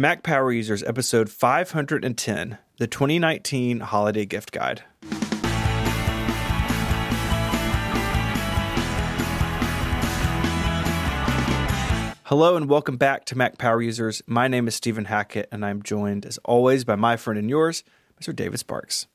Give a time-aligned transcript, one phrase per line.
[0.00, 4.84] Mac Power Users, episode 510, the 2019 Holiday Gift Guide.
[12.24, 14.20] Hello and welcome back to Mac Power Users.
[14.26, 17.82] My name is Stephen Hackett, and I'm joined, as always, by my friend and yours,
[18.20, 18.36] Mr.
[18.36, 19.06] David Sparks.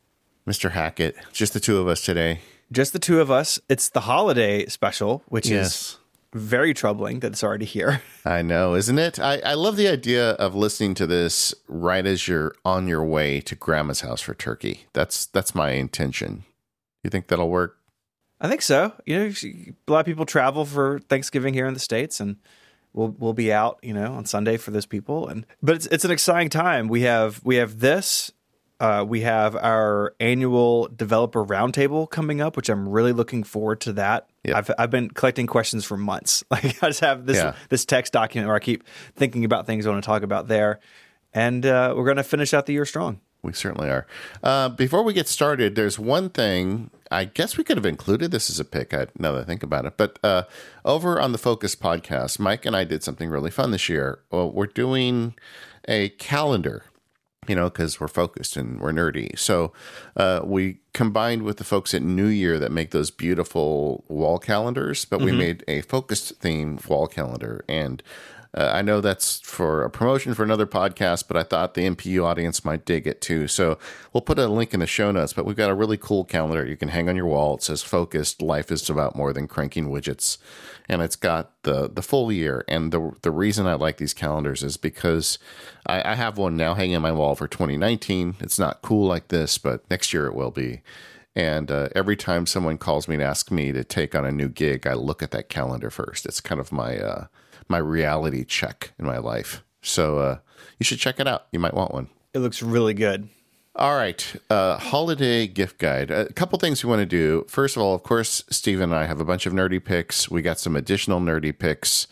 [0.47, 0.71] Mr.
[0.71, 2.41] Hackett, just the two of us today.
[2.71, 3.59] Just the two of us.
[3.69, 5.67] It's the holiday special, which Yes.
[5.75, 5.97] is
[6.33, 8.01] very troubling that it's already here.
[8.25, 9.19] I know, isn't it?
[9.19, 13.41] I, I love the idea of listening to this right as you're on your way
[13.41, 14.85] to grandma's house for turkey.
[14.93, 16.43] That's that's my intention.
[17.03, 17.77] You think that'll work?
[18.39, 18.93] I think so.
[19.05, 19.33] You know,
[19.87, 22.37] a lot of people travel for Thanksgiving here in the states, and
[22.93, 25.27] we'll we'll be out, you know, on Sunday for those people.
[25.27, 26.87] And but it's it's an exciting time.
[26.87, 28.31] We have we have this.
[28.79, 33.93] Uh, we have our annual developer roundtable coming up, which I'm really looking forward to.
[33.93, 34.55] That Yep.
[34.57, 36.43] I've I've been collecting questions for months.
[36.51, 37.53] Like I just have this Yeah.
[37.69, 38.83] this text document where I keep
[39.15, 40.79] thinking about things I want to talk about there,
[41.33, 43.19] and uh, we're going to finish out the year strong.
[43.41, 44.07] We certainly are.
[44.41, 48.31] Uh, before we get started, there's one thing I guess we could have included.
[48.31, 48.93] This is a pick.
[48.93, 50.43] I, now that I think about it, but uh,
[50.85, 54.19] over on the Focus podcast, Mike and I did something really fun this year.
[54.31, 55.35] Well, we're doing
[55.89, 56.83] a calendar.
[57.47, 59.37] You know, because we're focused and we're nerdy.
[59.37, 59.73] So
[60.15, 65.21] uh, we combined with the folks at NeuYear that make those beautiful wall calendars, but
[65.21, 67.65] we made a focused theme wall calendar.
[67.67, 68.03] And
[68.55, 72.23] uh, I know that's for a promotion for another podcast, but I thought the MPU
[72.23, 73.47] audience might dig it too.
[73.47, 73.79] So
[74.11, 75.33] we'll put a link in the show notes.
[75.33, 77.55] But we've got a really cool calendar you can hang on your wall.
[77.55, 78.41] It says "Focused.
[78.41, 80.37] Life is about more than cranking widgets,"
[80.87, 82.63] and it's got the the full year.
[82.67, 85.39] And the the reason I like these calendars is because
[85.87, 88.35] I, I have one now hanging on my wall for 2019.
[88.39, 90.81] It's not cool like this, but next year it will be.
[91.35, 94.47] And uh, every time someone calls me and asks me to take on a new
[94.47, 96.27] gig, I look at that calendar first.
[96.27, 97.25] It's kind of my uh,
[97.69, 99.63] my reality check in my life.
[99.81, 100.37] So uh,
[100.79, 101.47] you should check it out.
[101.51, 102.09] You might want one.
[102.33, 103.29] It looks really good.
[103.75, 106.11] All right, uh, holiday gift guide.
[106.11, 107.43] A couple things we want to do.
[107.49, 110.29] First of all, of course, Steven and I have a bunch of nerdy picks.
[110.29, 112.05] We got some additional nerdy picks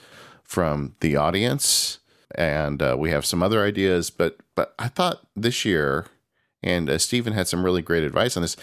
[0.43, 1.99] from the audience,
[2.33, 4.09] and uh, we have some other ideas.
[4.09, 6.07] But but I thought this year,
[6.63, 8.57] and uh, Steven had some really great advice on this.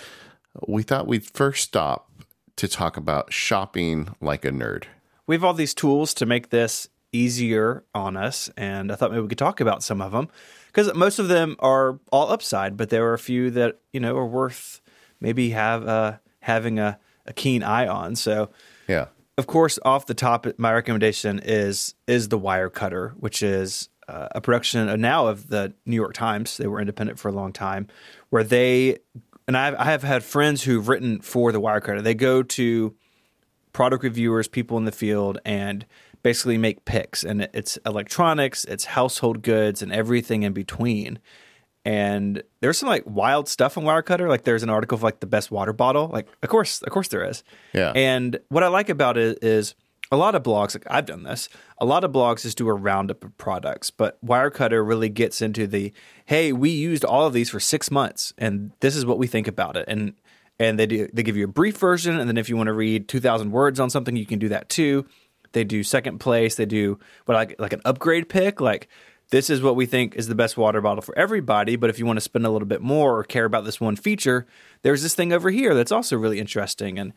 [0.66, 2.10] We thought we'd first stop
[2.56, 4.86] to talk about shopping like a nerd.
[5.28, 9.22] We have all these tools to make this easier on us and i thought maybe
[9.22, 10.28] we could talk about some of them
[10.66, 14.14] because most of them are all upside but there are a few that you know
[14.14, 14.82] are worth
[15.20, 18.16] maybe have uh, having a, a keen eye on.
[18.16, 18.50] So
[18.86, 19.06] Yeah.
[19.36, 24.40] of course off the top my recommendation is is the Wirecutter which is uh, a
[24.40, 26.56] production of now of the new york times.
[26.56, 27.88] They were independent for a long time
[28.30, 28.98] where they
[29.46, 32.02] and I've, i have had friends who've written for the Wirecutter.
[32.02, 32.94] They go to
[33.78, 35.86] product reviewers, people in the field, and
[36.24, 37.22] basically make picks.
[37.22, 41.20] And it's electronics, it's household goods, and everything in between.
[41.84, 44.28] And there's some like wild stuff on Wirecutter.
[44.28, 46.08] Like there's an article of like the best water bottle.
[46.08, 47.44] Like of course, of course there is.
[47.72, 47.92] Yeah.
[47.94, 49.76] And what I like about it is
[50.10, 50.74] a lot of blogs.
[50.74, 51.48] Like I've done this.
[51.80, 55.68] A lot of blogs just do a roundup of products, but Wirecutter really gets into
[55.68, 55.92] the
[56.26, 59.46] hey, we used all of these for six months, and this is what we think
[59.46, 59.84] about it.
[59.86, 60.14] And
[60.58, 62.72] and they do they give you a brief version, and then if you want to
[62.72, 65.06] read two thousand words on something, you can do that too.
[65.52, 66.56] They do second place.
[66.56, 68.60] They do what like like an upgrade pick.
[68.60, 68.88] Like
[69.30, 71.76] this is what we think is the best water bottle for everybody.
[71.76, 73.96] But if you want to spend a little bit more or care about this one
[73.96, 74.46] feature,
[74.82, 76.98] there's this thing over here that's also really interesting.
[76.98, 77.12] And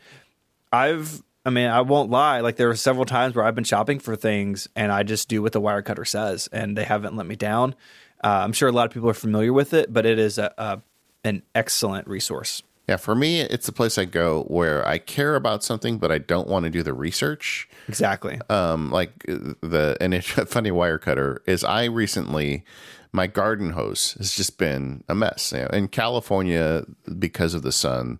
[0.71, 2.41] I've I mean, I won't lie.
[2.41, 5.41] Like there are several times where I've been shopping for things and I just do
[5.41, 7.75] what the Wirecutter says, and they haven't let me down.
[8.23, 10.53] Uh, I'm sure a lot of people are familiar with it, but it is a,
[10.57, 10.81] a
[11.23, 12.61] an excellent resource.
[12.91, 16.17] Yeah, for me, it's the place I go where I care about something, but I
[16.17, 17.69] don't want to do the research.
[17.87, 18.37] Exactly.
[18.49, 22.65] Um, like uh, the and it's a funny Wirecutter is I recently
[23.13, 25.53] my garden hose has just been a mess.
[25.53, 26.83] You know, in California,
[27.17, 28.19] because of the sun,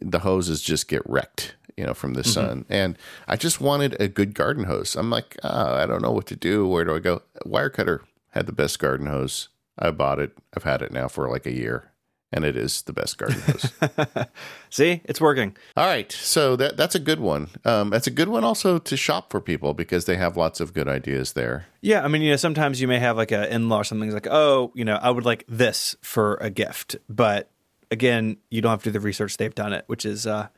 [0.00, 1.54] the hoses just get wrecked.
[1.76, 4.96] You know, from the sun, and I just wanted a good garden hose.
[4.96, 6.66] I'm like, ah, I don't know what to do.
[6.66, 7.22] Where do I go?
[7.46, 9.48] Wirecutter had the best garden hose.
[9.78, 10.36] I bought it.
[10.56, 11.92] I've had it now for like a year,
[12.32, 13.72] and it is the best garden hose.
[14.70, 15.56] See, it's working.
[15.76, 17.48] All right, so that that's a good one.
[17.64, 20.74] Um, that's a good one also to shop for people because they have lots of
[20.74, 21.66] good ideas there.
[21.80, 24.28] Yeah, I mean, you know, sometimes you may have like an in-law or something like,
[24.30, 27.50] oh, you know, I would like this for a gift, but
[27.90, 30.48] again, you don't have to do the research; they've done it, which is uh,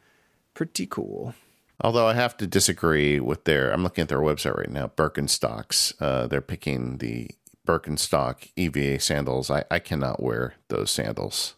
[0.55, 1.35] pretty cool.
[1.83, 5.95] Although I have to disagree with their, I'm looking at their website right now, Birkenstocks.
[5.99, 7.31] Uh, they're picking the
[7.67, 9.51] Birkenstock EVA sandals.
[9.51, 11.55] I, I cannot wear those sandals.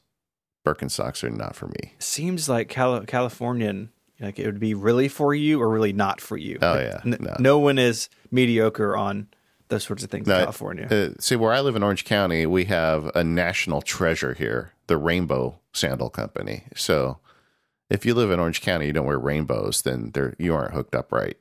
[0.65, 1.95] Birkenstocks are not for me.
[1.99, 6.37] Seems like Cali- Californian, like it would be really for you or really not for
[6.37, 6.59] you.
[6.63, 7.01] Oh, Like, yeah.
[7.05, 7.37] n- No.
[7.39, 9.29] no one is mediocre on
[9.69, 10.87] those sorts of things in Uh, California.
[10.91, 14.97] uh, see, where I live in Orange County, we have a national treasure here, the
[14.97, 16.65] Rainbow Sandal Company.
[16.77, 17.19] So
[17.91, 20.95] if you live in Orange County, you don't wear rainbows, then they're, you aren't hooked
[20.95, 21.37] up right.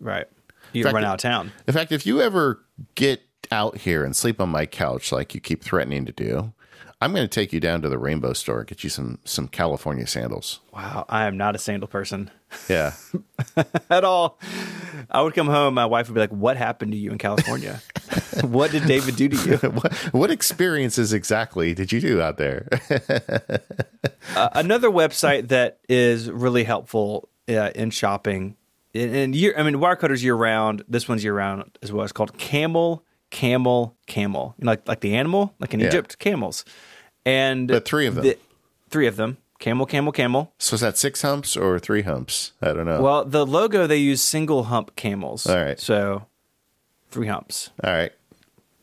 [0.00, 0.26] right.
[0.72, 1.52] You fact, run out of town.
[1.68, 2.60] In fact, if you ever
[2.96, 3.22] get
[3.52, 6.52] out here and sleep on my couch like you keep threatening to do,
[7.00, 10.06] I'm going to take you down to the Rainbow store, get you some some California
[10.06, 10.60] sandals.
[10.72, 12.30] Wow, I am not a sandal person
[12.70, 12.92] Yeah.
[13.90, 14.38] at all.
[15.10, 17.82] I would come home, my wife would be like, "What happened to you in California?
[18.42, 22.66] what did David do to you?" what, what experiences exactly did you do out there?
[24.34, 28.56] Uh, another website that is really helpful uh, in shopping,
[28.94, 30.82] and- and year, I mean, Wirecutter's year round.
[30.88, 32.04] This one's year round as well.
[32.04, 34.54] It's called Camel, Camel, Camel.
[34.58, 35.88] You know, like like the animal, like in Yeah.
[35.88, 36.64] Egypt, camels,
[37.24, 38.24] and But three of them.
[38.24, 38.38] the-
[38.90, 39.38] three of them.
[39.58, 40.52] Camel, camel, camel.
[40.58, 42.52] so is that six humps or three humps?
[42.60, 43.00] I don't know.
[43.00, 45.46] Well, the logo they use single hump camels.
[45.46, 45.80] All right.
[45.80, 46.26] So
[47.10, 47.70] three humps.
[47.82, 48.12] All right.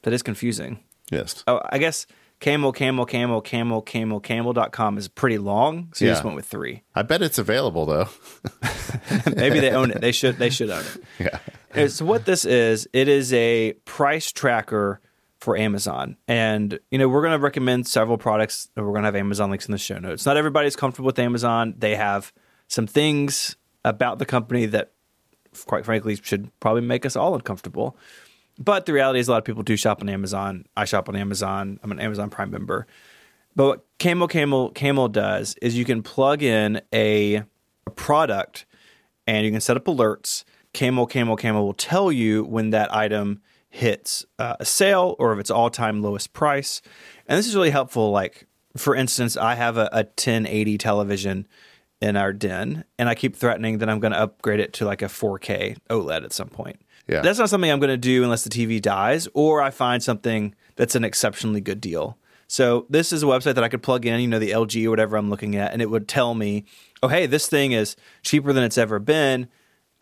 [0.01, 0.79] That is confusing.
[1.11, 1.43] Yes.
[1.45, 2.07] Oh, I guess
[2.39, 5.89] camel, camel, camel, camel, camel, camel camel.com is pretty long.
[5.93, 6.81] So you just went with three.
[6.95, 8.09] I bet it's available though.
[9.35, 10.01] Maybe they own it.
[10.01, 11.03] They should they should own it.
[11.19, 11.39] yeah.
[11.87, 15.01] So what this is, it is a price tracker
[15.39, 16.17] for Amazon.
[16.27, 19.65] And you know, we're going to recommend several products we're going to have Amazon links
[19.65, 20.25] in the show notes.
[20.25, 21.73] Not everybody's comfortable with Amazon.
[21.77, 22.31] They have
[22.67, 24.93] some things about the company that
[25.67, 27.97] quite frankly should probably make us all uncomfortable.
[28.57, 30.65] But the reality is a lot of people do shop on Amazon.
[30.77, 31.79] I shop on Amazon.
[31.83, 32.87] I'm an Amazon Prime member.
[33.55, 37.43] But what Camel Camel Camel does is you can plug in a,
[37.85, 38.65] a product
[39.27, 40.43] and you can set up alerts.
[40.73, 45.39] Camel Camel Camel will tell you when that item hits uh, a sale or if
[45.39, 46.81] it's all time lowest price.
[47.27, 48.11] And this is really helpful.
[48.11, 51.47] Like for instance, I have a, a 1080 television
[52.01, 55.01] in our den, and I keep threatening that I'm going to upgrade it to like
[55.01, 56.81] a 4K OLED at some point.
[57.07, 57.21] Yeah.
[57.21, 60.55] That's not something I'm going to do unless the TV dies or I find something
[60.75, 62.17] that's an exceptionally good deal.
[62.47, 64.89] So this is a website that I could plug in, you know, the LG or
[64.89, 66.65] whatever I'm looking at, and it would tell me,
[67.01, 69.47] oh, hey, this thing is cheaper than it's ever been.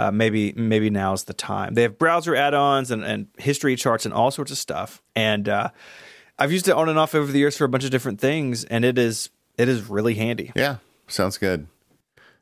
[0.01, 1.75] Uh, maybe maybe now's the time.
[1.75, 4.99] They have browser add-ons and, and history charts and all sorts of stuff.
[5.15, 5.69] And uh,
[6.39, 8.63] I've used it on and off over the years for a bunch of different things,
[8.63, 10.51] and it is it is really handy.
[10.55, 10.77] Yeah.
[11.05, 11.67] Sounds good.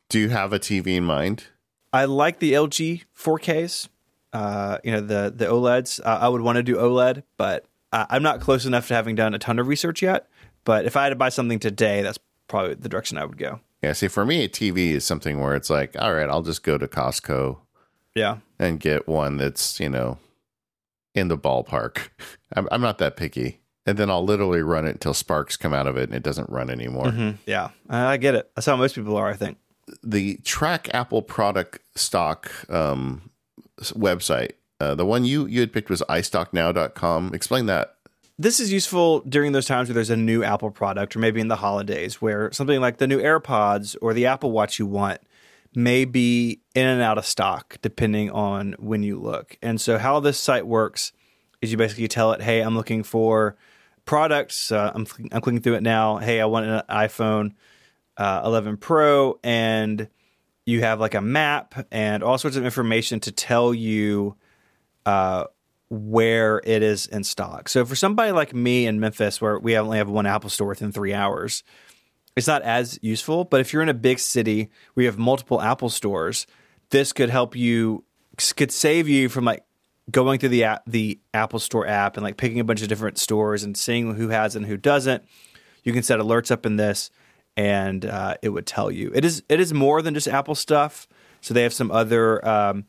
[0.08, 1.48] Do you have a TV in mind?
[1.92, 3.90] I like the LG 4Ks.
[4.32, 6.00] Uh, you know the the OLEDs.
[6.00, 9.16] Uh, I would want to do OLED, but uh, I'm not close enough to having
[9.16, 10.30] done a ton of research yet.
[10.64, 13.60] But if I had to buy something today, that's probably the direction I would go.
[13.82, 13.94] Yeah.
[13.94, 16.78] See, for me, a TV is something where it's like, all right, I'll just go
[16.78, 17.58] to Costco
[18.16, 20.18] Yeah, and get one that's you know
[21.16, 22.10] in the ballpark.
[22.56, 25.88] I'm, I'm not that picky, and then I'll literally run it until sparks come out
[25.88, 27.36] of it and it doesn't run anymore.
[27.46, 28.52] yeah, I I get it.
[28.56, 29.30] That's how most people are.
[29.30, 29.58] I think.
[30.04, 33.32] The track Apple product stock um,
[33.82, 37.34] website, uh, the one you you had picked was iStockNow.com.
[37.34, 37.96] Explain that.
[38.42, 41.50] This is useful during those times where there's a new Apple product, or maybe in
[41.50, 45.20] the holidays, where something like the new AirPods or the Apple Watch you want
[45.76, 49.58] may be in and out of stock depending on when you look.
[49.62, 51.12] And so, how this site works
[51.62, 53.58] is you basically tell it, "Hey, I'm looking for
[54.06, 54.72] products.
[54.72, 56.16] Uh, I'm I'm clicking through it now.
[56.20, 57.56] Hey, I want an iPhone
[58.16, 60.08] uh, 11 Pro," and
[60.66, 64.38] you have like a map and all sorts of information to tell you
[65.06, 65.44] uh,
[65.90, 67.68] where it is in stock.
[67.68, 70.92] So for somebody like me in Memphis, where we only have one Apple store within
[70.92, 71.64] three hours,
[72.36, 73.44] it's not as useful.
[73.44, 76.46] But if you're in a big city where you have multiple Apple stores,
[76.92, 78.04] this could help you,
[78.56, 79.64] could save you from like
[80.12, 83.18] going through the app, the Apple Store app and like picking a bunch of different
[83.18, 85.24] stores and seeing who has and who doesn't.
[85.84, 87.10] You can set alerts up in this,
[87.56, 89.12] and uh, it would tell you.
[89.16, 91.08] It is it is more than just Apple stuff.
[91.42, 92.46] So they have some other.
[92.48, 92.86] Um,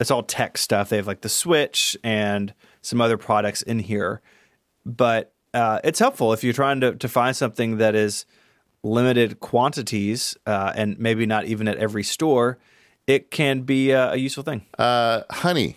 [0.00, 0.88] it's all tech stuff.
[0.88, 4.20] They have like the Switch and some other products in here,
[4.84, 8.26] but uh, it's helpful if you're trying to to find something that is
[8.82, 12.58] limited quantities uh, and maybe not even at every store.
[13.06, 14.66] It can be a, a useful thing.
[14.78, 15.76] Uh, honey.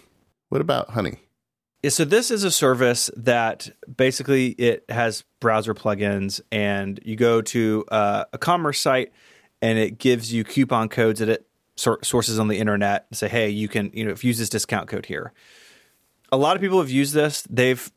[0.50, 1.20] What about honey?
[1.82, 7.42] Yeah, So this is a service that basically it has browser plugins, and you go
[7.42, 9.14] to uh, a commerce site,
[9.62, 13.50] and it gives you coupon codes that it sources on the internet and say, "Hey,
[13.50, 15.34] you can you know if use this discount code here."
[16.32, 17.46] A lot of people have used this.
[17.50, 17.92] They've,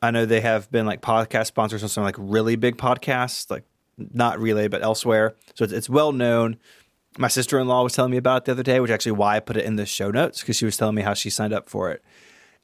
[0.00, 3.64] I know they have been like podcast sponsors on some like really big podcasts, like
[3.98, 5.34] not Relay but elsewhere.
[5.54, 6.56] So it's, it's well known.
[7.18, 9.36] My sister in law was telling me about it the other day, which actually why
[9.36, 11.52] I put it in the show notes because she was telling me how she signed
[11.52, 12.02] up for it.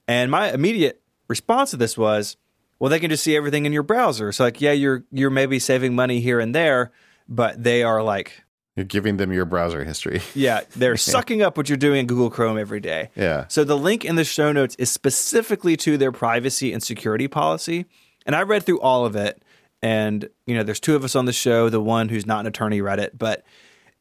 [0.07, 2.37] And my immediate response to this was,
[2.79, 4.31] well, they can just see everything in your browser.
[4.31, 6.93] So like, yeah, you're you're maybe saving money here and there,
[7.29, 8.45] but they are like
[8.77, 10.21] You're giving them your browser history.
[10.35, 13.11] Yeah, they're sucking up what you're doing in Google Chrome every day.
[13.17, 13.47] Yeah.
[13.49, 17.87] So the link in the show notes is specifically to their privacy and security policy.
[18.27, 19.43] And I read through all of it.
[19.83, 22.47] And, you know, there's two of us on the show, the one who's not an
[22.47, 23.45] attorney read it, but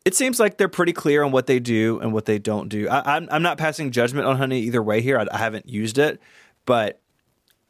[0.03, 2.89] it seems like they're pretty clear on what they do and what they don't do.
[2.89, 5.17] I, I'm, I'm not passing judgment on Honey either way here.
[5.17, 6.20] I, I haven't used it,
[6.65, 7.01] but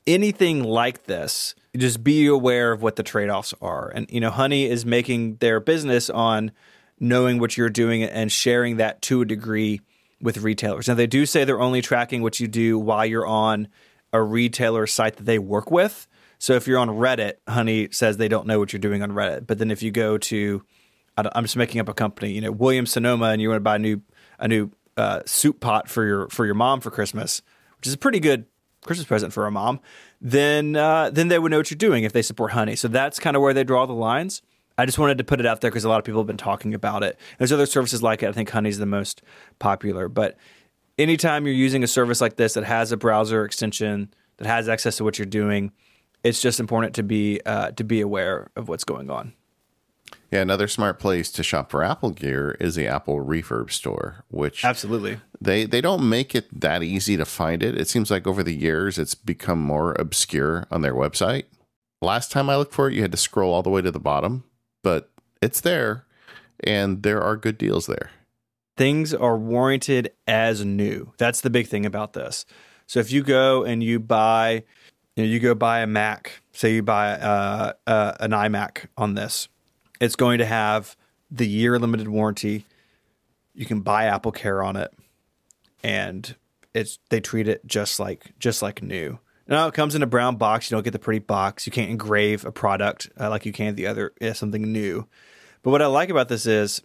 [0.07, 3.89] anything like this, just be aware of what the trade offs are.
[3.89, 6.51] And, you know, Honey is making their business on
[6.99, 9.81] knowing what you're doing and sharing that to a degree
[10.21, 10.87] with retailers.
[10.87, 13.67] Now, they do say they're only tracking what you do while you're on
[14.13, 16.07] a retailer site that they work with.
[16.39, 19.47] So if you're on Reddit, Honey says they don't know what you're doing on Reddit.
[19.47, 20.63] But then if you go to,
[21.17, 23.75] I'm just making up a company, you know, Williams Sonoma, and you want to buy
[23.75, 24.01] a new
[24.37, 27.41] a new uh, soup pot for your for your mom for Christmas,
[27.77, 28.45] which is a pretty good
[28.85, 29.79] Christmas present for a mom,
[30.21, 32.75] then uh, then they would know what you're doing if they support Honey.
[32.75, 34.41] So that's kind of where they draw the lines.
[34.77, 36.37] I just wanted to put it out there because a lot of people have been
[36.37, 37.17] talking about it.
[37.37, 38.29] There's other services like it.
[38.29, 39.21] I think Honey's the most
[39.59, 40.09] popular.
[40.09, 40.37] But
[40.97, 44.97] anytime you're using a service like this that has a browser extension that has access
[44.97, 45.71] to what you're doing,
[46.23, 49.33] it's just important to be uh, to be aware of what's going on.
[50.31, 54.65] Yeah, another smart place to shop for Apple gear is the Apple Refurb store, which
[54.65, 55.19] Absolutely.
[55.39, 57.79] they they don't make it that easy to find it.
[57.79, 61.45] It seems like over the years it's become more obscure on their website.
[62.01, 63.99] Last time I looked for it, you had to scroll all the way to the
[63.99, 64.43] bottom,
[64.85, 65.09] but
[65.41, 66.05] it's there
[66.63, 68.11] and there are good deals there.
[68.77, 71.13] things are warranted as new.
[71.17, 72.45] That's the big thing about this.
[72.87, 74.63] So if you go and you buy,
[75.15, 79.15] you, know, you go buy a Mac, say you buy uh, uh, an iMac on
[79.15, 79.47] this,
[79.99, 80.95] it's going to have
[81.31, 82.65] the year limited warranty.
[83.53, 84.93] You can buy Apple Care on it,
[85.81, 86.35] and
[86.73, 89.19] it's they treat it just like just like new.
[89.47, 90.69] Now it comes in a brown box.
[90.69, 91.65] You don't get the pretty box.
[91.65, 95.07] You can't engrave a product uh, like you can the other yeah, something new.
[95.61, 96.81] But what I like about this is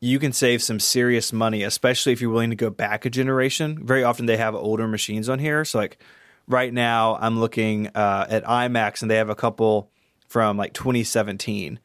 [0.00, 3.86] you can save some serious money, especially if you're willing to go back a generation.
[3.86, 5.64] Very often they have older machines on here.
[5.64, 5.98] So like
[6.48, 9.90] right now, I'm looking uh, at iMacs and they have a couple
[10.26, 11.78] from like 2017.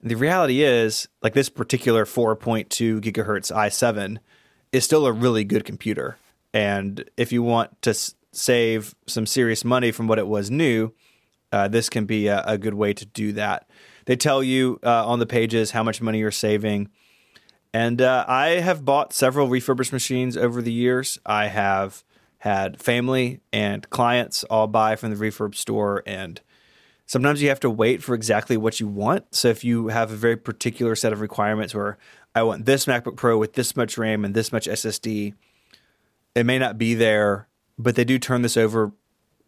[0.00, 4.18] And the reality is, like this particular 4.2 gigahertz i7
[4.72, 6.16] is still a really good computer.
[6.52, 7.94] And if you want to
[8.32, 10.92] save some serious money from what it was new,
[11.52, 13.68] uh, this can be a, a good way to do that.
[14.06, 16.88] They tell you uh, on the pages how much money you're saving.
[17.74, 21.18] And uh, I have bought several refurbished machines over the years.
[21.24, 22.04] I have
[22.38, 26.40] had family and clients all buy from the refurb store, and
[27.06, 29.34] sometimes you have to wait for exactly what you want.
[29.34, 31.98] So if you have a very particular set of requirements where
[32.34, 35.34] I want this MacBook Pro with this much RAM and this much SSD,
[36.34, 37.46] it may not be there,
[37.78, 38.92] but they do turn this over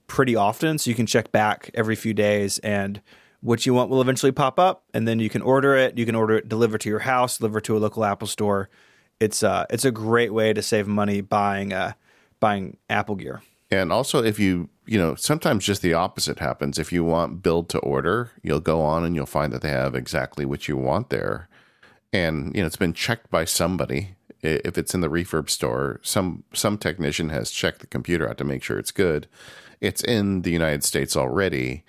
[0.07, 0.78] pretty often.
[0.78, 3.00] So you can check back every few days and
[3.40, 5.99] what you want will eventually pop up and then you can order it.
[5.99, 8.71] You can order it delivered to your house, delivered to a local Apple store.
[9.21, 11.93] It's uh it's a great way to save money buying uh
[12.40, 13.43] buying Apple gear.
[13.71, 16.78] And also, if you, you know, sometimes just the opposite happens.
[16.78, 19.95] If you want build to order, you'll go on and you'll find that they have
[19.95, 21.49] exactly what you want there.
[22.12, 24.14] And, you know, it's been checked by somebody.
[24.44, 28.44] If it's in the refurb store, some some technician has checked the computer out to
[28.44, 29.26] make sure it's good.
[29.80, 31.84] It's in the United States already.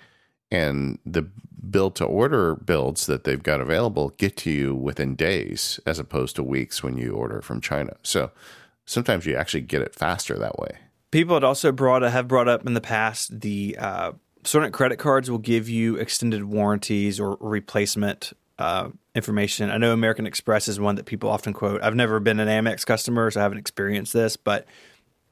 [0.50, 1.28] And the
[1.70, 6.36] build to order builds that they've got available get to you within days as opposed
[6.36, 7.96] to weeks when you order from China.
[8.02, 8.30] So
[8.84, 10.78] sometimes you actually get it faster that way.
[11.10, 14.12] People had also brought have brought up in the past the uh,
[14.44, 19.70] certain credit cards will give you extended warranties or replacement uh, information.
[19.70, 21.82] I know American Express is one that people often quote.
[21.82, 24.66] I've never been an Amex customer, so I haven't experienced this, but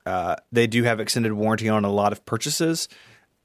[0.06, 2.88] uh, they do have extended warranty on a lot of purchases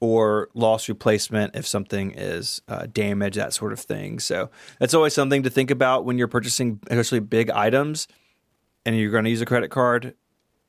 [0.01, 4.19] or loss replacement if something is uh, damaged, that sort of thing.
[4.19, 8.07] So that's always something to think about when you're purchasing, especially big items,
[8.85, 10.15] and you're going to use a credit card.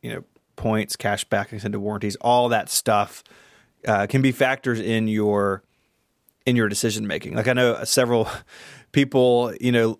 [0.02, 0.24] You know,
[0.56, 3.22] points, cash back, extended warranties, all that stuff
[3.86, 5.62] uh, can be factors in your
[6.46, 7.34] in your decision making.
[7.34, 8.28] Like I know several
[8.92, 9.98] people, you know,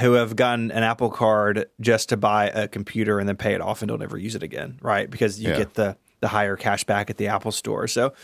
[0.00, 3.60] who have gotten an Apple card just to buy a computer and then pay it
[3.60, 5.08] off and don't ever use it again, right?
[5.08, 5.58] Because you Yeah.
[5.58, 7.86] get the the higher cash back at the Apple store.
[7.86, 8.14] So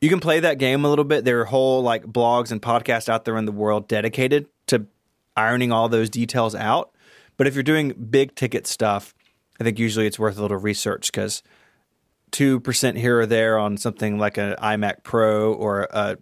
[0.00, 1.24] you can play that game a little bit.
[1.24, 4.86] There are whole like blogs and podcasts out there in the world dedicated to
[5.36, 6.90] ironing all those details out.
[7.38, 9.14] But if you're doing big ticket stuff,
[9.58, 11.42] I think usually it's worth a little research because
[12.30, 16.18] two percent here or there on something like an iMac Pro or a,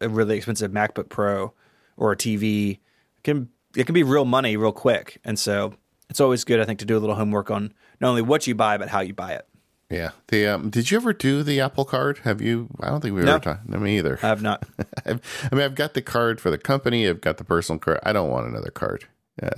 [0.00, 1.52] a really expensive MacBook Pro
[1.96, 2.78] or a TV
[3.22, 5.18] can it can be real money real quick.
[5.24, 5.74] And so
[6.08, 8.54] it's always good, I think, to do a little homework on not only what you
[8.54, 9.46] buy but how you buy it.
[9.90, 10.10] Yeah.
[10.28, 12.18] The um, did you ever do the Apple Card?
[12.24, 12.68] Have you?
[12.80, 13.34] I don't think we No.
[13.34, 13.68] ever talked.
[13.68, 14.18] No, me either.
[14.22, 14.64] I have not.
[15.06, 17.08] I've, I mean, I've got the card for the company.
[17.08, 18.00] I've got the personal card.
[18.02, 19.06] I don't want another card.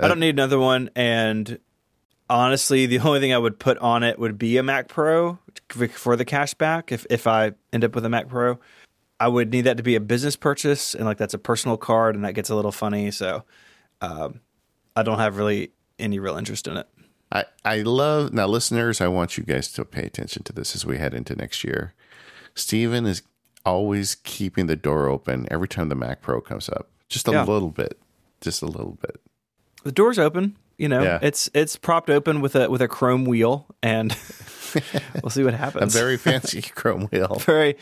[0.01, 0.91] I don't need another one.
[0.97, 1.59] And
[2.29, 5.39] honestly, the only thing I would put on it would be a Mac Pro
[5.93, 6.93] for the cashback.
[6.93, 8.59] If if I end up with a Mac Pro,
[9.21, 12.15] I would need that to be a business purchase, and like that's a personal card,
[12.15, 13.11] and that gets a little funny.
[13.11, 13.45] So,
[14.01, 14.41] um,
[14.95, 16.87] I don't have really any real interest in it.
[17.31, 20.87] I, I love now listeners, I want you guys to pay attention to this as
[20.87, 21.95] we head into next year.
[22.55, 23.23] Steven is
[23.67, 26.89] always keeping the door open every time the Mac Pro comes up.
[27.09, 27.45] Just a Yeah.
[27.45, 27.99] little bit.
[28.41, 29.21] Just a little bit.
[29.85, 30.57] The door's open.
[30.79, 31.19] You know, Yeah.
[31.21, 34.13] it's it's propped open with a with a chrome wheel, and
[35.23, 35.95] we'll see what happens.
[35.95, 37.37] A very fancy chrome wheel.
[37.45, 37.77] very.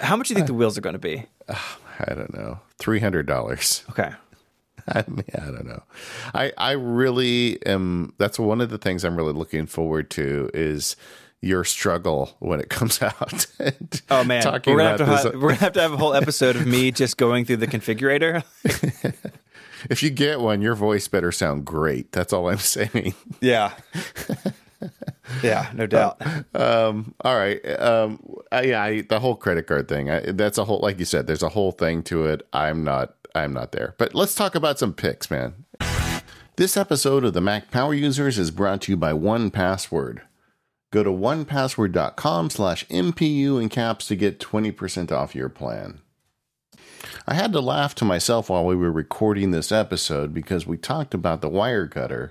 [0.00, 1.24] How much do you think the wheels are going to be?
[1.48, 2.60] I don't know.
[2.78, 3.84] Three hundred dollars.
[3.90, 4.12] Okay.
[4.88, 5.82] I mean, I don't know.
[6.34, 8.12] I I really am.
[8.18, 10.96] That's one of the things I'm really looking forward to is
[11.40, 13.46] your struggle when it comes out.
[14.10, 16.56] Oh man, talking we're gonna, have to we're gonna have to have a whole episode
[16.56, 18.44] of me just going through the configurator.
[19.90, 22.12] if you get one, your voice better sound great.
[22.12, 23.14] That's all I'm saying.
[23.40, 23.72] Yeah.
[25.42, 26.20] Yeah, no doubt.
[26.54, 27.64] Um, all right.
[27.80, 28.20] Um,
[28.52, 30.10] I, yeah, I, the whole credit card thing.
[30.10, 32.46] I, that's a whole, like you said, there's a whole thing to it.
[32.52, 33.94] I'm not, I'm not there.
[33.98, 35.64] But let's talk about some picks, man.
[36.56, 40.20] This episode of the Mac Power Users is brought to you by 1Password.
[40.90, 46.00] Go to onepassword.com slash MPU in caps to get 20% off your plan.
[47.26, 51.12] I had to laugh to myself while we were recording this episode because we talked
[51.12, 52.30] about the Wirecutter.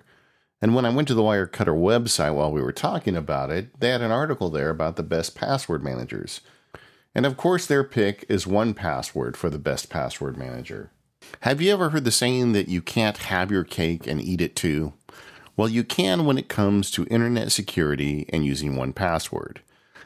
[0.61, 3.89] And when I went to the Wirecutter website while we were talking about it, they
[3.89, 6.41] had an article there about the best password managers.
[7.13, 10.91] And of course, their pick is 1Password for the best password manager.
[11.41, 14.55] Have you ever heard the saying that you can't have your cake and eat it
[14.55, 14.93] too?
[15.57, 19.57] Well, you can when it comes to internet security and using 1Password.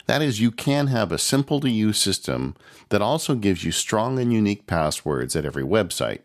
[0.06, 2.56] That is, you can have a simple to use system
[2.89, 6.22] that also gives you strong and unique passwords at every website.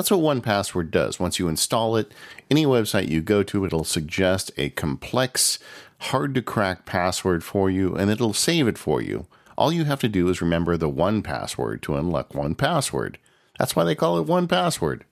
[0.00, 1.20] That's what 1Password does.
[1.20, 2.10] Once you install it,
[2.50, 5.58] any website you go to, it'll suggest a complex,
[5.98, 9.26] hard to crack password for you and it'll save it for you.
[9.58, 13.16] All you have to do is remember the one password to unlock 1Password.
[13.58, 15.02] That's why they call it 1Password.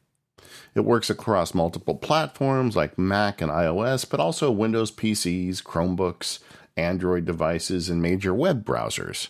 [0.75, 6.39] It works across multiple platforms like Mac and iOS, but also Windows PCs, Chromebooks,
[6.79, 9.29] Android devices, and major web browsers.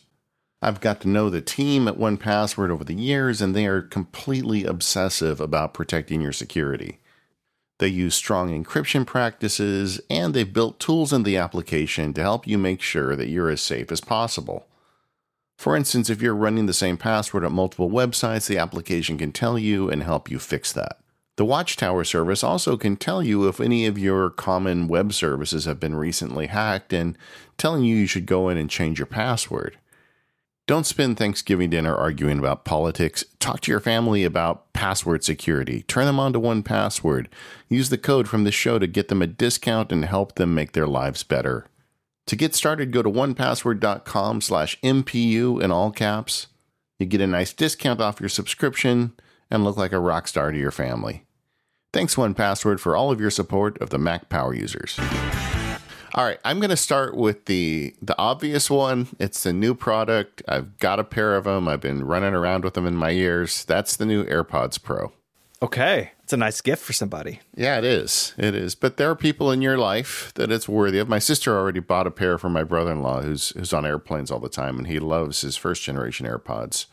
[0.61, 4.64] I've got to know the team at 1Password over the years, and they are completely
[4.64, 6.99] obsessive about protecting your security.
[7.79, 12.59] They use strong encryption practices, and they've built tools in the application to help you
[12.59, 14.66] make sure that you're as safe as possible.
[15.57, 19.59] For instance, if you're running the same password at multiple websites, the application can tell
[19.59, 20.99] you and help you fix that.
[21.37, 25.79] The Watchtower service also can tell you if any of your common web services have
[25.79, 27.16] been recently hacked and
[27.57, 29.79] telling you you should go in and change your password.
[30.68, 33.24] Don't spend Thanksgiving dinner arguing about politics.
[33.40, 35.81] Talk to your family about password security.
[35.85, 37.28] Turn them on to 1Password.
[37.70, 40.72] Use the code from the show to get them a discount and help them make
[40.72, 41.64] their lives better.
[42.26, 46.48] To get started, go to onepassword.com slash MPU in all caps.
[46.98, 49.14] You get a nice discount off your subscription
[49.50, 51.24] and look like a rock star to your family.
[51.94, 55.00] Thanks, 1Password for all of your support of the Mac Power users.
[56.18, 59.07] All right, I'm going to start with the the obvious one.
[59.20, 60.42] It's a new product.
[60.48, 61.68] I've got a pair of them.
[61.68, 63.64] I've been running around with them in my ears.
[63.64, 65.12] That's the new AirPods Pro.
[65.62, 66.11] Okay.
[66.24, 67.38] It's a nice gift for somebody.
[67.54, 68.35] Yeah, it is.
[68.37, 68.74] It is.
[68.74, 71.09] But there are people in your life that it's worthy of.
[71.09, 74.48] My sister already bought a pair for my brother-in-law who's who's on airplanes all the
[74.48, 76.87] time and he loves his first generation AirPods.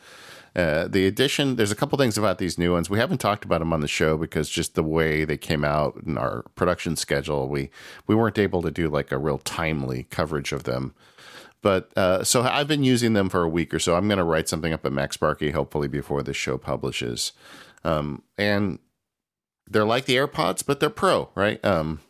[0.56, 2.88] Uh, the addition, there's a couple things about these new ones.
[2.88, 6.00] We haven't talked about them on the show because just the way they came out
[6.06, 7.68] in our production schedule, we
[8.06, 10.94] we weren't able to do like a real timely coverage of them.
[11.60, 13.96] But uh, so I've been using them for a week or so.
[13.96, 17.32] I'm going to write something up at MacSparky hopefully before this show publishes.
[17.84, 18.78] Um, and
[19.66, 21.62] they're like the AirPods, but they're pro, right?
[21.64, 22.00] Um,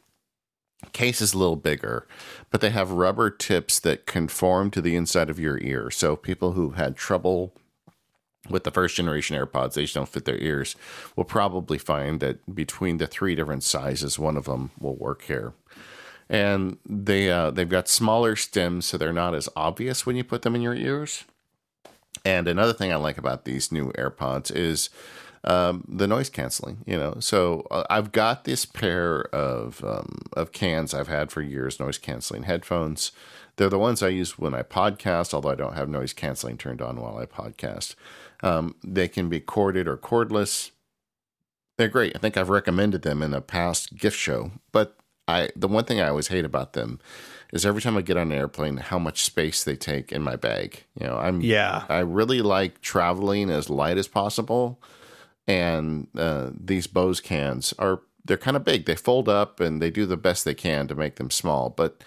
[0.93, 2.07] case is a little bigger,
[2.51, 5.91] but they have rubber tips that conform to the inside of your ear.
[5.91, 7.53] So people who've had trouble
[8.51, 10.77] with the first generation AirPods, they just don't fit their ears,
[11.15, 15.55] We'll probably find that between the three different sizes, one of them will work here.
[16.29, 20.43] And they uh, they've got smaller stems, so they're not as obvious when you put
[20.43, 21.25] them in your ears.
[22.25, 24.91] And another thing I like about these new AirPods is
[25.45, 26.79] um, the noise canceling.
[26.85, 31.43] You know, so uh, I've got this pair of um, of cans I've had for
[31.43, 33.13] years, noise canceling headphones.
[33.57, 36.83] They're the ones I use when I podcast, although I don't have noise canceling turned
[36.83, 37.95] on while I podcast.
[38.43, 40.71] Um, they can be corded or cordless.
[41.79, 42.15] They're great.
[42.17, 44.53] I think I've recommended them in a past gift show.
[44.73, 44.97] But
[45.29, 47.01] I, the one thing I always hate about them
[47.53, 50.37] is every time I get on an airplane, how much space they take in my
[50.37, 50.85] bag.
[50.99, 51.85] You know, I'm Yeah.
[51.89, 54.81] I really like traveling as light as possible,
[55.47, 58.87] and uh, these Bose cans are they're kind of big.
[58.87, 61.71] They fold up and they do the best they can to make them small.
[61.71, 62.03] But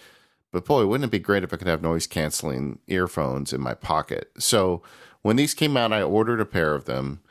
[0.52, 3.74] but boy, wouldn't it be great if I could have noise canceling earphones in my
[3.74, 4.32] pocket?
[4.38, 4.82] So
[5.21, 7.21] when these came out, I ordered a pair of them.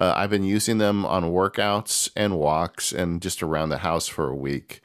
[0.00, 4.28] Uh, I've been using them on workouts and walks and just around the house for
[4.28, 4.80] a week.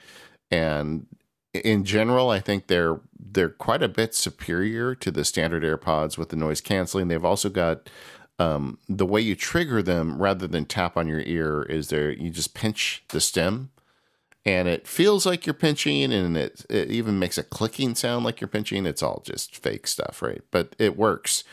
[0.49, 1.05] And
[1.53, 6.29] in general, I think they're they're quite a bit superior to the standard AirPods with
[6.29, 7.07] the noise canceling.
[7.07, 7.89] They've also got
[8.39, 12.29] um, the way you trigger them rather than tap on your ear is there you
[12.29, 13.69] just pinch the stem
[14.45, 18.41] and it feels like you're pinching and it, it even makes a clicking sound like
[18.41, 21.43] you're pinching it's all just fake stuff right but it works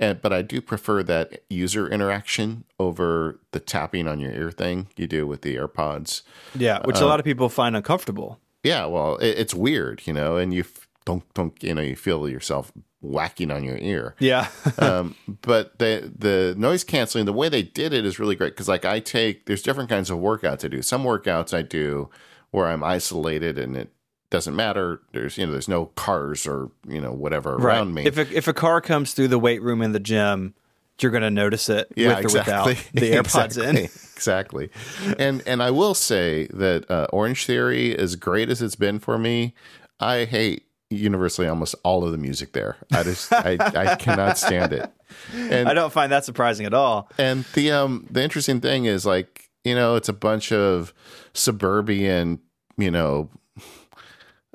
[0.00, 4.88] and but i do prefer that user interaction over the tapping on your ear thing
[4.96, 6.22] you do with the airpods
[6.54, 8.40] Yeah, which a lot of people find uncomfortable.
[8.64, 10.64] yeah well it, it's weird you know and you
[11.04, 14.48] don't don't you know you feel yourself whacking on your ear Yeah.
[14.78, 18.68] um, but the the noise canceling, the way they did it is really great because
[18.68, 20.82] like I take there's different kinds of workouts I do.
[20.82, 22.10] Some workouts I do
[22.50, 23.90] where I'm isolated and it
[24.30, 25.00] doesn't matter.
[25.12, 28.06] There's you know there's no cars or you know whatever around me.
[28.06, 30.54] If a, if a car comes through the weight room in the gym,
[31.00, 32.52] you're going to notice it yeah, with exactly.
[32.52, 33.68] or without the AirPods exactly.
[33.68, 33.76] in.
[33.76, 34.70] exactly.
[35.18, 39.54] And and I will say that uh, Orangetheory, as great as it's been for me,
[39.98, 42.76] I hate universally almost all of the music there.
[42.92, 44.90] I just I, I cannot stand it.
[45.34, 47.10] And I don't find that surprising at all.
[47.18, 50.92] And the um the interesting thing is like, you know, it's a bunch of
[51.32, 52.40] suburban,
[52.76, 53.28] you know,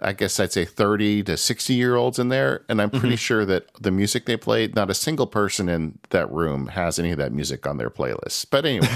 [0.01, 2.65] I guess I'd say 30 to 60 year olds in there.
[2.67, 6.29] And I'm pretty sure that the music they played, not a single person in that
[6.31, 8.47] room has any of that music on their playlist.
[8.49, 8.87] But anyway,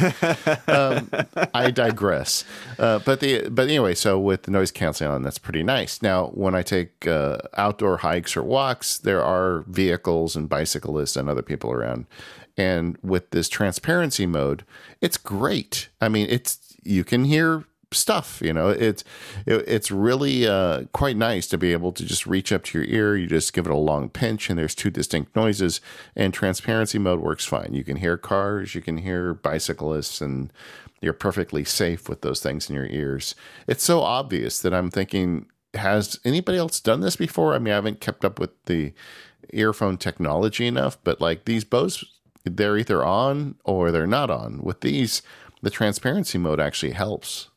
[0.67, 1.09] um,
[1.53, 2.43] I digress.
[2.77, 6.01] Uh, but the but anyway, so with the noise canceling on, that's pretty nice.
[6.01, 11.29] Now, when I take uh, outdoor hikes or walks, there are vehicles and bicyclists and
[11.29, 12.07] other people around.
[12.57, 14.65] And with this transparency mode,
[14.99, 15.87] it's great.
[16.01, 18.69] I mean, it's you can hear stuff you know?
[18.69, 19.03] It's
[19.45, 22.87] it, it's really uh, quite nice to be able to just reach up to your
[22.87, 23.17] ear.
[23.17, 25.81] You just give it a long pinch and there's two distinct noises
[26.15, 27.73] and transparency mode works fine.
[27.73, 30.51] You can hear cars you can hear bicyclists and
[31.01, 33.35] you're perfectly safe with those things in your ears.
[33.67, 37.53] It's so obvious that i'm thinking has anybody else done this before?
[37.53, 38.93] I mean i haven't kept up with the
[39.51, 42.03] earphone technology enough but like these Bose
[42.43, 44.61] they're either on or they're not on.
[44.61, 45.21] With these
[45.61, 47.49] the transparency mode actually helps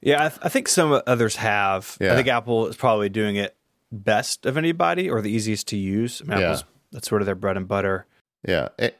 [0.00, 1.96] Yeah, I, th- I think some others have.
[2.00, 2.12] Yeah.
[2.12, 3.56] I think Apple is probably doing it
[3.90, 6.22] best of anybody or the easiest to use.
[6.22, 6.44] I mean, Yeah.
[6.46, 8.06] Apple's, that's sort of their bread and butter.
[8.46, 8.96] Yeah, it,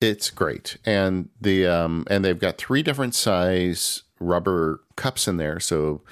[0.00, 5.60] it's great, and the um and they've got three different size rubber cups in there,
[5.60, 6.02] so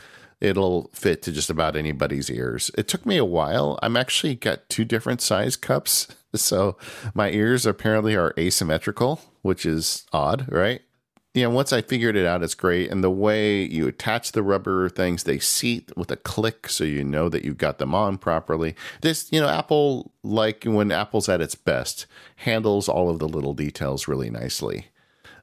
[0.40, 2.70] it'll fit to just about anybody's ears.
[2.76, 3.78] It took me a while.
[3.82, 6.76] I'm actually got two different size cups, so
[7.14, 10.82] my ears apparently are asymmetrical, which is odd, right?
[11.34, 12.90] Yeah, once I figured it out, it's great.
[12.90, 17.02] And the way you attach the rubber things, they seat with a click so you
[17.04, 18.74] know that you got them on properly.
[19.00, 22.04] This, you know, Apple, like when Apple's at its best,
[22.36, 24.88] handles all of the little details really nicely.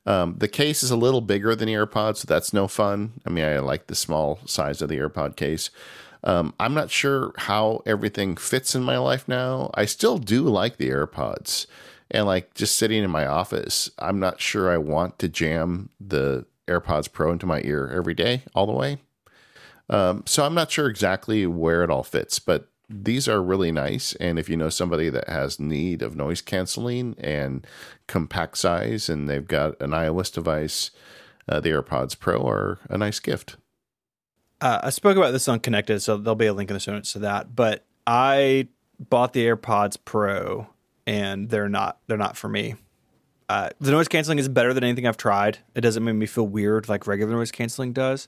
[0.06, 3.14] Um, the case is a little bigger than the AirPods, so that's no fun.
[3.26, 5.72] I mean, I like the small size of the AirPod case.
[6.24, 9.72] Um, I'm not sure how everything fits in my life now.
[9.74, 11.66] I still do like the AirPods.
[12.12, 16.46] And like just sitting in my office, I'm not sure I want to jam the
[16.68, 19.00] AirPods Pro into my ear every day, all the way.
[19.90, 24.14] Um, so I'm not sure exactly where it all fits, but these are really nice.
[24.16, 27.66] And if you know somebody that has need of noise canceling and
[28.08, 30.92] compact size, and they've got an iOS device,
[31.48, 33.58] uh, the AirPods Pro are a nice gift.
[34.62, 36.94] Uh, I spoke about this on Connected, so there'll be a link in the show
[36.94, 37.56] notes to that.
[37.56, 38.68] But I
[39.00, 40.68] bought the AirPods Pro,
[41.10, 42.76] and they're not they're not for me.
[43.50, 45.58] Uh, the noise canceling is better than anything I've tried.
[45.74, 48.28] It doesn't make me feel weird like regular noise canceling does.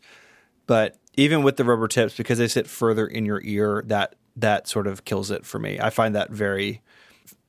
[0.65, 4.67] But even with the rubber tips, because they sit further in your ear, that that
[4.67, 5.79] sort of kills it for me.
[5.79, 6.81] I find that very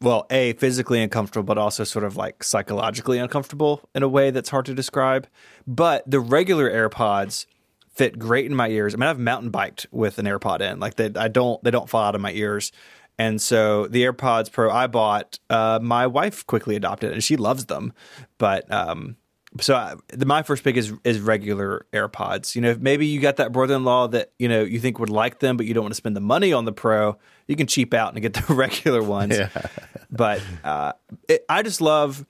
[0.02, 4.50] well, a physically uncomfortable, but also sort of like psychologically uncomfortable in a way that's
[4.50, 5.26] hard to describe.
[5.66, 7.46] But the regular AirPods
[7.88, 8.94] fit great in my ears.
[8.94, 11.88] I mean, I've mountain biked with an AirPod in, like they, I don't, they don't
[11.88, 12.70] fall out of my ears.
[13.18, 17.66] And so the AirPods Pro I bought, uh, my wife quickly adopted, and she loves
[17.66, 17.92] them.
[18.38, 19.16] But um,
[19.60, 22.54] so I, the, my first pick is is regular AirPods.
[22.54, 25.40] You know, if maybe you got that brother-in-law that you know you think would like
[25.40, 27.18] them, but you don't want to spend the money on the Pro.
[27.46, 29.38] You can cheap out and get the regular ones.
[30.10, 30.92] But uh,
[31.28, 32.24] it, I just love,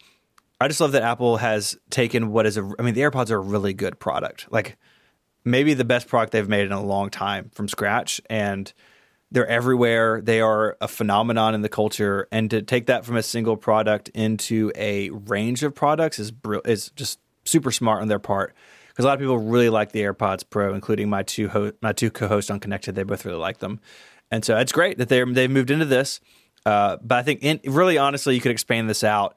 [0.61, 2.73] I just love that Apple has taken what is a.
[2.79, 4.47] I mean, the AirPods are a really good product.
[4.51, 4.77] Like
[5.45, 8.73] maybe the best product they've made in a long time from scratch, and
[9.33, 10.21] they're everywhere.
[10.21, 14.09] They are a phenomenon in the culture, and to take that from a single product
[14.11, 16.33] into a range of products is
[16.65, 18.55] is just super smart on their part.
[18.89, 21.93] because a lot of people really like the AirPods Pro, including my two ho- my
[21.93, 22.95] two co-hosts on Connected.
[22.95, 23.81] They both really like them,
[24.31, 26.21] and so it's great that they they've moved into this.
[26.65, 29.35] Uh, but I think, in, really, honestly, you could expand this out.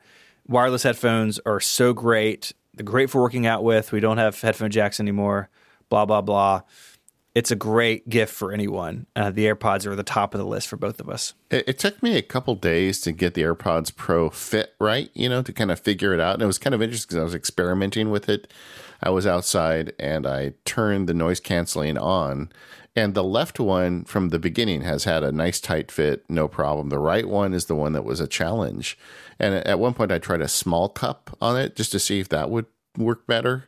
[0.47, 2.53] Wireless headphones are so great.
[2.75, 3.91] They're great for working out with.
[3.91, 5.49] We don't have headphone jacks anymore.
[5.89, 6.61] Blah blah blah
[7.35, 9.07] it's a great gift for anyone.
[9.13, 11.33] Uh, the AirPods are at the top of the list for both of us.
[11.51, 15.27] It, it, took me a couple days to get the AirPods Pro fit right, you
[15.27, 16.35] know, to kind of figure it out.
[16.35, 18.51] And it was kind of interesting because I was experimenting with it.
[19.03, 22.49] I was outside and I turned the noise canceling on.
[22.95, 26.87] And the left one from the beginning has had a nice tight fit, no problem.
[26.87, 28.97] The right one is the one that was a challenge.
[29.37, 32.29] And at one point, I tried a small cup on it just to see if
[32.29, 32.67] that would
[32.97, 33.67] work better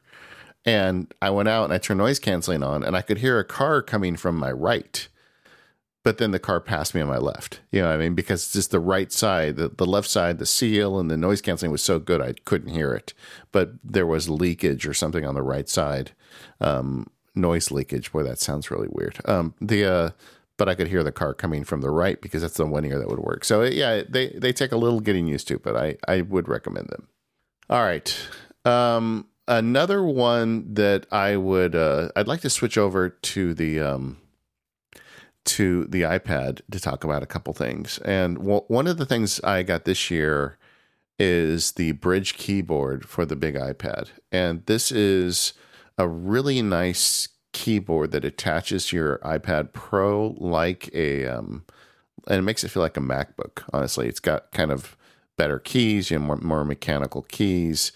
[0.67, 3.45] and I went out and I turned noise canceling on and I could hear a
[3.45, 5.07] car coming from my right.
[6.03, 7.61] But then the car passed me on my left.
[7.71, 8.15] You know what I mean?
[8.15, 11.41] Because it's just the right side, the, the left side, the seal and the noise
[11.41, 13.13] canceling was so good I couldn't hear it.
[13.51, 16.11] But there was leakage or something on the right side.
[16.59, 18.11] Um, noise leakage.
[18.11, 19.19] Boy, that sounds really weird.
[19.25, 20.09] Um, the uh,
[20.57, 22.99] but I could hear the car coming from the right because that's the one ear
[22.99, 23.45] that would work.
[23.45, 26.87] So yeah, they they take a little getting used to, but I I would recommend
[26.89, 27.07] them.
[27.69, 28.17] All right.
[28.65, 34.17] Um, another one that I would uh, I'd like to switch over to the um,
[35.45, 37.99] to the iPad to talk about a couple things.
[37.99, 40.57] And w- one of the things I got this year
[41.19, 45.53] is the Brydge keyboard for the big iPad, and this is
[45.97, 51.65] a really nice keyboard that attaches to your iPad Pro like a um,
[52.27, 53.63] and it makes it feel like a MacBook.
[53.73, 54.97] Honestly, it's got kind of
[55.37, 57.91] better keys, you know, more, more mechanical keys.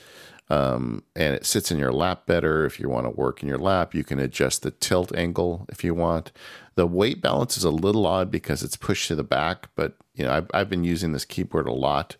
[0.52, 2.66] Um, and it sits in your lap better.
[2.66, 5.82] If you want to work in your lap, you can adjust the tilt angle if
[5.82, 6.34] you want.
[6.76, 10.26] The weight balance is a little odd because it's pushed to the back, but you
[10.26, 12.18] know I've, I've been using this keyboard a lot,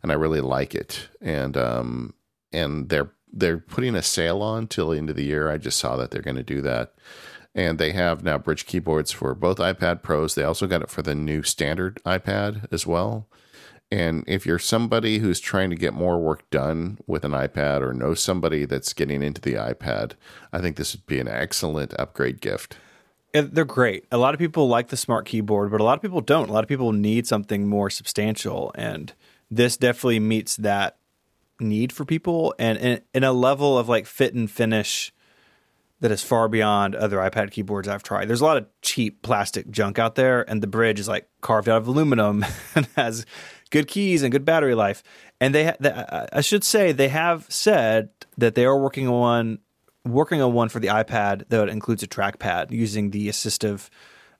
[0.00, 1.08] and I really like it.
[1.20, 2.14] And um,
[2.52, 5.50] and they're they're putting a sale on till the end of the year.
[5.50, 6.94] I just saw that they're going to do that.
[7.52, 10.34] And they have now Brydge keyboards for both iPad Pros.
[10.36, 13.26] They also got it for the new standard iPad as well.
[13.92, 17.92] And if you're somebody who's trying to get more work done with an iPad or
[17.92, 20.12] know somebody that's getting into the iPad,
[20.50, 22.78] I think this would be an excellent upgrade gift.
[23.34, 24.06] They're great.
[24.10, 26.48] A lot of people like the smart keyboard, but a lot of people don't.
[26.48, 28.72] A lot of people need something more substantial.
[28.76, 29.12] And
[29.50, 30.96] this definitely meets that
[31.60, 35.12] need for people and in, in a level of like fit and finish
[36.00, 38.26] that is far beyond other iPad keyboards I've tried.
[38.26, 41.68] There's a lot of cheap plastic junk out there, and the Brydge is like carved
[41.68, 43.24] out of aluminum and has
[43.72, 45.02] good keys and good battery life.
[45.40, 45.90] And they, they,
[46.32, 49.58] I should say, they have said that they are working on
[50.04, 53.88] working on one for the iPad that includes a trackpad using the assistive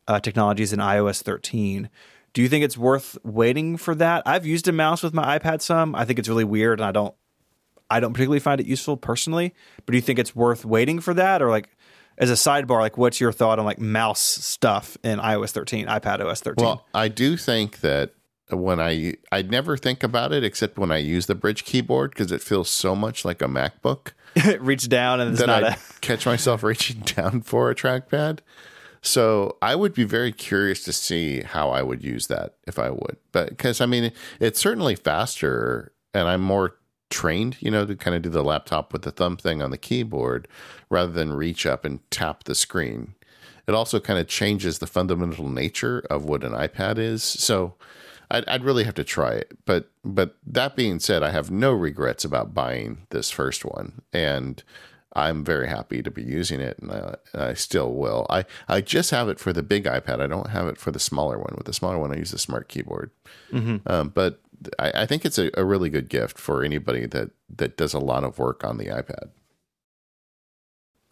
[0.08, 1.88] uh, technologies in iOS 13.
[2.32, 4.22] Do you think it's worth waiting for that?
[4.26, 5.94] I've used a mouse with my iPad some.
[5.94, 7.14] I think it's really weird, and I don't,
[7.88, 9.54] I don't particularly find it useful personally.
[9.76, 11.68] But do you think it's worth waiting for that, or like?
[12.18, 16.20] as a sidebar, like what's your thought on like mouse stuff in iOS 13, iPad
[16.20, 16.62] OS 13?
[16.62, 18.12] Well, I do think that
[18.56, 22.32] when I I never think about it except when I use the Brydge keyboard because
[22.32, 24.12] it feels so much like a MacBook.
[24.60, 25.76] Reach down and then I a...
[26.00, 28.38] catch myself reaching down for a trackpad.
[29.02, 32.90] So I would be very curious to see how I would use that if I
[32.90, 36.76] would, but because I mean it's certainly faster and I'm more
[37.10, 39.78] trained, you know, to kind of do the laptop with the thumb thing on the
[39.78, 40.48] keyboard
[40.90, 43.14] rather than reach up and tap the screen.
[43.68, 47.22] It also kind of changes the fundamental nature of what an iPad is.
[47.22, 47.74] So
[48.32, 49.56] I'd, I'd really have to try it.
[49.64, 54.62] But but that being said, I have no regrets about buying this first one, and
[55.14, 58.26] I'm very happy to be using it, and I, I, still will.
[58.30, 60.20] I, I just have it for the big iPad.
[60.20, 61.52] I don't have it for the smaller one.
[61.54, 63.10] With the smaller one, I use the smart keyboard.
[63.52, 63.76] Mm-hmm.
[63.86, 64.40] Um, but
[64.78, 67.98] I, I, think it's a, a, really good gift for anybody that that does a
[67.98, 69.28] lot of work on the iPad.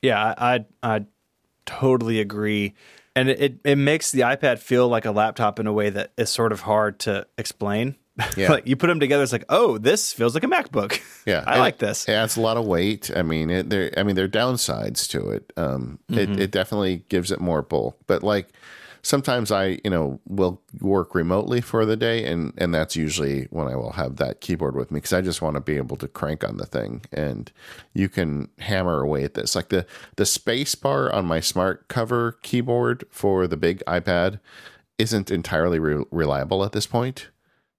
[0.00, 1.04] Yeah, I I
[1.66, 2.74] totally agree
[3.16, 6.31] and it, it makes the iPad feel like a laptop in a way that is
[6.31, 7.96] sort of hard to explain.
[8.37, 8.51] Yeah.
[8.51, 11.01] like you put them together, it's like, oh, this feels like a MacBook.
[11.27, 12.09] Yeah, I like this.
[12.09, 13.11] It adds a lot of weight.
[13.14, 13.92] I mean, it, there.
[13.96, 15.53] I mean, there are downsides to it.
[15.57, 16.18] Um, mm-hmm.
[16.18, 18.49] it, it definitely gives it more bulk, but like
[19.02, 23.68] sometimes I, you know, will work remotely for the day, and and that's usually when
[23.68, 26.08] I will have that keyboard with me because I just want to be able to
[26.08, 27.50] crank on the thing, and
[27.94, 29.54] you can hammer away at this.
[29.54, 29.86] Like the
[30.16, 34.40] the space bar on my smart cover keyboard for the big iPad
[34.98, 37.28] isn't entirely re- reliable at this point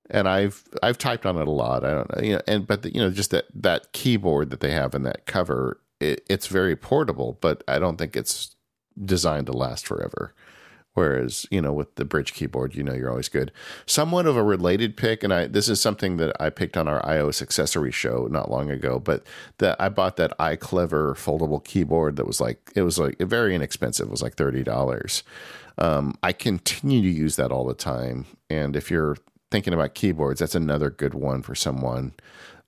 [0.10, 1.86] and I've I've typed on it a lot.
[1.86, 4.60] I don't know, you know, and but the, you know, just that that keyboard that
[4.60, 8.56] they have in that cover, it, it's very portable, but I don't think it's
[9.04, 10.34] designed to last forever
[10.94, 13.52] Whereas, you know, with the Brydge keyboard, you know you're always good.
[13.86, 17.02] Somewhat of a related pick, and I this is something that I picked on our
[17.04, 19.26] iOS accessory show not long ago, but
[19.60, 24.08] that I bought that iClever foldable keyboard that was like it was like very inexpensive.
[24.08, 25.24] It was like thirty dollars.
[25.78, 28.26] Um, I continue to use that all the time.
[28.50, 29.16] And if you're
[29.50, 32.14] thinking about keyboards, that's another good one for someone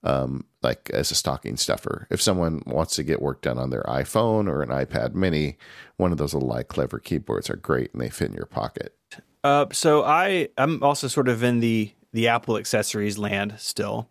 [0.03, 2.07] um, like as a stocking stuffer.
[2.09, 5.57] If someone wants to get work done on their iPhone or an iPad mini,
[5.97, 8.95] one of those little clever keyboards are great and they fit in your pocket.
[9.43, 14.09] Uh, so I I'm also sort of in the the Apple accessories land still,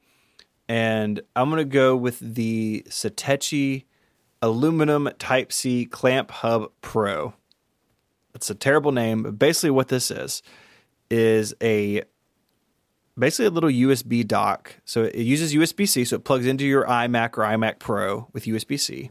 [0.69, 3.85] and I'm gonna go with the Satechi
[4.43, 7.35] aluminum Type C clamp hub Pro.
[8.35, 10.43] It's a terrible name, but basically what this is
[11.11, 12.03] is a
[13.19, 14.77] basically a little USB dock.
[14.85, 18.45] So it uses USB C, so it plugs into your iMac or iMac Pro with
[18.45, 19.11] USB C,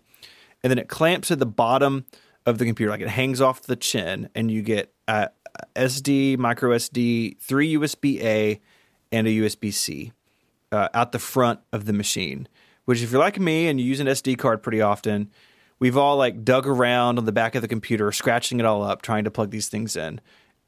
[0.64, 2.06] and then it clamps at the bottom
[2.46, 5.30] of the computer, like it hangs off the chin, and you get a
[5.76, 8.60] SD, micro SD, three USB A,
[9.12, 10.12] and a USB C
[10.72, 12.48] uh, out the front of the machine.
[12.86, 15.30] Which, if you're like me and you use an SD card pretty often,
[15.80, 19.02] we've all like dug around on the back of the computer, scratching it all up,
[19.02, 20.20] trying to plug these things in.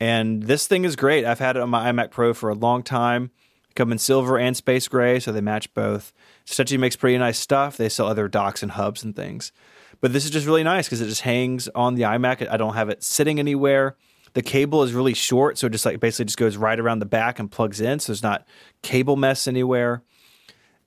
[0.04, 1.24] And this thing is great.
[1.24, 3.32] I've had it on my iMac Pro for a long time.
[3.74, 6.12] Come in silver and space gray, so they match both.
[6.46, 7.78] Satechi makes pretty nice stuff.
[7.78, 9.54] They sell other docks and hubs and things.
[10.02, 12.46] But this is just really nice because it just hangs on the iMac.
[12.52, 13.96] I don't have it sitting anywhere.
[14.34, 17.06] The cable is really short, so it just like basically just goes right around the
[17.06, 18.00] back and plugs in.
[18.00, 18.46] So there's not
[18.82, 20.04] cable mess anywhere.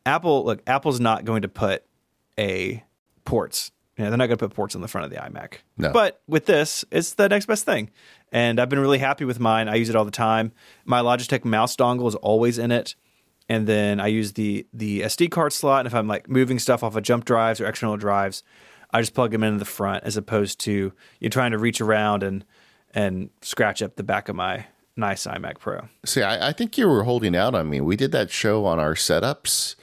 [0.04, 1.84] Apple, look, Apple's not going to put
[2.38, 2.84] a
[3.24, 3.70] ports.
[3.96, 5.60] Yeah, they're not going to put ports on the front of the iMac.
[5.78, 5.90] No.
[5.90, 7.90] But with this, it's the next best thing.
[8.32, 9.68] And I've been really happy with mine.
[9.68, 10.52] I use it all the time.
[10.84, 12.94] My Logitech mouse dongle is always in it.
[13.48, 15.80] And then I use the the SD card slot.
[15.80, 18.42] And if I'm like moving stuff off of jump drives or external drives,
[18.90, 22.22] I just plug them into the front as opposed to you trying to reach around
[22.22, 22.44] and
[22.94, 25.88] and scratch up the back of my nice iMac Pro.
[26.04, 27.80] See, I, I think you were holding out on me.
[27.80, 29.76] We did that show on our setups,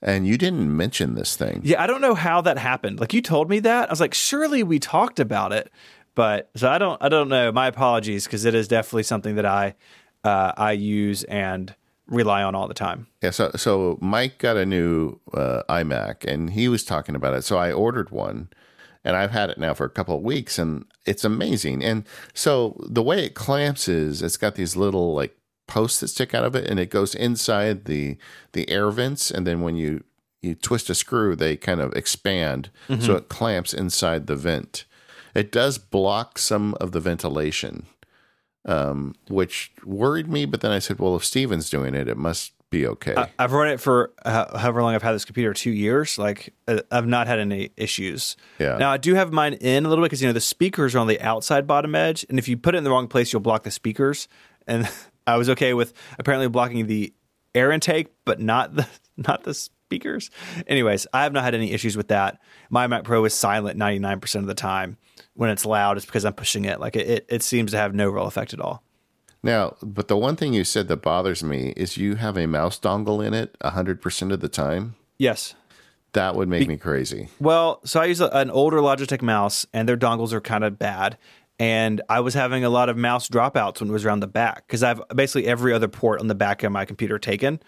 [0.00, 1.60] and you didn't mention this thing.
[1.62, 3.00] Yeah, I don't know how that happened.
[3.00, 3.88] Like you told me that.
[3.88, 5.70] I was like, surely we talked about it.
[6.14, 7.50] But so I don't I don't know.
[7.52, 9.74] My apologies because it is definitely something that I
[10.22, 11.74] uh, I use and
[12.06, 13.06] rely on all the time.
[13.22, 17.42] Yeah, so so Mike got a new uh, iMac, and he was talking about it.
[17.42, 18.48] So I ordered one,
[19.04, 21.82] and I've had it now for a couple of weeks, and it's amazing.
[21.82, 26.34] And so the way it clamps is it's got these little like posts that stick
[26.34, 28.16] out of it, and it goes inside the
[28.52, 30.04] the air vents, and then when you
[30.42, 34.84] you twist a screw, they kind of expand, so it clamps inside the vent.
[35.34, 37.86] It does block some of the ventilation,
[38.64, 40.46] um, which worried me.
[40.46, 43.14] But then I said, well, if Steven's doing it, it must be okay.
[43.16, 46.18] I, I've run it for uh, however long I've had this computer, two years.
[46.18, 48.36] Like uh, I've not had any issues.
[48.58, 48.76] Yeah.
[48.78, 50.98] Now I do have mine in a little bit because you know the speakers are
[50.98, 53.40] on the outside bottom edge, and if you put it in the wrong place, you'll
[53.40, 54.28] block the speakers.
[54.66, 54.88] And
[55.26, 57.14] I was okay with apparently blocking the
[57.54, 60.30] air intake, but not the not the speakers.
[60.66, 62.40] Anyways, I have not had any issues with that.
[62.70, 64.98] My Mac Pro is silent ninety nine percent of the time.
[65.34, 66.80] When it's loud, it's because I'm pushing it.
[66.80, 68.82] Like it, it, it seems to have no real effect at all.
[69.42, 72.78] Now, but the one thing you said that bothers me is you have a mouse
[72.80, 74.94] dongle in it 100% of the time.
[75.18, 75.54] Yes.
[76.14, 77.28] That would make me crazy.
[77.40, 80.78] Well, so I use a, an older Logitech mouse, and their dongles are kind of
[80.78, 81.18] bad.
[81.58, 84.66] And I was having a lot of mouse dropouts when it was around the back
[84.66, 87.60] because I have basically every other port on the back of my computer taken.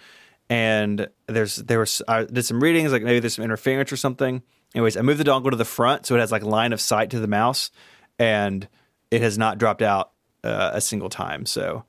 [0.49, 4.43] And there's there was I did some readings like maybe there's some interference or something.
[4.75, 7.11] Anyways, I moved the dongle to the front so it has like line of sight
[7.11, 7.71] to the mouse,
[8.19, 8.69] and
[9.11, 10.11] it has not dropped out
[10.45, 11.47] uh, a single time.
[11.47, 11.85] So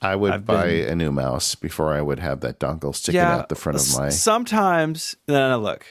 [0.00, 3.20] I would I've buy been- a new mouse before I would have that dongle sticking
[3.20, 4.08] yeah, out the front of my.
[4.08, 5.86] Sometimes, no, no, look.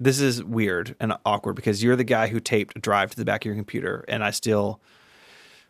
[0.00, 3.24] This is weird and awkward because you're the guy who taped a drive to the
[3.24, 4.80] back of your computer, and I still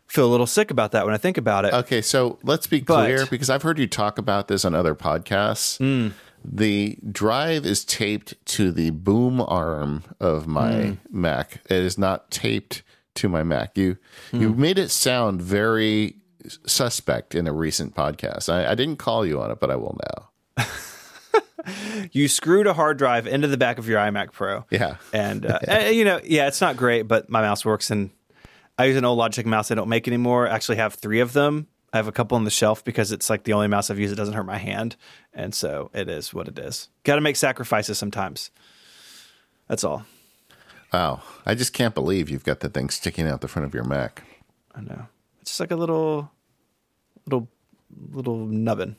[0.07, 1.73] feel a little sick about that when I think about it.
[1.73, 4.93] Okay, so let's be But- clear because I've heard you talk about this on other
[4.95, 5.77] podcasts.
[5.77, 6.13] Hmm.
[6.47, 10.71] The drive is taped to the boom arm of my
[11.11, 11.21] Hmm.
[11.21, 11.61] Mac.
[11.69, 12.83] It is not taped
[13.15, 13.77] to my Mac.
[13.77, 13.97] You
[14.31, 14.61] you Hmm.
[14.61, 16.17] made it sound very
[16.67, 18.49] suspect in a recent podcast.
[18.53, 19.97] I, I didn't call you on it, but I will
[20.57, 20.65] now.
[22.11, 24.65] you screwed a hard drive into the back of your iMac Pro.
[24.69, 24.97] Yeah.
[25.13, 27.89] And, uh, eh, you know, yeah, it's not great, but my mouse works.
[27.89, 28.11] And
[28.77, 30.47] I use an old Logitech mouse I don't make anymore.
[30.47, 31.67] I actually have three of them.
[31.95, 34.11] I have a couple on the shelf because it's like the only mouse I've used
[34.11, 34.97] that doesn't hurt my hand.
[35.33, 36.89] And so it is what it is.
[37.05, 38.51] Got to make sacrifices sometimes.
[39.69, 40.05] That's all.
[40.91, 41.21] Wow.
[41.45, 44.23] I just can't believe you've got the thing sticking out the front of your Mac.
[44.75, 45.07] I know.
[45.39, 46.29] It's just like a little,
[47.25, 47.47] little,
[48.11, 48.97] little nubbin.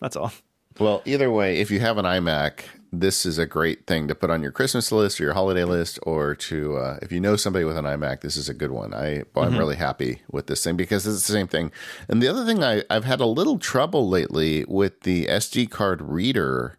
[0.00, 0.30] That's all.
[0.78, 2.60] Well, either way, if you have an iMac,
[2.92, 5.98] this is a great thing to put on your Christmas list or your holiday list,
[6.04, 8.94] or to uh, if you know somebody with an iMac, this is a good one.
[8.94, 11.72] I I'm really happy with this thing because it's the same thing.
[12.08, 16.00] And the other thing I I've had a little trouble lately with the SD card
[16.02, 16.78] reader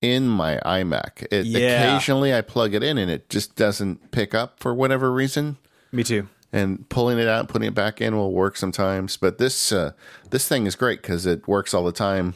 [0.00, 1.26] in my iMac.
[1.30, 1.94] It, Yeah.
[1.94, 5.58] Occasionally, I plug it in and it just doesn't pick up for whatever reason
[5.92, 6.28] Me too.
[6.52, 9.92] and pulling it out and putting it back in will work sometimes but this uh,
[10.30, 12.34] this thing is great because it works all the time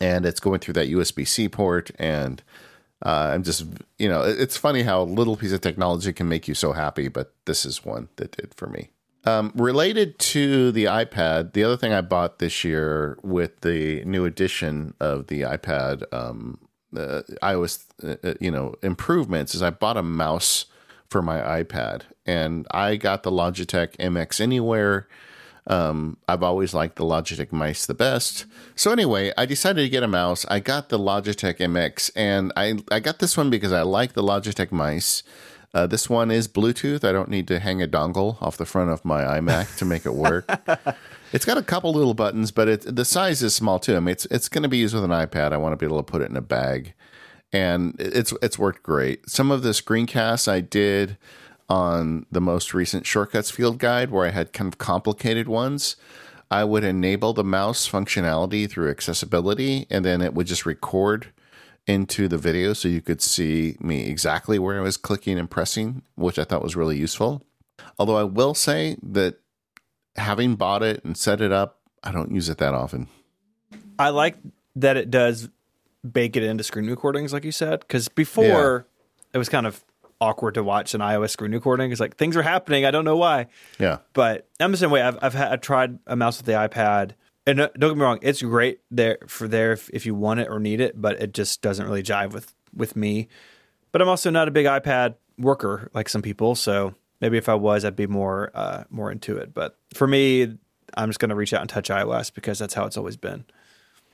[0.00, 2.42] and it's going through that usb-c port and
[3.04, 3.66] uh, i'm just
[3.98, 7.08] you know it's funny how a little piece of technology can make you so happy
[7.08, 8.90] but this is one that did for me
[9.24, 14.24] um, related to the ipad the other thing i bought this year with the new
[14.24, 16.58] edition of the ipad um,
[16.96, 20.66] uh, ios uh, uh, you know improvements is i bought a mouse
[21.08, 25.08] for my iPad, and I got the Logitech MX Anywhere.
[25.68, 28.46] Um, I've always liked the Logitech mice the best.
[28.76, 30.46] So anyway, I decided to get a mouse.
[30.48, 34.22] I got the Logitech MX, and I I got this one because I like the
[34.22, 35.22] Logitech mice.
[35.74, 37.04] Uh, this one is Bluetooth.
[37.04, 40.06] I don't need to hang a dongle off the front of my iMac to make
[40.06, 40.48] it work.
[41.32, 43.96] It's got a couple little buttons, but it, the size is small too.
[43.96, 45.52] I mean, it's it's going to be used with an iPad.
[45.52, 46.94] I want to be able to put it in a bag,
[47.52, 49.28] and it's it's worked great.
[49.28, 51.18] Some of the screencasts I did
[51.68, 55.96] on the most recent shortcuts field guide, where I had kind of complicated ones,
[56.50, 61.32] I would enable the mouse functionality through accessibility, and then it would just record
[61.86, 66.02] into the video so you could see me exactly where I was clicking and pressing,
[66.14, 67.42] which I thought was really useful.
[67.98, 69.40] Although I will say that
[70.16, 73.08] having bought it and set it up, I don't use it that often.
[73.98, 74.36] I like
[74.76, 75.48] that it does
[76.08, 78.86] bake it into screen recordings, like you said, because before
[79.32, 79.84] it was kind of
[80.20, 81.92] awkward to watch an iOS screen recording.
[81.92, 82.84] It's like things are happening.
[82.84, 83.46] I don't know why.
[83.78, 83.98] Yeah.
[84.12, 85.02] But I'm the same way.
[85.02, 87.12] I've I've, had, I've tried a mouse with the iPad,
[87.46, 90.48] and don't get me wrong, it's great there for there if, if you want it
[90.48, 93.28] or need it, but it just doesn't really jive with with me.
[93.92, 97.54] But I'm also not a big iPad worker like some people, so maybe if I
[97.54, 99.54] was, I'd be more uh, more into it.
[99.54, 100.56] But for me,
[100.96, 103.44] I'm just going to reach out and touch iOS because that's how it's always been.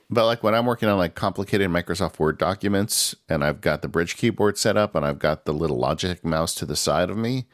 [0.09, 3.87] But like when I'm working on like complicated Microsoft Word documents and I've got the
[3.87, 7.17] Brydge keyboard set up and I've got the little Logitech mouse to the side of
[7.17, 7.45] me,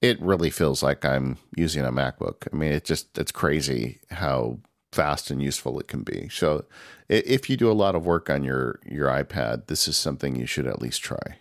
[0.00, 2.48] it really feels like I'm using a MacBook.
[2.52, 4.58] I mean, it just it's crazy how
[4.92, 6.28] fast and useful it can be.
[6.30, 6.64] So
[7.08, 10.46] if you do a lot of work on your your iPad, this is something you
[10.46, 11.36] should at least try.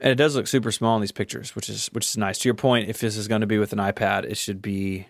[0.00, 2.38] And it does look super small in these pictures, which is which is nice.
[2.38, 5.06] To your point, if this is going to be with an iPad, it should be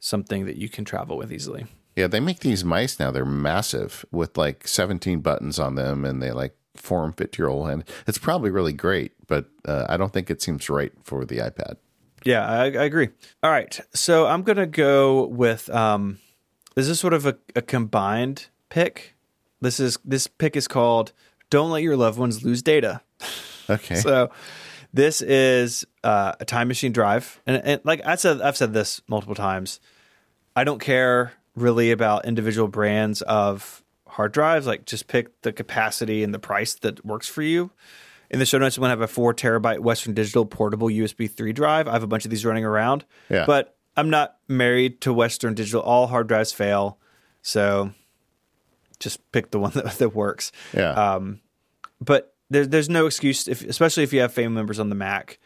[0.00, 1.66] something that you can travel with easily.
[1.96, 3.10] Yeah, they make these mice now.
[3.10, 7.50] They're massive with like 17 buttons on them and they like form fit to your
[7.50, 7.84] whole hand.
[8.06, 11.76] It's probably really great, but uh, I don't think it seems right for the iPad.
[12.24, 13.10] Yeah, I, I agree.
[13.42, 16.18] All right, so I'm gonna go with um,
[16.74, 19.14] this is sort of a, a combined pick.
[19.60, 21.12] This is this pick is called
[21.50, 23.02] "Don't Let Your Loved Ones Lose Data."
[23.70, 23.94] Okay.
[23.94, 24.30] So
[24.92, 29.00] this is uh, a time machine drive, and, and like I said, I've said this
[29.08, 29.80] multiple times.
[30.56, 34.66] I don't care really about individual brands of hard drives.
[34.66, 37.70] Like, just pick the capacity and the price that works for you.
[38.30, 41.30] In the show notes, I'm going to have a four terabyte Western Digital portable USB
[41.30, 41.86] 3 drive.
[41.86, 43.04] I have a bunch of these running around.
[43.28, 43.44] Yeah.
[43.46, 45.82] But I'm not married to Western Digital.
[45.82, 46.98] All hard drives fail.
[47.42, 47.92] So
[48.98, 50.90] just pick the one that, that works yeah.
[50.90, 51.40] um,
[52.00, 55.38] but there, there's no excuse, if, especially if you have family members on the Mac.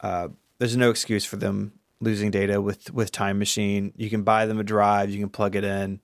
[0.00, 0.28] Uh,
[0.58, 3.92] there's no excuse for them losing data with with Time Machine.
[3.96, 6.00] You can buy them a drive, you can plug it in,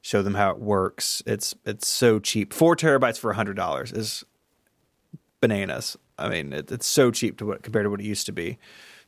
[0.00, 1.22] show them how it works.
[1.26, 2.52] It's it's so cheap.
[2.52, 4.24] Four terabytes for hundred dollars is
[5.40, 5.96] bananas.
[6.18, 8.58] I mean, it, it's so cheap to what compared to what it used to be.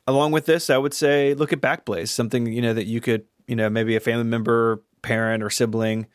[0.05, 3.25] Along with this, I would say look at Backblaze, something you know that you could
[3.47, 6.07] you know maybe a family member, parent, or sibling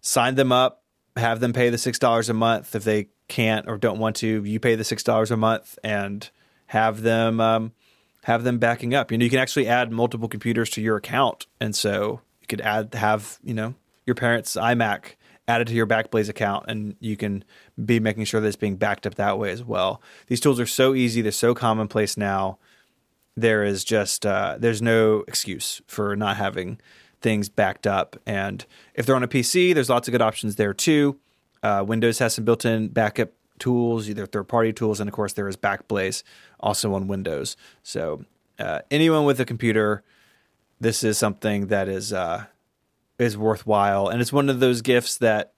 [0.00, 0.82] sign them up,
[1.16, 4.44] have them pay the six dollars a month if they can't or don't want to.
[4.44, 6.28] You pay the six dollars a month and
[6.66, 7.72] have them um,
[8.24, 9.10] have them backing up.
[9.10, 12.60] You know, you can actually add multiple computers to your account, and so you could
[12.60, 13.74] add have you know
[14.06, 15.14] your parents' iMac
[15.48, 17.44] added to your Backblaze account, and you can
[17.84, 20.00] be making sure that it's being backed up that way as well.
[20.26, 22.58] These tools are so easy; they're so commonplace now.
[23.36, 26.80] There is just uh, there's no excuse for not having
[27.20, 28.16] things backed up.
[28.26, 28.64] And
[28.94, 31.18] if they're on a PC, there's lots of good options there too.
[31.62, 33.30] Uh, Windows has some built-in backup
[33.60, 36.22] tools, either third-party tools, and of course there is Backblaze
[36.58, 37.56] also on Windows.
[37.82, 38.24] So
[38.58, 40.02] uh, anyone with a computer,
[40.80, 42.46] this is something that is uh,
[43.18, 45.52] is worthwhile, and it's one of those gifts that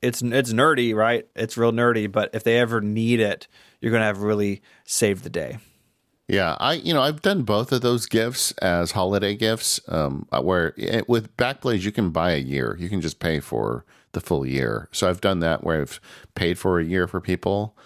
[0.00, 1.26] it's it's nerdy, right?
[1.36, 3.46] It's real nerdy, but if they ever need it,
[3.80, 5.58] you're gonna have really saved the day.
[6.28, 9.80] Yeah, I you know I've done both of those gifts as holiday gifts.
[9.88, 13.84] Um, where it, with Backblaze you can buy a year, you can just pay for
[14.12, 14.88] the full year.
[14.92, 16.00] So I've done that where I've
[16.34, 17.76] paid for a year for people,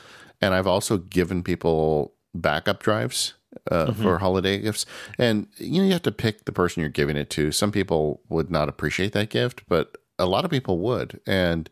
[0.41, 3.35] and I've also given people backup drives
[3.71, 4.03] uh, mm-hmm.
[4.03, 4.87] for holiday gifts.
[5.19, 7.53] And you know, you have to pick the person you're giving it to.
[7.53, 11.21] Some people would not appreciate that gift, but a lot of people would.
[11.27, 11.69] And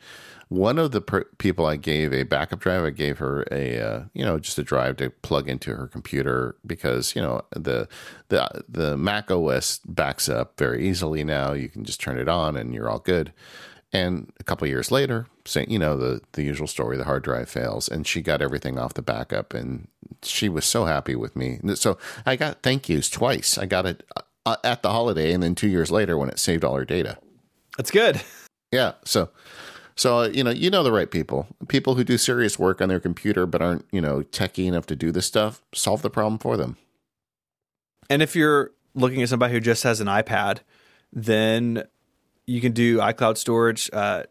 [0.48, 4.02] one of the per- people I gave a backup drive, I gave her a uh,
[4.12, 7.88] you know just a drive to plug into her computer because you know the
[8.28, 11.52] the the Mac OS backs up very easily now.
[11.52, 13.32] You can just turn it on and you're all good.
[13.94, 17.48] And a couple years later, saying you know the the usual story, the hard drive
[17.48, 19.86] fails, and she got everything off the backup, and
[20.22, 21.60] she was so happy with me.
[21.74, 23.56] So I got thank yous twice.
[23.56, 24.04] I got it
[24.44, 27.18] uh, at the holiday, and then two years later when it saved all her data.
[27.76, 28.20] That's good.
[28.72, 28.94] Yeah.
[29.04, 29.30] So
[29.96, 32.88] so uh, you know, you know the right people, people who do serious work on
[32.88, 35.62] their computer but aren't you know techy enough to do this stuff.
[35.72, 36.76] Solve the problem for them.
[38.10, 40.58] And if you're looking at somebody who just has an iPad,
[41.12, 41.84] then
[42.46, 43.90] you can do iCloud storage.
[43.92, 44.24] Uh,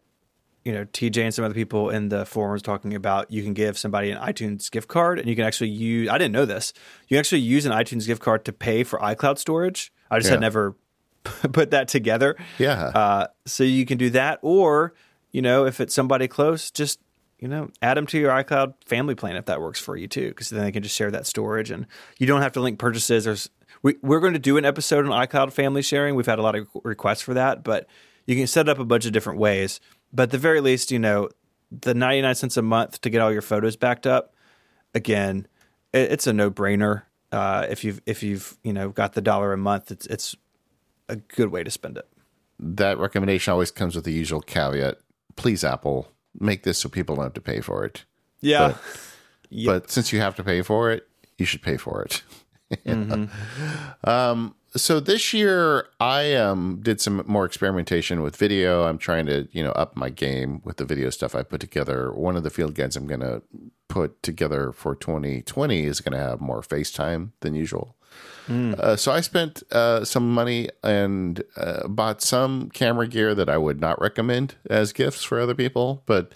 [0.64, 3.76] you know, TJ and some other people in the forums talking about you can give
[3.76, 6.08] somebody an iTunes gift card, and you can actually use.
[6.08, 6.72] I didn't know this.
[7.08, 9.92] You can actually use an iTunes gift card to pay for iCloud storage.
[10.10, 10.32] I just yeah.
[10.32, 10.74] had never
[11.24, 12.36] put that together.
[12.58, 12.84] Yeah.
[12.86, 14.94] Uh, so you can do that, or
[15.32, 16.98] you know, if it's somebody close, just
[17.38, 20.28] you know, add them to your iCloud family plan if that works for you too,
[20.28, 21.86] because then they can just share that storage and
[22.18, 23.24] you don't have to link purchases.
[23.24, 23.50] There's
[23.84, 26.16] we, we're going to do an episode on iCloud family sharing.
[26.16, 27.86] We've had a lot of requests for that, but
[28.26, 29.78] you can set it up a bunch of different ways.
[30.12, 31.28] But at the very least, you know,
[31.70, 34.34] the 99 cents a month to get all your photos backed up,
[34.94, 35.46] again,
[35.92, 37.02] it, it's a no brainer.
[37.30, 40.36] Uh, if you've if you've you know got the dollar a month, it's it's
[41.08, 42.06] a good way to spend it.
[42.60, 44.98] That recommendation always comes with the usual caveat
[45.36, 46.08] please, Apple,
[46.38, 48.04] make this so people don't have to pay for it.
[48.40, 48.68] Yeah.
[48.68, 48.82] But,
[49.50, 49.82] yep.
[49.82, 51.08] but since you have to pay for it,
[51.38, 52.22] you should pay for it.
[52.84, 53.24] mm-hmm.
[54.08, 58.84] um, so this year I um, did some more experimentation with video.
[58.84, 62.12] I'm trying to you know up my game with the video stuff I put together.
[62.12, 63.42] One of the field guides I'm going to
[63.88, 67.96] put together for 2020 is going to have more FaceTime than usual.
[68.48, 68.78] Mm.
[68.78, 73.56] Uh, so I spent uh, some money and uh, bought some camera gear that I
[73.56, 76.32] would not recommend as gifts for other people, but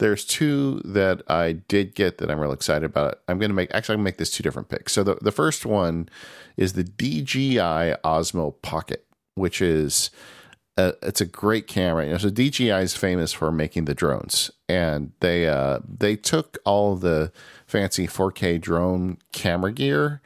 [0.00, 3.20] there's two that I did get that I'm real excited about.
[3.28, 4.92] I'm going to make actually I'm going to make this two different picks.
[4.92, 6.08] So the the first one
[6.56, 10.10] is the DJI Osmo Pocket, which is
[10.76, 12.06] a, it's a great camera.
[12.06, 16.58] You know, so DJI is famous for making the drones, and they uh, they took
[16.64, 17.30] all the
[17.66, 20.20] fancy 4K drone camera gear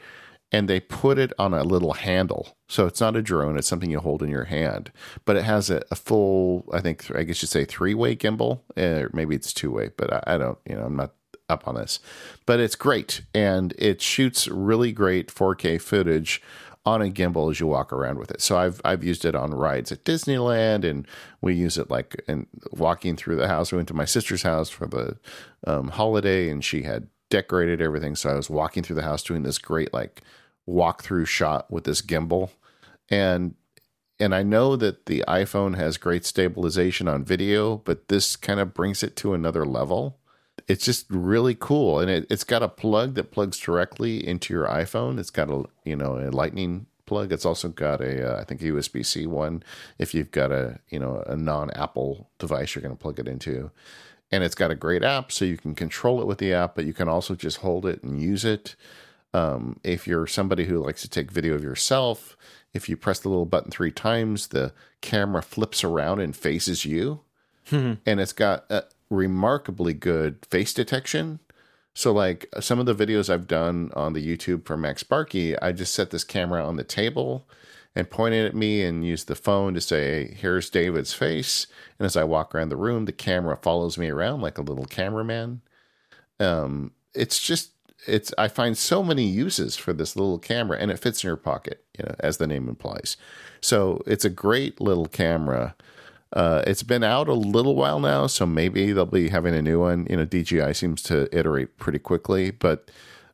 [0.55, 2.57] and they put it on a little handle.
[2.75, 4.91] So it's not a drone, it's something you hold in your hand,
[5.25, 8.63] but it has a, a full, I think, I guess you'd say three way gimbal,
[8.77, 11.13] or maybe it's two way, but I, I don't, you know, I'm not
[11.49, 12.01] up on this.
[12.47, 16.43] But it's great and it shoots really great 4K footage
[16.85, 18.41] on a gimbal as you walk around with it.
[18.41, 21.07] So I've I've used it on rides at Disneyland, and
[21.41, 23.71] we use it like in walking through the house.
[23.71, 25.17] We went to my sister's house for the
[25.65, 28.17] um, holiday, and she had decorated everything.
[28.17, 30.23] So I was walking through the house doing this great like
[30.69, 32.51] walkthrough shot with this gimbal.
[33.11, 33.55] And
[34.21, 38.73] and I know that the iPhone has great stabilization on video, but this kind of
[38.73, 40.19] brings it to another level.
[40.69, 44.67] It's just really cool, and it, it's got a plug that plugs directly into your
[44.67, 45.19] iPhone.
[45.19, 47.33] It's got a you know a Lightning plug.
[47.33, 49.63] It's also got a uh, I think USB C one.
[49.99, 53.29] If you've got a you know a non Apple device, you're going to plug it
[53.29, 53.71] into,
[54.31, 56.85] and it's got a great app, so you can control it with the app, but
[56.87, 58.77] you can also just hold it and use it.
[59.35, 62.37] Um, if you're somebody who likes to take video of yourself,
[62.73, 67.21] if you press the little button three times, the camera flips around and faces you.
[67.69, 67.95] Hmm.
[68.07, 71.41] And it's got a remarkably good face detection.
[71.95, 75.95] So, like some of the videos I've done on the YouTube for MacSparky, I just
[75.95, 77.49] set this camera on the table
[77.95, 81.67] and pointed at me and used the phone to say, here's David's face.
[81.99, 84.87] And as I walk around the room, the camera follows me around like a little
[84.87, 85.61] cameraman.
[86.41, 87.71] Um, it's just
[88.07, 91.37] it's I find so many uses for this little camera, and it fits in your
[91.37, 93.17] pocket, you know, as the name implies.
[93.61, 95.75] So it's a great little camera.
[96.33, 99.81] Uh, it's been out a little while now, so maybe they'll be having a new
[99.81, 100.07] one.
[100.11, 102.91] You know, DJI seems to iterate pretty quickly, but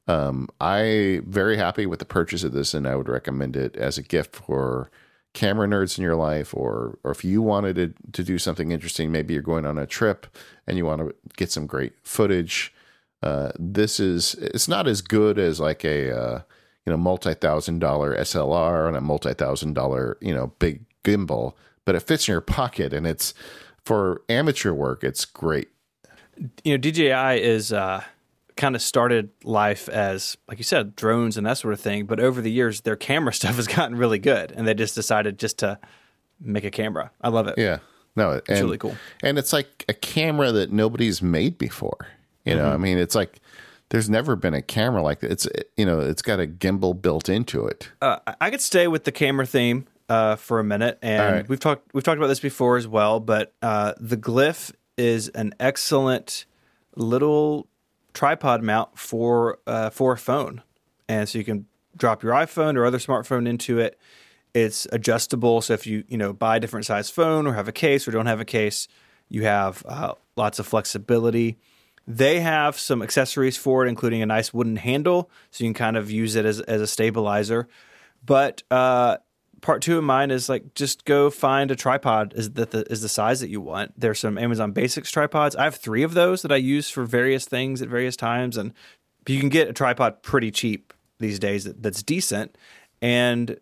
[0.07, 3.97] um, I very happy with the purchase of this, and I would recommend it as
[3.97, 4.91] a gift for
[5.33, 9.11] camera nerds in your life, or or if you wanted to, to do something interesting,
[9.11, 10.27] maybe you're going on a trip
[10.66, 12.75] and you want to get some great footage
[13.23, 16.43] uh, this is it's not as good as like a uh,
[16.87, 21.55] you know multi thousand dollar SLR and a multi thousand dollar you know big gimbal,
[21.85, 23.35] but it fits in your pocket and it's
[23.85, 25.05] for amateur work.
[25.05, 25.68] It's great.
[26.64, 28.03] You know, DJI is uh,
[28.57, 32.21] kind of started life as like you said drones and that sort of thing, but
[32.21, 35.59] over the years their camera stuff has gotten really good, and they just decided just
[35.59, 35.79] to
[36.41, 37.11] make a camera.
[37.21, 37.57] I love it.
[37.59, 37.79] Yeah.
[38.16, 38.97] No, and, It's really cool.
[39.23, 42.09] And it's like a camera that nobody's made before.
[42.51, 42.65] You Mm-hmm.
[42.69, 43.41] know, I mean, it's like
[43.91, 45.31] there's never been a camera like that.
[45.33, 47.91] It's you know, it's got a gimbal built into it.
[48.03, 51.49] Uh, I- could stay with the camera theme uh, for a minute, and right.
[51.49, 53.21] we've talked we've talked about this before as well.
[53.21, 56.45] But uh, the Glif is an excellent
[56.97, 57.67] little
[58.15, 60.63] tripod mount for uh, for a phone,
[61.09, 63.99] and so you can drop your iPhone or other smartphone into it.
[64.55, 67.73] It's adjustable, so if you you know buy a different size phone or have a
[67.73, 68.89] case or don't have a case,
[69.29, 71.59] you have uh, lots of flexibility.
[72.13, 75.97] They have some accessories for it, including a nice wooden handle, so you can kind
[75.97, 77.69] of use it as as a stabilizer.
[78.27, 79.19] But uh,
[79.61, 83.03] part two of mine is like just go find a tripod is that the is
[83.03, 83.93] the size that you want.
[83.97, 85.55] There's some Amazon Basics tripods.
[85.55, 88.73] I have three of those that I use for various things at various times, and
[89.29, 92.59] you can get a tripod pretty cheap these days that, that's decent.
[93.01, 93.57] And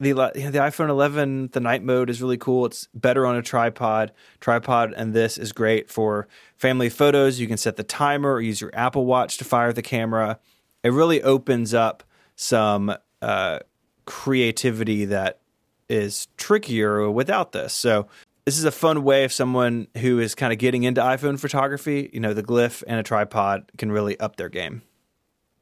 [0.00, 2.66] the the iPhone 11, the night mode is really cool.
[2.66, 4.12] It's better on a tripod.
[4.40, 7.40] Tripod and this is great for family photos.
[7.40, 10.38] You can set the timer or use your Apple Watch to fire the camera.
[10.82, 12.04] It really opens up
[12.36, 13.58] some uh,
[14.06, 15.40] creativity that
[15.88, 17.72] is trickier without this.
[17.72, 18.06] So
[18.44, 22.08] this is a fun way if someone who is kind of getting into iPhone photography,
[22.12, 24.82] you know, the Glif and a tripod can really up their game.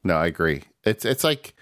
[0.03, 0.63] No, I agree.
[0.85, 1.53] It's it's like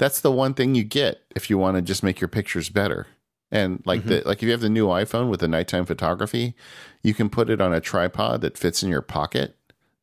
[0.00, 3.06] that's the one thing you get if you want to just make your pictures better.
[3.52, 4.08] And like mm-hmm.
[4.08, 6.54] the like if you have the new iPhone with the nighttime photography,
[7.02, 9.56] you can put it on a tripod that fits in your pocket.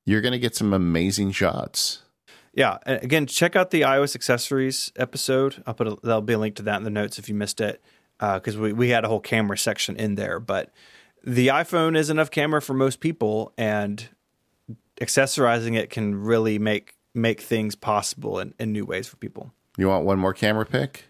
[0.05, 2.03] You're going to get some amazing shots.
[2.53, 5.63] Yeah, and again, check out the iOS accessories episode.
[5.65, 7.59] I'll put a, there'll be a link to that in the notes if you missed
[7.59, 7.81] it,
[8.19, 10.39] uh, because we we had a whole camera section in there.
[10.39, 10.71] But
[11.23, 14.07] the iPhone is enough camera for most people, and
[15.01, 19.53] accessorizing it can really make make things possible in, in new ways for people.
[19.78, 21.05] You want one more camera pick?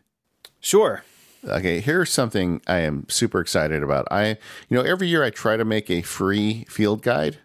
[0.59, 1.03] Sure.
[1.45, 4.07] Okay, here's something I am super excited about.
[4.11, 4.29] I,
[4.67, 7.37] you know, every year I try to make a free field guide,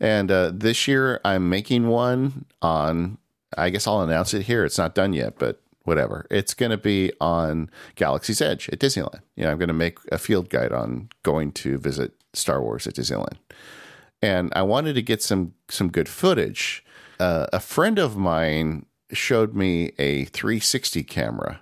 [0.00, 3.18] and uh, this year I'm making one on.
[3.56, 4.64] I guess I'll announce it here.
[4.64, 6.26] It's not done yet, but whatever.
[6.28, 9.20] It's going to be on Galaxy's Edge at Disneyland.
[9.36, 12.86] You know, I'm going to make a field guide on going to visit Star Wars
[12.88, 13.36] at Disneyland,
[14.20, 16.84] and I wanted to get some some good footage.
[17.20, 21.60] Uh, a friend of mine showed me a 360 camera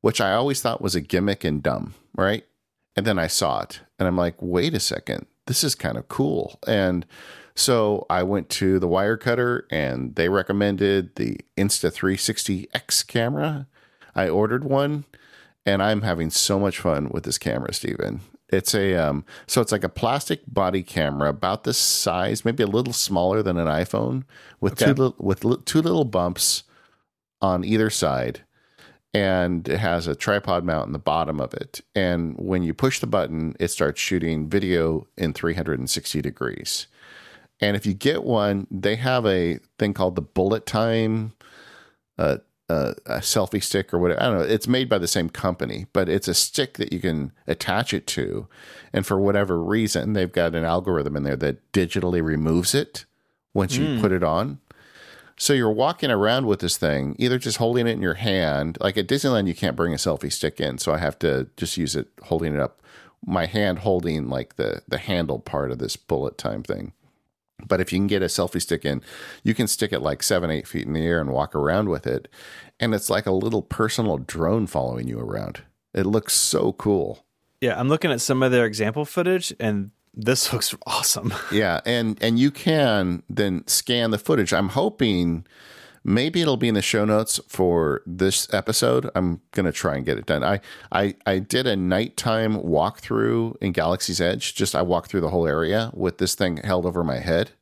[0.00, 2.44] which I always thought was a gimmick and dumb, right?
[2.96, 6.08] And then I saw it and I'm like, wait a second, this is kind of
[6.08, 6.58] cool.
[6.66, 7.06] And
[7.54, 13.68] so I went to the Wirecutter and they recommended the Insta 360X camera.
[14.16, 15.04] I ordered one
[15.64, 18.22] and I'm having so much fun with this camera, Steven.
[18.48, 22.66] It's a um, so it's like a plastic body camera about this size, maybe a
[22.66, 24.24] little smaller than an iPhone,
[24.60, 24.86] with Okay.
[24.86, 26.64] two little, with li- two little bumps
[27.42, 28.42] on either side
[29.14, 31.82] and it has a tripod mount in the bottom of it.
[31.94, 36.86] And when you push the button, it starts shooting video in 360 degrees.
[37.60, 41.34] And if you get one, they have a thing called the bullet time
[42.18, 42.38] uh,
[42.68, 44.22] uh, a selfie stick or whatever.
[44.22, 44.44] I don't know.
[44.44, 48.06] It's made by the same company, but it's a stick that you can attach it
[48.08, 48.48] to.
[48.92, 53.04] And for whatever reason, they've got an algorithm in there that digitally removes it
[53.52, 54.60] once you put it on.
[55.36, 58.78] So you're walking around with this thing, either just holding it in your hand.
[58.80, 61.76] Like at Disneyland, you can't bring a selfie stick in, so I have to just
[61.76, 62.82] use it holding it up,
[63.24, 66.92] my hand holding like the the handle part of this bullet time thing.
[67.66, 69.02] But if you can get a selfie stick in,
[69.44, 72.06] you can stick it like seven, eight feet in the air and walk around with
[72.06, 72.28] it,
[72.80, 75.62] and it's like a little personal drone following you around.
[75.94, 77.24] It looks so cool.
[77.60, 81.32] Yeah, I'm looking at some of their example footage, and this looks awesome.
[81.50, 84.52] Yeah, and and you can then scan the footage.
[84.52, 85.46] I'm hoping
[86.04, 89.10] maybe it'll be in the show notes for this episode.
[89.14, 90.44] I'm gonna try and get it done.
[90.44, 90.60] I
[90.90, 94.54] I I did a nighttime walkthrough in Galaxy's Edge.
[94.54, 97.52] Just I walked through the whole area with this thing held over my head.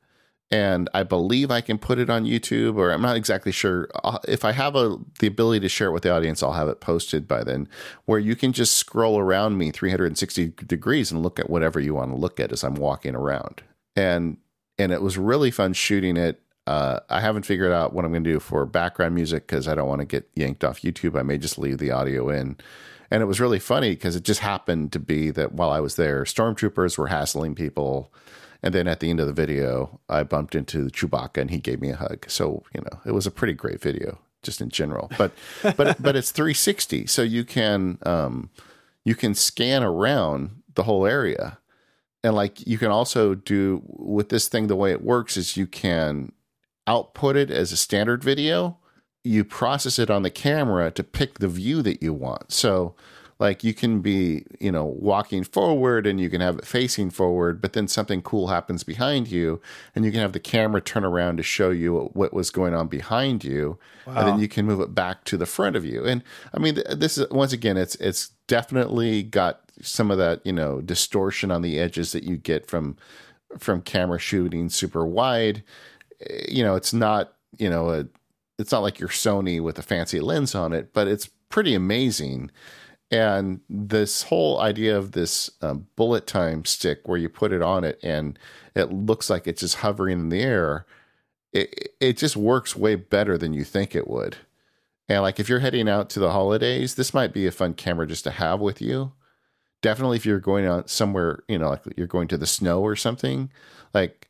[0.53, 3.89] And I believe I can put it on YouTube, or I'm not exactly sure.
[4.27, 6.81] If I have a, the ability to share it with the audience, I'll have it
[6.81, 7.69] posted by then,
[8.07, 12.11] where you can just scroll around me 360 degrees and look at whatever you want
[12.11, 13.63] to look at as I'm walking around.
[13.95, 14.39] And
[14.77, 16.41] and it was really fun shooting it.
[16.67, 19.75] Uh, I haven't figured out what I'm going to do for background music because I
[19.75, 21.19] don't want to get yanked off YouTube.
[21.19, 22.57] I may just leave the audio in.
[23.11, 25.97] And it was really funny because it just happened to be that while I was
[25.97, 28.13] there, stormtroopers were hassling people.
[28.63, 31.81] And then at the end of the video, I bumped into Chewbacca and he gave
[31.81, 32.27] me a hug.
[32.29, 35.11] So, you know, it was a pretty great video just in general.
[35.19, 35.33] But
[35.63, 37.07] but but it's 360.
[37.07, 38.51] So you can um
[39.05, 41.59] you can scan around the whole area.
[42.23, 45.67] And like you can also do with this thing the way it works is you
[45.67, 46.33] can
[46.87, 48.77] output it as a standard video.
[49.25, 52.53] You process it on the camera to pick the view that you want.
[52.53, 52.95] So
[53.41, 57.61] like you can be you know walking forward and you can have it facing forward
[57.61, 59.61] but then something cool happens behind you
[59.95, 62.87] and you can have the camera turn around to show you what was going on
[62.87, 64.15] behind you wow.
[64.17, 66.23] and then you can move it back to the front of you and
[66.55, 70.81] i mean this is once again it's it's definitely got some of that you know
[70.81, 72.97] distortion on the edges that you get from
[73.59, 75.65] from camera shooting super wide
[76.29, 78.07] eh, you know it's not you know a
[78.59, 82.51] it's not like your sony with a fancy lens on it but it's pretty amazing
[83.11, 87.83] and this whole idea of this um, bullet time stick where you put it on
[87.83, 88.39] it and
[88.77, 90.87] it looks like it's just hovering in the air,
[91.53, 94.37] it, it just works way better than you think it would.
[95.09, 98.07] And like if you're heading out to the holidays, this might be a fun camera
[98.07, 99.13] just to have with you.
[99.83, 102.95] Definitely if you're going out somewhere, you know, like you're going to the snow or
[102.95, 103.51] something,
[103.93, 104.29] like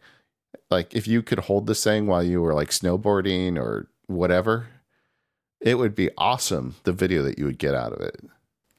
[0.71, 4.69] like if you could hold this thing while you were like snowboarding or whatever,
[5.61, 8.25] it would be awesome the video that you would get out of it.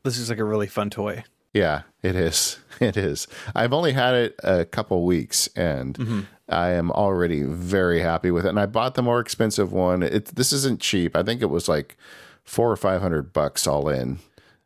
[0.04, 1.24] This is like a really fun toy.
[1.54, 2.58] Yeah, it is.
[2.82, 3.28] It is.
[3.54, 6.22] I've only had it a couple weeks and mm-hmm.
[6.50, 8.50] I am already very happy with it.
[8.50, 10.02] And I bought the more expensive one.
[10.02, 11.16] It this isn't cheap.
[11.16, 11.96] I think it was like
[12.44, 14.18] four or five hundred bucks all in.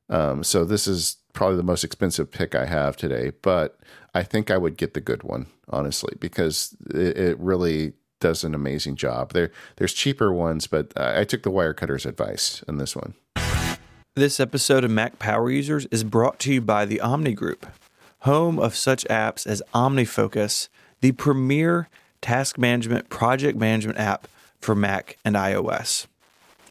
[0.09, 3.33] Um, so this is probably the most expensive pick I have today.
[3.41, 3.77] But
[4.13, 8.55] I think I would get the good one, honestly, because it, it really does an
[8.55, 9.33] amazing job.
[9.33, 13.13] There, there's cheaper ones, but I took the Wirecutter's advice in this one.
[14.17, 17.65] This episode of Mac Power Users is brought to you by the Omni Group,
[18.19, 20.69] home of such apps as OmniFocus,
[21.01, 21.89] the premier
[22.21, 24.29] task management project management app
[24.61, 26.07] for Mac and iOS.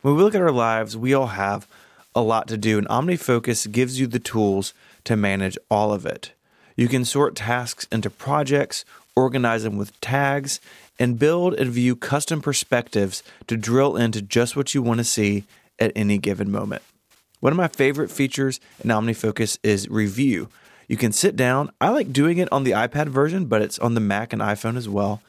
[0.00, 1.68] When we look at our lives, we all have
[2.14, 4.72] a lot to do, and OmniFocus gives you the tools
[5.04, 6.32] to manage all of it.
[6.76, 10.62] You can sort tasks into projects, organize them with tags,
[10.98, 15.44] and build and view custom perspectives to drill into just what you want to see
[15.78, 16.80] at any given moment.
[17.44, 20.48] One of my favorite features in OmniFocus is review.
[20.88, 21.70] You can sit down.
[21.78, 24.78] I like doing it on the iPad version, but it's on the Mac and iPhone
[24.78, 25.20] as well.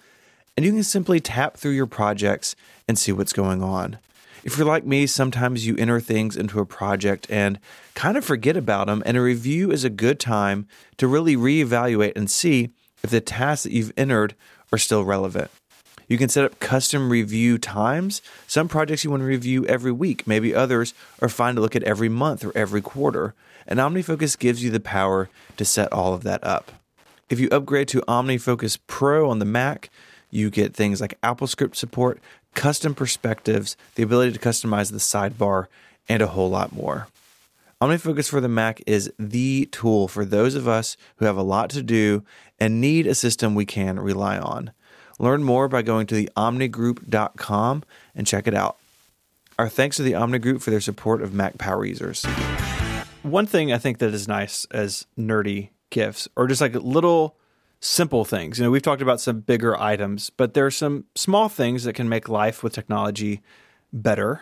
[0.55, 2.55] And you can simply tap through your projects
[2.88, 3.97] and see what's going on.
[4.45, 7.59] If you're like me, sometimes you enter things into a project and
[7.95, 12.16] kind of forget about them, and a review is a good time to really reevaluate
[12.16, 12.70] and see
[13.03, 14.36] if the tasks that you've entered
[14.72, 15.51] are still relevant.
[16.08, 18.22] You can set up custom review times.
[18.47, 21.84] Some projects you want to review every week, maybe others are fine to look at
[21.84, 23.34] every month or every quarter.
[23.68, 26.72] And OmniFocus gives you the power to set all of that up.
[27.30, 29.89] If you upgrade to OmniFocus Pro on the Mac,
[30.30, 32.20] you get things like AppleScript support,
[32.53, 35.66] custom perspectives, the ability to customize the sidebar,
[36.08, 37.08] and a whole lot more.
[37.82, 41.70] OmniFocus for the Mac is the tool for those of us who have a lot
[41.72, 42.24] to do
[42.60, 44.72] and need a system we can rely on.
[45.20, 47.84] Learn more by going to the omnigroup.com
[48.16, 48.78] and check it out.
[49.57, 52.26] Our thanks to the Omni Group for their support of Mac Power users.
[53.24, 57.38] One thing I think that is nice as nerdy gifts, or just like little
[57.80, 58.59] simple things.
[58.59, 61.93] You know, we've talked about some bigger items, but there are some small things that
[61.93, 63.41] can make life with technology
[63.93, 64.41] better.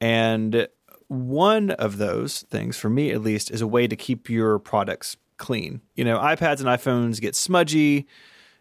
[0.00, 0.68] And
[1.08, 5.16] one of those things, for me at least, is a way to keep your products
[5.36, 5.80] clean.
[5.96, 8.06] You know, iPads and iPhones get smudgy.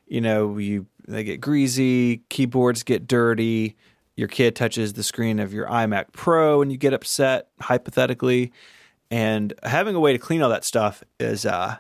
[0.08, 3.76] You know, you they get greasy, keyboards get dirty,
[4.16, 8.52] your kid touches the screen of your iMac Pro and you get upset, hypothetically.
[9.10, 11.78] And having a way to clean all that stuff is uh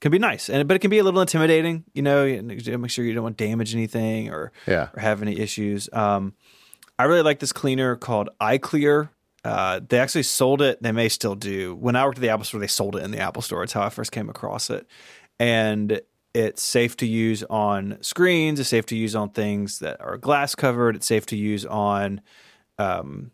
[0.00, 1.84] can be nice, and but it can be a little intimidating.
[1.92, 4.88] You know, make sure you don't want to damage anything or yeah.
[4.94, 5.88] or have any issues.
[5.92, 6.34] Um,
[6.98, 9.10] I really like this cleaner called iKlear.
[9.44, 10.82] Uh, they actually sold it.
[10.82, 11.74] They may still do.
[11.74, 13.64] When I worked at the Apple Store, they sold it in the Apple Store.
[13.64, 14.86] It's how I first came across it,
[15.40, 16.00] and
[16.34, 18.60] it's safe to use on screens.
[18.60, 20.96] It's safe to use on things that are glass covered.
[20.96, 22.20] It's safe to use on,
[22.78, 23.30] um,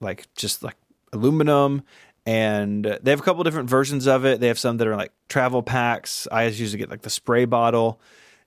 [0.00, 0.76] like just like
[1.12, 1.82] aluminum.
[2.26, 4.40] And they have a couple different versions of it.
[4.40, 6.26] They have some that are like travel packs.
[6.32, 8.00] I usually get like the spray bottle,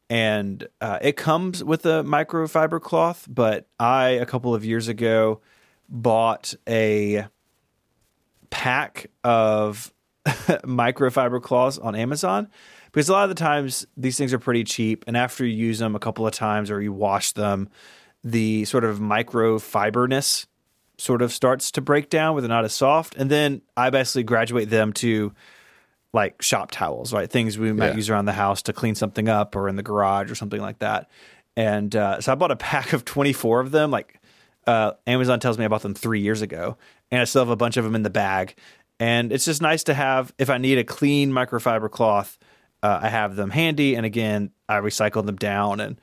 [0.09, 3.27] and uh, it comes with a microfiber cloth.
[3.29, 5.41] But I a couple of years ago
[5.87, 7.27] bought a
[8.49, 9.93] pack of
[10.25, 12.49] microfiber cloths on Amazon
[12.97, 15.77] because a lot of the times these things are pretty cheap, and after you use
[15.77, 17.69] them a couple of times or you wash them,
[18.23, 20.47] the sort of microfiberness
[20.97, 23.15] sort of starts to break down where they're not as soft.
[23.15, 25.31] And then I basically graduate them to
[26.11, 27.29] like shop towels, right?
[27.29, 27.95] Things we might yeah.
[27.97, 30.79] use around the house to clean something up or in the garage or something like
[30.79, 31.07] that.
[31.55, 33.91] And uh, so I bought a pack of 24 of them.
[33.91, 34.19] Like
[34.65, 36.77] uh, Amazon tells me I bought them three years ago,
[37.11, 38.55] and I still have a bunch of them in the bag.
[38.99, 42.39] And it's just nice to have if I need a clean microfiber cloth
[42.87, 45.99] uh, I have them handy, and again, I recycle them down, and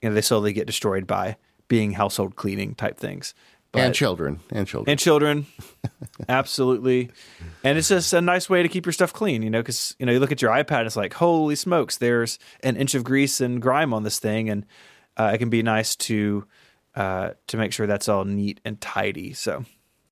[0.00, 1.36] you know they slowly get destroyed by
[1.66, 3.34] being household cleaning type things.
[3.72, 5.46] But, and children, and children, and children,
[6.28, 7.10] absolutely.
[7.64, 10.06] And it's just a nice way to keep your stuff clean, you know, because you
[10.06, 13.40] know you look at your iPad, it's like holy smokes, there's an inch of grease
[13.40, 14.64] and grime on this thing, and
[15.16, 16.46] uh, it can be nice to
[16.94, 19.32] uh, to make sure that's all neat and tidy.
[19.32, 19.64] So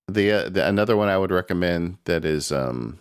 [0.09, 2.99] the, uh, the another one I would recommend that is um,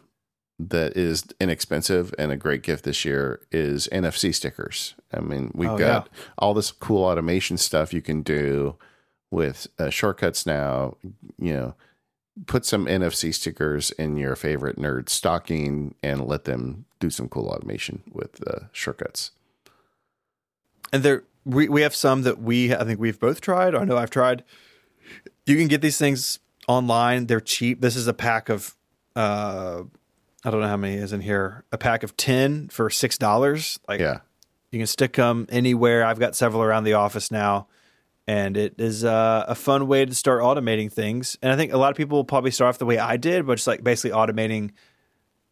[0.58, 4.96] that is inexpensive and a great gift this year is NFC stickers.
[5.14, 6.20] I mean, we've Oh, got yeah.
[6.38, 8.76] all this cool automation stuff you can do
[9.32, 10.96] with uh, shortcuts now.
[11.38, 11.76] You know,
[12.48, 17.48] put some NFC stickers in your favorite nerd stocking and let them do some cool
[17.48, 19.32] automation with uh, shortcuts.
[20.94, 23.76] and there we we have some that we I think we've both tried.
[23.76, 24.44] I know I've tried.
[25.46, 27.28] You can get these things online.
[27.28, 27.82] They're cheap.
[27.82, 28.76] This is a pack of
[29.16, 29.84] uh
[30.46, 31.66] I don't know how many is in here.
[31.72, 33.80] A pack of 10 for $6.
[33.88, 34.20] Like Yeah,
[34.72, 36.06] you can stick them anywhere.
[36.06, 37.68] I've got several around the office now.
[38.28, 41.38] And it is uh, a fun way to start automating things.
[41.42, 43.46] And I think a lot of people will probably start off the way I did,
[43.46, 44.72] which is like basically automating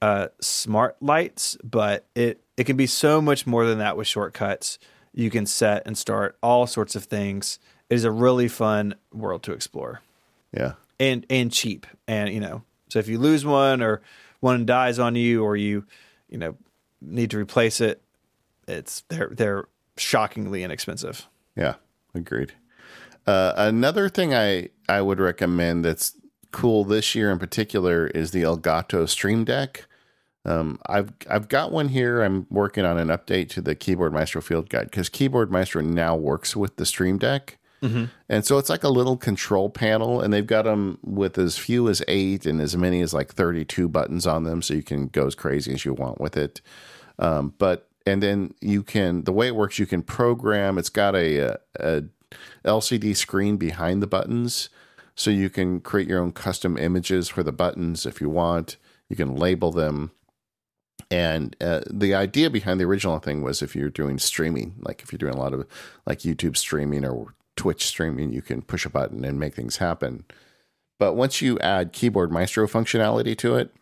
[0.02, 1.58] uh, smart lights.
[1.64, 4.80] But it, it can be so much more than that with shortcuts.
[5.14, 7.60] You can set and start all sorts of things.
[7.90, 10.02] It is a really fun world to explore
[10.52, 10.74] yeah.
[11.00, 11.86] and and cheap.
[12.08, 14.02] And you know, so if you lose one or
[14.44, 15.86] one dies on you or you
[16.30, 16.56] you know
[17.02, 18.04] need to replace it,
[18.68, 19.66] it's they're they're
[19.98, 21.28] shockingly inexpensive.
[21.56, 21.76] Yeah,
[22.14, 22.54] agreed.
[23.26, 26.18] Uh, another thing I I would recommend that's
[26.52, 29.88] cool this year in particular is the Elgato Stream Deck.
[30.46, 32.22] Um, I've I've got one here.
[32.22, 36.18] I'm working on an update to the Keyboard Maestro Field Guide because Keyboard Maestro now
[36.18, 37.58] works with the Stream Deck,
[38.30, 41.90] and so it's like a little control panel, and they've got them with as few
[41.90, 45.28] as eight and as many as like 32 buttons on them, so you can go
[45.28, 46.62] as crazy as you want with it.
[47.20, 50.78] Um, but and then you can the way it works, you can program.
[50.78, 52.04] It's got a, a,
[52.66, 54.70] LCD screen behind the buttons,
[55.16, 58.78] so you can create your own custom images for the buttons if you want.
[59.10, 60.12] You can label them.
[61.12, 65.12] And uh, the idea behind the original thing was if you're doing streaming, like if
[65.12, 65.68] you're doing a lot of
[66.08, 70.26] like YouTube streaming or Twitch streaming, you can push a button and make things happen.
[71.00, 73.74] But once you add Keyboard Maestro functionality to it,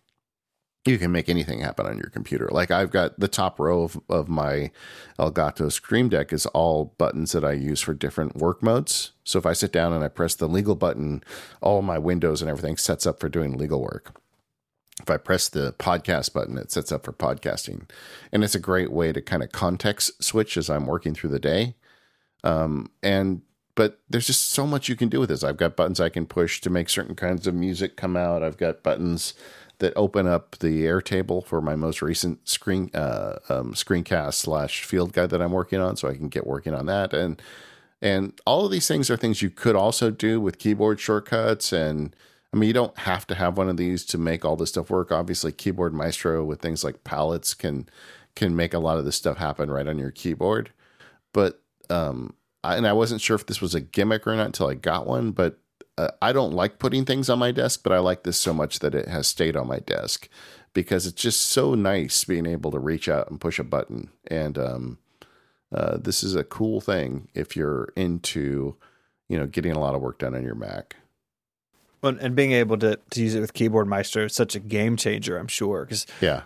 [0.86, 2.50] you can make anything happen on your computer.
[2.52, 4.72] Like I've got the top row of, of my
[5.20, 9.12] Elgato Stream Deck is all buttons that I use for different work modes.
[9.24, 11.24] So if I sit down and I press the legal button,
[11.62, 14.20] all my windows and everything sets up for doing legal work.
[15.00, 17.88] If I press the podcast button, it sets up for podcasting.
[18.32, 21.40] And it's a great way to kind of context switch as I'm working through the
[21.40, 21.76] day.
[22.44, 23.44] Um, and
[23.76, 25.44] but there's just so much you can do with this.
[25.44, 28.44] I've got buttons I can push to make certain kinds of music come out.
[28.44, 29.34] I've got buttons
[29.80, 35.14] that open up the Airtable for my most recent screen uh, um, screencast slash field
[35.14, 37.14] guide that I'm working on, so I can get working on that.
[37.14, 37.42] And
[38.02, 41.72] and all of these things are things you could also do with keyboard shortcuts.
[41.72, 42.16] And
[42.54, 44.90] I mean, you don't have to have one of these to make all this stuff
[44.90, 45.12] work.
[45.12, 47.88] Obviously, Keyboard Maestro with things like palettes can
[48.36, 50.72] can make a lot of this stuff happen right on your keyboard.
[51.34, 52.34] But um,
[52.64, 55.08] I, and I wasn't sure if this was a gimmick or not until I got
[55.08, 55.32] one.
[55.32, 55.60] But
[55.98, 58.80] uh, I don't like putting things on my desk, but I like this so much
[58.80, 60.30] that it has stayed on my desk
[60.74, 64.10] because it's just so nice being able to reach out and push a button.
[64.28, 64.98] And um,
[65.74, 68.76] uh, this is a cool thing if you're into,
[69.28, 70.96] you know, getting a lot of work done on your Mac.
[72.02, 74.98] Well, and being able to to use it with Keyboard Maestro is such a game
[74.98, 75.86] changer, I'm sure.
[75.86, 76.44] Because Yeah,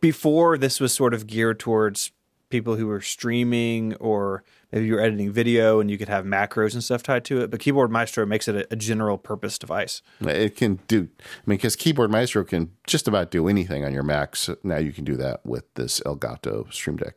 [0.00, 2.12] before this was sort of geared towards
[2.50, 4.44] people who were streaming or
[4.74, 7.50] maybe you're editing video and you could have macros and stuff tied to it.
[7.50, 10.02] But Keyboard Maestro makes it a, a general purpose device.
[10.20, 11.08] it can do.
[11.20, 14.34] I mean, because Keyboard Maestro can just about do anything on your Mac.
[14.34, 17.14] So now you can do that with this Elgato Stream Deck.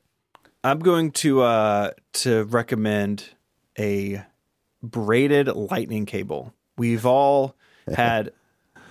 [0.64, 3.30] I'm going to uh, to recommend
[3.80, 4.24] a
[4.84, 6.54] braided lightning cable.
[6.78, 7.56] We've all
[7.96, 8.34] had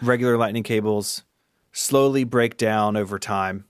[0.03, 1.23] regular lightning cables
[1.71, 3.67] slowly break down over time.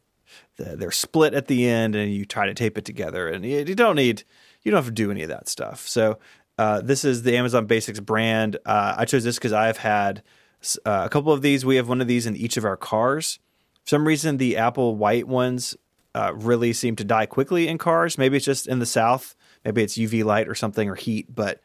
[0.56, 3.96] They're split at the end, and you try to tape it together, and you don't
[3.96, 4.24] need
[4.66, 5.86] you don't have to do any of that stuff.
[5.86, 6.18] So
[6.58, 8.56] uh, this is the Amazon Basics brand.
[8.66, 10.24] Uh, I chose this because I've had
[10.84, 11.64] uh, a couple of these.
[11.64, 13.38] We have one of these in each of our cars.
[13.84, 15.76] For some reason, the Apple white ones
[16.16, 18.18] uh, really seem to die quickly in cars.
[18.18, 19.36] Maybe it's just in the South.
[19.64, 21.32] Maybe it's UV light or something or heat.
[21.32, 21.60] But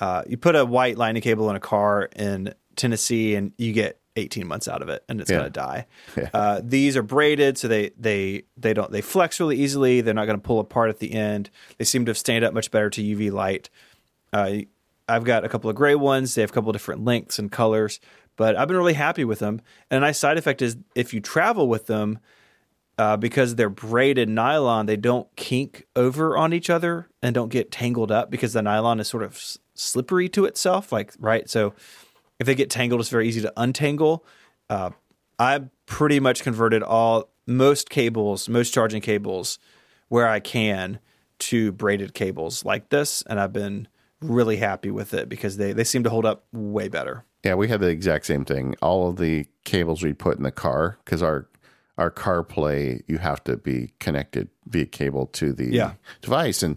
[0.00, 3.99] uh, you put a white lightning cable in a car in Tennessee, and you get
[4.16, 5.38] 18 months out of it, and it's Yeah.
[5.38, 5.86] going to die.
[6.34, 10.00] Uh, these are braided, so they they they don't they flex really easily.
[10.00, 11.50] They're not going to pull apart at the end.
[11.78, 13.70] They seem to stand up much better to UV light.
[14.32, 14.58] Uh,
[15.08, 16.34] I've got a couple of gray ones.
[16.34, 17.98] They have a couple of different lengths and colors,
[18.36, 19.60] but I've been really happy with them.
[19.90, 22.18] And a nice side effect is if you travel with them,
[22.98, 27.70] uh, because they're braided nylon, they don't kink over on each other and don't get
[27.72, 30.92] tangled up because the nylon is sort of s- slippery to itself.
[30.92, 31.72] Like right, so
[32.40, 34.24] if they get tangled, it's very easy to untangle.
[34.68, 34.90] Uh,
[35.38, 39.58] I pretty much converted all most cables, most charging cables,
[40.08, 40.98] where I can
[41.40, 43.88] to braided cables like this, and I've been
[44.20, 47.24] really happy with it because they they seem to hold up way better.
[47.44, 48.74] Yeah, we had the exact same thing.
[48.82, 51.46] All of the cables we put in the car because our
[52.00, 55.92] our CarPlay, you have to be connected via cable to the Yeah.
[56.22, 56.76] device, and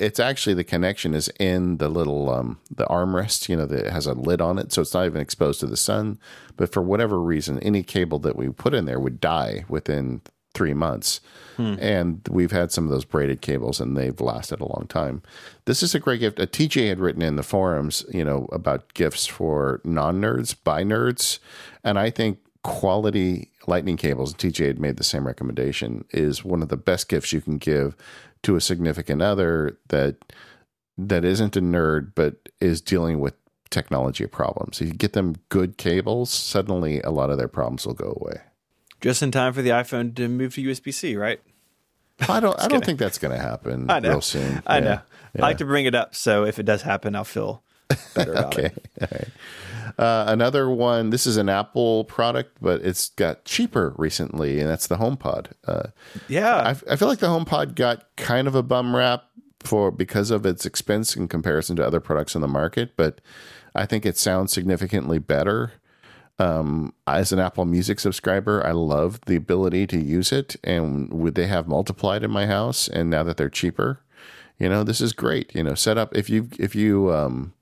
[0.00, 4.06] it's actually the connection is in the little um, the armrest, you know, that has
[4.06, 6.18] a lid on it, so it's not even exposed to the sun.
[6.56, 10.22] But for whatever reason, any cable that we put in there would die within
[10.54, 11.20] three months.
[11.56, 15.22] And we've had some of those braided cables, and they've lasted a long time.
[15.66, 16.40] This is a great gift.
[16.40, 20.82] A TJ had written in the forums, you know, about gifts for non nerds by
[20.82, 21.38] nerds,
[21.84, 24.34] and I think quality lightning cables.
[24.34, 26.04] TJ had made the same recommendation.
[26.10, 27.96] Is one of the best gifts you can give
[28.42, 30.16] to a significant other that
[30.98, 33.34] that isn't a nerd but is dealing with
[33.70, 34.80] technology problems.
[34.80, 38.40] If you get them good cables, suddenly a lot of their problems will go away.
[39.00, 41.40] Just in time for the iPhone to move to USB C, right?
[42.28, 42.58] I don't.
[42.62, 44.10] I don't think that's going to happen I know.
[44.10, 44.62] real soon.
[44.66, 44.84] I Yeah.
[44.84, 45.00] know.
[45.36, 47.64] I like to bring it up, so if it does happen, I'll feel
[48.14, 48.66] better about Okay.
[48.66, 48.88] it.
[49.02, 49.28] All right.
[49.98, 51.10] Uh, another one.
[51.10, 55.48] This is an Apple product, but it's got cheaper recently, and that's the HomePod.
[55.66, 55.88] Uh,
[56.28, 59.24] Yeah, I, I feel like the HomePod got kind of a bum rap
[59.60, 63.20] for because of its expense in comparison to other products in the market, but
[63.74, 65.72] I think it sounds significantly better.
[66.40, 71.36] Um, as an Apple Music subscriber, I love the ability to use it, and would
[71.36, 72.88] they have multiplied in my house?
[72.88, 74.00] And now that they're cheaper,
[74.58, 75.54] you know, this is great.
[75.54, 77.52] You know, set up if you if you um,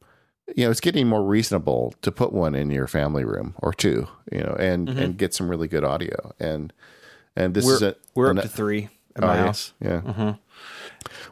[0.57, 4.07] you know, it's getting more reasonable to put one in your family room or two,
[4.31, 6.33] you know, and and get some really good audio.
[6.39, 6.73] And
[7.37, 9.73] and this we're is a we're an- up to three at Oh, my house.
[9.81, 10.35] Yeah.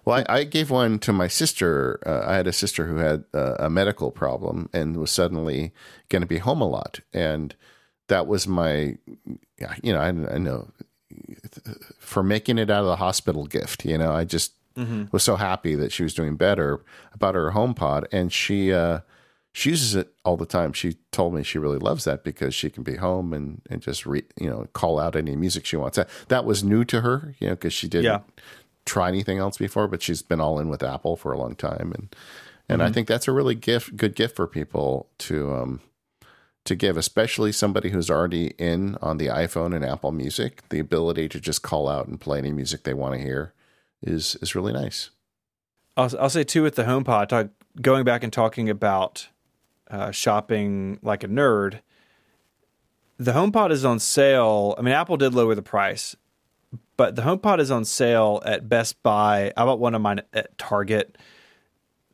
[0.05, 2.01] Well, I, I gave one to my sister.
[2.07, 5.73] Uh, I had a sister who had uh, a medical problem and was suddenly
[6.09, 7.55] going to be home a lot, and
[8.09, 8.97] that was my,
[9.83, 10.69] you know, I, I know
[11.99, 13.85] for making it out of the hospital gift.
[13.85, 14.53] You know, I just
[15.13, 16.81] was so happy that she was doing better
[17.13, 18.73] about her HomePod, and she.
[18.73, 19.01] Uh,
[19.53, 20.73] she uses it all the time.
[20.73, 24.07] She told me she really loves that because she can be home and, and just
[24.07, 25.97] re, you know call out any music she wants.
[25.97, 28.21] That that was new to her, you know, because she didn't Yeah.
[28.87, 31.93] try anything else before, but she's been all in with Apple for a long time,
[31.95, 32.15] and
[32.69, 35.81] and I think that's a really gift, good gift for people to um
[36.67, 40.63] to give, especially somebody who's already in on the iPhone and Apple Music.
[40.69, 43.53] The ability to just call out and play any music they want to hear
[44.03, 45.11] is is really nice.
[45.97, 47.49] I'll, I'll say too with the HomePod, talk,
[47.83, 49.27] going back and talking about
[49.91, 51.81] uh, shopping like a nerd.
[53.19, 54.75] The HomePod is on sale.
[54.79, 56.17] I mean, Apple did lower the price,
[56.97, 59.53] but the HomePod is on sale at Best Buy.
[59.57, 61.19] I bought one of mine at Target.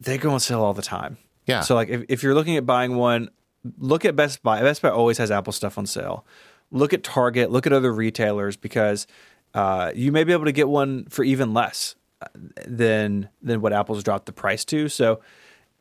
[0.00, 1.18] They go on sale all the time.
[1.46, 1.60] Yeah.
[1.60, 3.30] So like if, if you're looking at buying one,
[3.78, 4.60] look at Best Buy.
[4.62, 6.26] Best Buy always has Apple stuff on sale.
[6.72, 9.06] Look at Target, look at other retailers because
[9.54, 12.26] uh, you may be able to get one for even less uh,
[12.66, 14.88] than than what Apple's dropped the price to.
[14.88, 15.20] So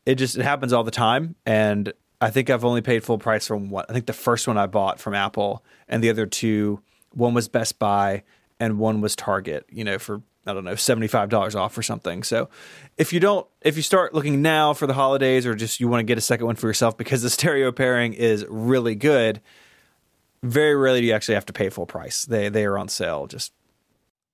[0.06, 3.46] it just it happens all the time and I think I've only paid full price
[3.46, 3.84] for one.
[3.88, 6.80] I think the first one I bought from Apple and the other two,
[7.12, 8.22] one was Best Buy
[8.58, 12.22] and one was Target, you know, for I don't know, $75 off or something.
[12.22, 12.48] So
[12.96, 16.00] if you don't if you start looking now for the holidays or just you want
[16.00, 19.42] to get a second one for yourself because the stereo pairing is really good,
[20.42, 22.24] very rarely do you actually have to pay full price.
[22.24, 23.26] They they are on sale.
[23.26, 23.52] Just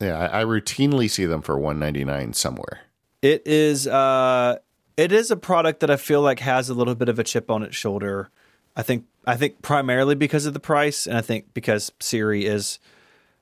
[0.00, 2.80] Yeah, I, I routinely see them for one ninety nine somewhere.
[3.22, 4.58] It is uh
[4.96, 7.50] it is a product that I feel like has a little bit of a chip
[7.50, 8.30] on its shoulder.
[8.76, 12.78] I think I think primarily because of the price and I think because Siri is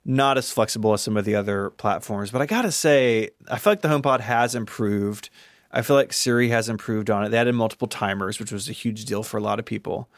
[0.04, 2.30] not as flexible as some of the other platforms.
[2.30, 5.30] But I got to say, I feel like the HomePod has improved.
[5.70, 7.28] I feel like Siri has improved on it.
[7.28, 10.08] They added multiple timers, which was a huge deal for a lot of people.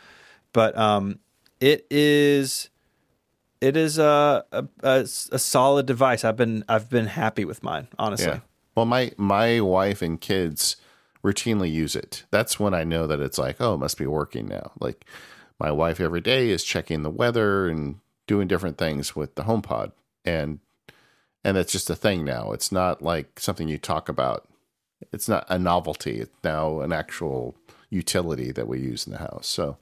[0.53, 1.19] But um
[1.61, 2.71] it is
[3.61, 6.25] it is a, a, a, a solid device.
[6.25, 8.27] I've been I've been happy with mine, honestly.
[8.27, 8.41] Yeah.
[8.75, 10.77] Well, my my wife and kids
[11.25, 12.25] routinely use it.
[12.31, 14.73] That's when I know that it's like, oh, it must be working now.
[14.81, 15.05] Like
[15.59, 19.93] my wife every day is checking the weather and doing different things with the HomePod,
[20.25, 20.59] and
[21.45, 22.53] and it's just a thing now.
[22.53, 24.49] It's not like something you talk about.
[25.13, 26.21] It's not a novelty.
[26.21, 27.57] It's now an actual
[27.91, 29.47] utility that we use in the house.
[29.47, 29.77] So.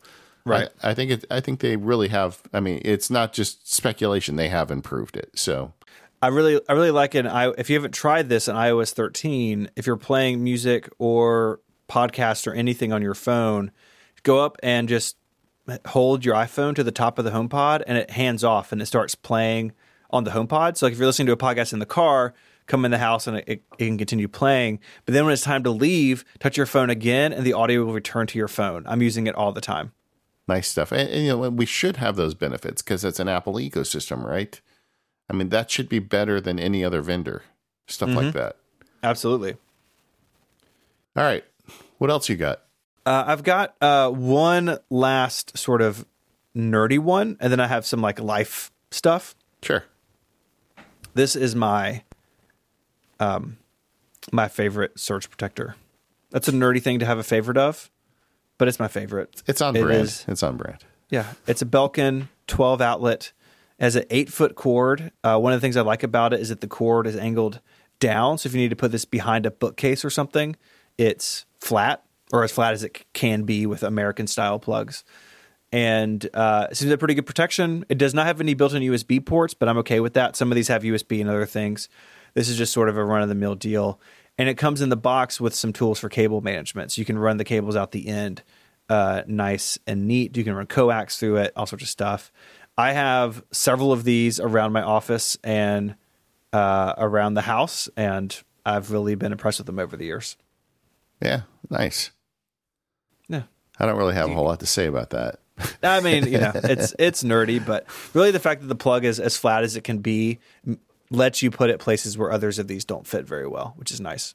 [0.46, 0.70] Right.
[0.82, 1.26] I, I think it.
[1.30, 2.40] I think they really have.
[2.50, 4.36] I mean, it's not just speculation.
[4.36, 5.38] They have improved it.
[5.38, 5.74] So
[6.22, 7.26] I really, I really like it.
[7.26, 12.46] I, if you haven't tried this in iOS 13, if you're playing music or podcast
[12.46, 13.70] or anything on your phone,
[14.22, 15.16] go up and just
[15.86, 18.86] hold your iPhone to the top of the HomePod, and it hands off and it
[18.86, 19.72] starts playing
[20.10, 20.76] on the HomePod.
[20.76, 22.34] So, like if you're listening to a podcast in the car,
[22.66, 24.78] come in the house and it, it, it can continue playing.
[25.04, 27.92] But then when it's time to leave, touch your phone again, and the audio will
[27.92, 28.84] return to your phone.
[28.86, 29.92] I'm using it all the time.
[30.48, 30.92] Nice stuff.
[30.92, 34.60] And, and you know, we should have those benefits because it's an Apple ecosystem, right?
[35.30, 37.42] I mean, that should be better than any other vendor.
[37.86, 38.56] Stuff like that.
[39.02, 39.52] Absolutely.
[41.16, 41.44] All right.
[41.98, 42.62] What else you got?
[43.06, 46.04] Uh, I've got uh, one last sort of
[46.54, 49.34] nerdy one, and then I have some like life stuff.
[49.62, 49.84] Sure.
[51.14, 52.02] This is my
[53.18, 53.56] um
[54.32, 55.76] my favorite surge protector.
[56.30, 57.90] That's a nerdy thing to have a favorite of,
[58.58, 59.42] but it's my favorite.
[59.46, 60.02] It's on It brand.
[60.02, 60.84] is- It's on brand.
[61.08, 63.32] Yeah, it's a Belkin 12 outlet.
[63.80, 65.10] Has an eight foot cord.
[65.24, 67.60] Uh, one of the things I like about it is that the cord is angled
[67.98, 68.38] down.
[68.38, 70.56] So if you need to put this behind a bookcase or something,
[70.98, 75.04] it's flat or as flat as it can be with American style plugs.
[75.72, 77.84] And uh, it seems have pretty good protection.
[77.88, 80.36] It does not have any built in USB ports, but I'm okay with that.
[80.36, 81.88] Some of these have USB and other things.
[82.34, 84.00] This is just sort of a run of the mill deal.
[84.36, 86.92] And it comes in the box with some tools for cable management.
[86.92, 88.42] So you can run the cables out the end
[88.90, 90.36] uh, nice and neat.
[90.36, 92.32] You can run coax through it, all sorts of stuff.
[92.80, 95.96] I have several of these around my office and
[96.52, 100.38] uh, around the house, and I've really been impressed with them over the years.
[101.20, 101.42] Yeah.
[101.68, 102.10] Nice.
[103.28, 103.42] Yeah.
[103.78, 105.40] I don't really have a whole lot to say about that.
[105.82, 109.20] I mean, you know, it's it's nerdy, but really the fact that the plug is
[109.20, 110.38] as flat as it can be
[111.10, 114.00] lets you put it places where others of these don't fit very well, which is
[114.00, 114.34] nice.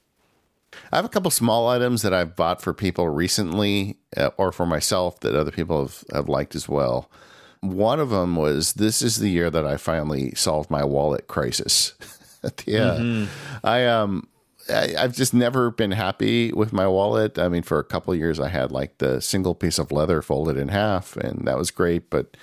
[0.92, 4.68] I have a couple small items that I've bought for people recently uh, or for
[4.68, 7.10] myself that other people have, have liked as well.
[7.72, 11.94] One of them was this is the year that I finally solved my wallet crisis.
[12.66, 13.26] yeah.
[13.64, 14.28] I um
[14.70, 17.38] I, I've just never been happy with my wallet.
[17.38, 20.22] I mean, for a couple of years, I had like the single piece of leather
[20.22, 22.10] folded in half, and that was great.
[22.10, 22.36] But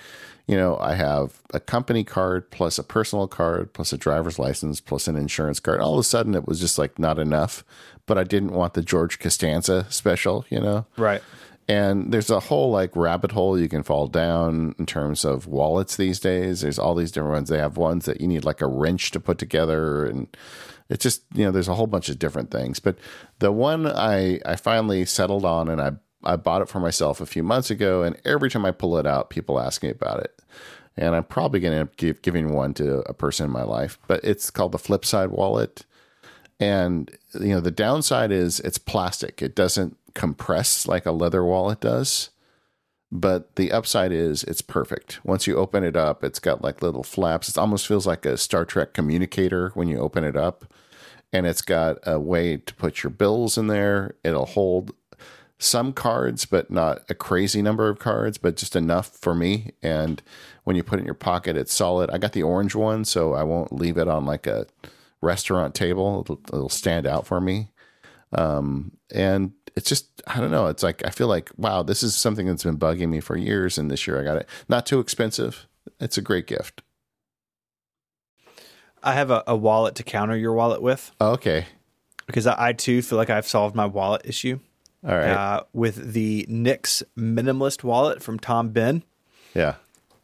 [0.47, 4.81] you know, I have a company card plus a personal card plus a driver's license
[4.81, 5.79] plus an insurance card.
[5.79, 7.63] All of a sudden, it was just like not enough.
[8.05, 10.85] But I didn't want the George Costanza special, you know.
[10.97, 11.21] Right.
[11.67, 15.95] And there's a whole like rabbit hole you can fall down in terms of wallets
[15.95, 16.61] these days.
[16.61, 17.49] There's all these different ones.
[17.49, 20.27] They have ones that you need like a wrench to put together and
[20.89, 22.79] it's just, you know, there's a whole bunch of different things.
[22.79, 22.97] But
[23.39, 25.93] the one I I finally settled on and I
[26.23, 29.07] I bought it for myself a few months ago and every time I pull it
[29.07, 30.41] out, people ask me about it.
[30.95, 33.63] And I'm probably going to end up give, giving one to a person in my
[33.63, 35.85] life, but it's called the Flipside wallet.
[36.59, 39.41] And you know, the downside is it's plastic.
[39.41, 42.29] It doesn't compress like a leather wallet does.
[43.11, 45.23] But the upside is it's perfect.
[45.23, 47.47] Once you open it up, it's got like little flaps.
[47.47, 50.65] It almost feels like a Star Trek communicator when you open it up.
[51.31, 54.15] And it's got a way to put your bills in there.
[54.23, 54.93] It'll hold
[55.59, 59.71] some cards, but not a crazy number of cards, but just enough for me.
[59.81, 60.21] And
[60.63, 62.09] when you put it in your pocket, it's solid.
[62.09, 64.65] I got the orange one, so I won't leave it on like a
[65.21, 66.21] restaurant table.
[66.21, 67.69] It'll, it'll stand out for me.
[68.33, 70.67] Um, and it's just, I don't know.
[70.67, 73.77] It's like, I feel like, wow, this is something that's been bugging me for years.
[73.77, 74.47] And this year I got it.
[74.69, 75.67] Not too expensive.
[75.99, 76.81] It's a great gift.
[79.03, 81.65] I have a, a wallet to counter your wallet with Oh, okay.
[82.25, 84.59] because I, I too feel like I've solved my wallet issue
[85.07, 85.29] All right.
[85.31, 89.03] uh, with the Nik's minimalist wallet from Tom Bihn.
[89.53, 89.75] yeah.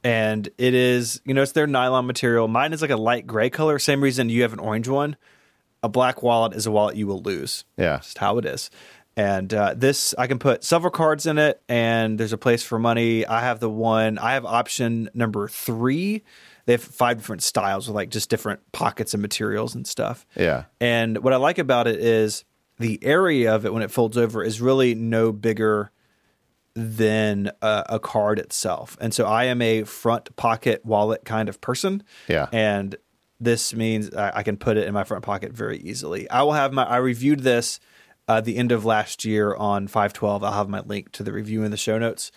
[0.03, 3.49] and it is you know it's their nylon material mine is like a light gray
[3.49, 5.17] color same reason you have an orange one
[5.83, 7.97] a black wallet is a wallet you will lose Yeah.
[7.97, 8.69] just how it is
[9.17, 12.77] and uh, this i can put several cards in it and there's a place for
[12.79, 16.23] money i have the one i have option number three
[16.65, 20.65] they have five different styles with like just different pockets and materials and stuff Yeah.
[20.79, 22.43] and what I like about it is
[22.77, 25.91] the area of it when it folds over is really no bigger
[26.75, 28.97] than a, a card itself.
[29.01, 32.03] And so I am a front pocket wallet kind of person.
[32.27, 32.47] Yeah.
[32.53, 32.95] And
[33.39, 36.29] this means I, I can put it in my front pocket very easily.
[36.29, 37.79] I will have my, I reviewed this
[38.29, 40.43] uh, the end of last year on 512.
[40.43, 42.31] I'll have my link to the review in the show notes.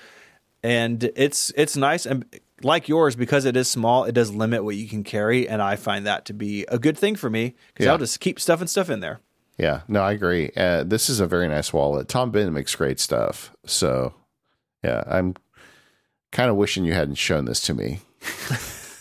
[0.64, 2.24] And it's it's nice and
[2.62, 5.74] like yours because it is small, it does limit what you can carry, and I
[5.77, 7.93] find that to be a good thing for me because Yeah.
[7.93, 9.20] I'll just keep stuff and stuff in there.
[9.59, 10.51] Yeah, no, I agree.
[10.56, 12.09] Uh, this is a very nice wallet.
[12.09, 13.52] Tom Bihn makes great stuff.
[13.66, 14.14] So,
[14.85, 15.35] yeah, I'm
[16.31, 18.01] kind of wishing you hadn't shown this to me.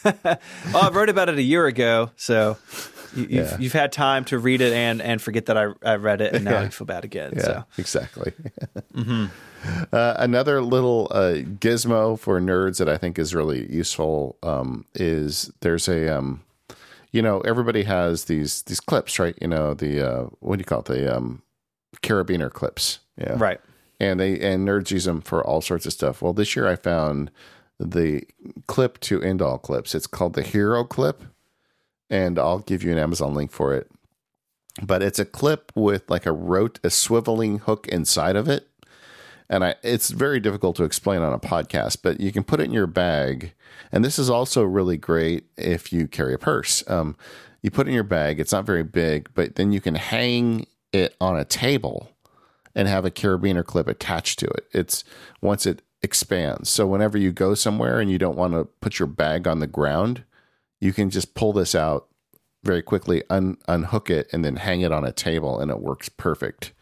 [0.03, 0.39] Well,
[0.73, 2.57] I wrote about it a year ago, so
[3.15, 3.57] you, you've, Yeah.
[3.59, 6.45] you've had time to read it and and forget that I, I read it, and
[6.45, 6.63] now Yeah.
[6.65, 7.33] you feel bad again.
[7.35, 8.33] Yeah, So exactly.
[9.93, 15.51] uh, another little uh, gizmo for nerds that I think is really useful um, is
[15.61, 16.41] there's a, um,
[17.11, 19.37] you know, everybody has these these clips, right?
[19.41, 20.85] You know, the uh, what do you call it?
[20.85, 21.41] The um,
[22.01, 22.99] carabiner clips.
[23.17, 23.59] Yeah, right,
[23.99, 26.21] and they and nerds use them for all sorts of stuff.
[26.21, 27.29] Well, this year I found
[27.79, 28.23] the
[28.67, 29.93] clip to end all clips.
[29.93, 31.23] It's called the Hero Clip,
[32.11, 33.89] and I'll give you an Amazon link for it.
[34.81, 38.67] but it's a clip with like a rote, a swiveling hook inside of it.
[39.49, 42.65] And I, it's very difficult to explain on a podcast, but you can put it
[42.65, 43.53] in your bag.
[43.91, 46.83] And this is also really great if you carry a purse.
[46.89, 47.17] Um,
[47.61, 48.39] you put it in your bag.
[48.39, 52.11] It's not very big, but then you can hang it on a table
[52.73, 54.67] and have a carabiner clip attached to it.
[54.71, 55.03] It's
[55.41, 56.69] once it expands.
[56.69, 59.67] So whenever you go somewhere and you don't want to put your bag on the
[59.67, 60.23] ground,
[60.81, 62.07] you can just pull this out
[62.63, 66.09] very quickly, un- unhook it, and then hang it on a table, and it works
[66.09, 66.73] perfect.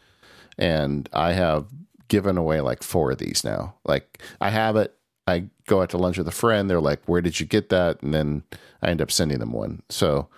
[0.58, 1.66] And I have
[2.08, 3.76] given away like four of these now.
[3.84, 4.94] Like I have it.
[5.26, 6.68] I go out to lunch with a friend.
[6.68, 8.42] They're like, "Where did you get that?" And then
[8.82, 9.82] I end up sending them one.
[9.88, 10.28] So,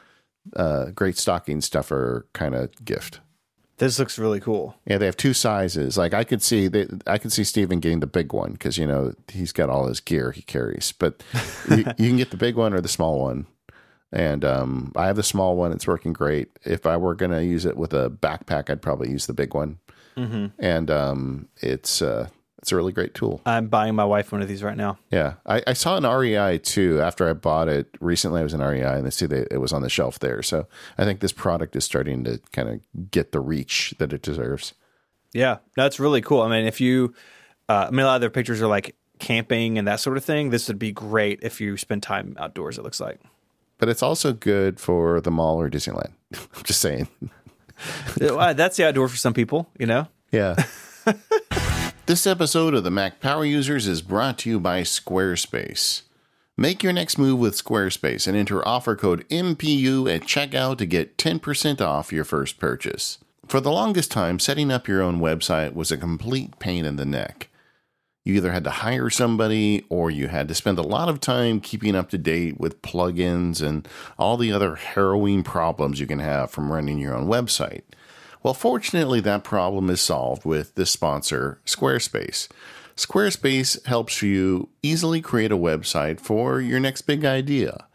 [0.54, 3.20] uh, great stocking stuffer kind of gift.
[3.82, 4.76] This looks really cool.
[4.86, 5.98] Yeah, they have two sizes.
[5.98, 8.86] Like I could see, they, I could see Stephen getting the big one because you
[8.86, 10.92] know he's got all his gear he carries.
[10.92, 11.20] But
[11.68, 13.46] you, you, can get the big one or the small one.
[14.12, 16.56] And um, I have the small one; it's working great.
[16.62, 19.52] If I were going to use it with a backpack, I'd probably use the big
[19.52, 19.80] one.
[20.16, 20.46] Mm-hmm.
[20.60, 22.28] And um, it's uh,
[22.62, 23.40] it's a really great tool.
[23.44, 24.96] I'm buying my wife one of these right now.
[25.10, 28.40] Yeah, I, I, saw an REI too after I bought it recently.
[28.40, 30.44] I was in REI and they see that it was on the shelf there.
[30.44, 34.22] So I think this product is starting to kind of get the reach that it
[34.22, 34.74] deserves.
[35.32, 36.40] Yeah, that's really cool.
[36.40, 37.14] I mean, if you,
[37.68, 40.24] uh, I mean, a lot of their pictures are like camping and that sort of
[40.24, 40.50] thing.
[40.50, 42.78] This would be great if you spend time outdoors.
[42.78, 43.20] It looks like.
[43.78, 46.12] But it's also good for the mall or Disneyland.
[46.34, 47.08] I'm just saying.
[48.18, 50.06] that's the outdoor for some people, you know.
[50.30, 50.54] Yeah.
[52.12, 56.02] This episode of the Mac Power Users is brought to you by Squarespace.
[56.58, 61.16] Make your next move with Squarespace and enter offer code MPU at checkout to get
[61.16, 63.16] 10% off your first purchase.
[63.48, 67.06] For the longest time, setting up your own website was a complete pain in the
[67.06, 67.48] neck.
[68.26, 71.60] You either had to hire somebody or you had to spend a lot of time
[71.60, 76.50] keeping up to date with plugins and all the other harrowing problems you can have
[76.50, 77.84] from running your own website.
[78.42, 82.48] Well, fortunately, that problem is solved with this sponsor, Squarespace.
[82.96, 87.86] Squarespace helps you easily create a website for your next big idea.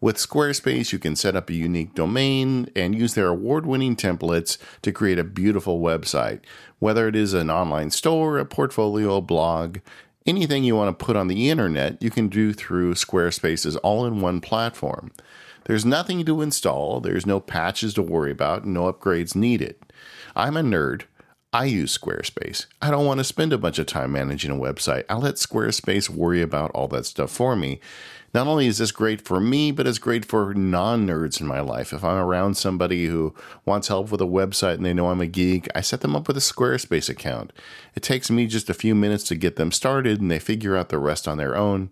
[0.00, 4.58] With Squarespace, you can set up a unique domain and use their award winning templates
[4.82, 6.40] to create a beautiful website.
[6.78, 9.78] Whether it is an online store, a portfolio, a blog,
[10.24, 14.20] anything you want to put on the internet, you can do through Squarespace's all in
[14.20, 15.10] one platform.
[15.66, 19.74] There's nothing to install, there's no patches to worry about, no upgrades needed.
[20.34, 21.02] I'm a nerd.
[21.52, 22.66] I use Squarespace.
[22.82, 25.04] I don't want to spend a bunch of time managing a website.
[25.08, 27.80] I'll let Squarespace worry about all that stuff for me.
[28.34, 31.60] Not only is this great for me, but it's great for non nerds in my
[31.60, 31.92] life.
[31.92, 33.34] If I'm around somebody who
[33.64, 36.28] wants help with a website and they know I'm a geek, I set them up
[36.28, 37.52] with a Squarespace account.
[37.94, 40.90] It takes me just a few minutes to get them started and they figure out
[40.90, 41.90] the rest on their own.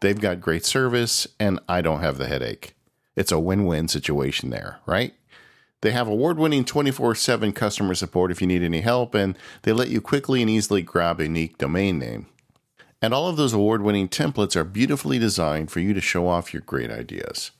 [0.00, 2.74] They've got great service and I don't have the headache.
[3.16, 5.14] It's a win win situation there, right?
[5.82, 9.72] They have award winning 24 7 customer support if you need any help, and they
[9.72, 12.26] let you quickly and easily grab a unique domain name.
[13.02, 16.54] And all of those award winning templates are beautifully designed for you to show off
[16.54, 17.50] your great ideas.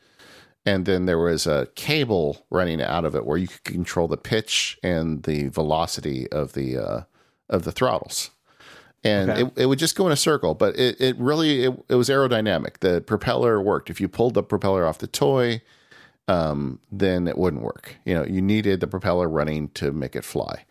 [0.65, 4.17] and then there was a cable running out of it where you could control the
[4.17, 7.01] pitch and the velocity of the uh,
[7.49, 8.31] of the throttles.
[9.03, 9.41] And Okay.
[9.43, 12.09] it, it would just go in a circle, but it, it really it, it was
[12.09, 12.79] aerodynamic.
[12.79, 13.91] The propeller worked.
[13.91, 15.61] If you pulled the propeller off the toy,
[16.27, 17.95] um, then it wouldn't work.
[18.05, 20.65] You know, you needed the propeller running to make it fly.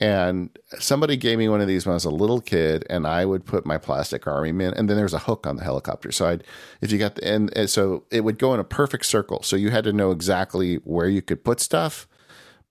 [0.00, 0.50] And
[0.80, 3.44] somebody gave me one of these when I was a little kid, and I would
[3.44, 6.10] put my plastic army in, and then there's a hook on the helicopter.
[6.10, 6.44] So I'd,
[6.80, 9.44] if you got the, and, and so it would go in a perfect circle.
[9.44, 12.08] So you had to know exactly where you could put stuff.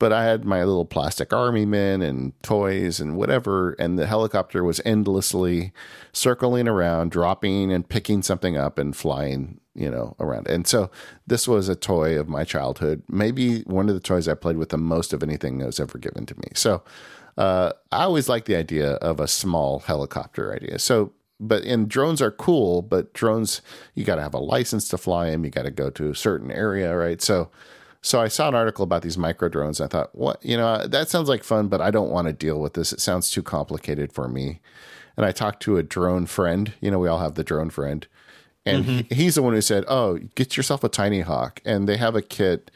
[0.01, 4.63] But I had my little plastic army men and toys and whatever, and the helicopter
[4.63, 5.73] was endlessly
[6.11, 10.47] circling around, dropping and picking something up and flying, you know, around.
[10.47, 10.89] And so
[11.27, 14.69] this was a toy of my childhood, maybe one of the toys I played with
[14.69, 16.47] the most of anything that was ever given to me.
[16.55, 16.81] So
[17.37, 20.79] uh, I always like the idea of a small helicopter idea.
[20.79, 23.61] So, but and drones are cool, but drones
[23.93, 25.45] you got to have a license to fly them.
[25.45, 27.21] You got to go to a certain area, right?
[27.21, 27.51] So,
[28.01, 29.79] so I saw an article about these micro drones.
[29.79, 32.59] I thought, what you know, that sounds like fun, but I don't want to deal
[32.59, 32.91] with this.
[32.91, 34.59] It sounds too complicated for me.
[35.17, 36.73] And I talked to a drone friend.
[36.81, 38.07] You know, we all have the drone friend,
[38.65, 39.13] and he, mm-hmm.
[39.13, 42.21] he's the one who said, "Oh, get yourself a Tiny Hawk." And they have a
[42.21, 42.71] kit.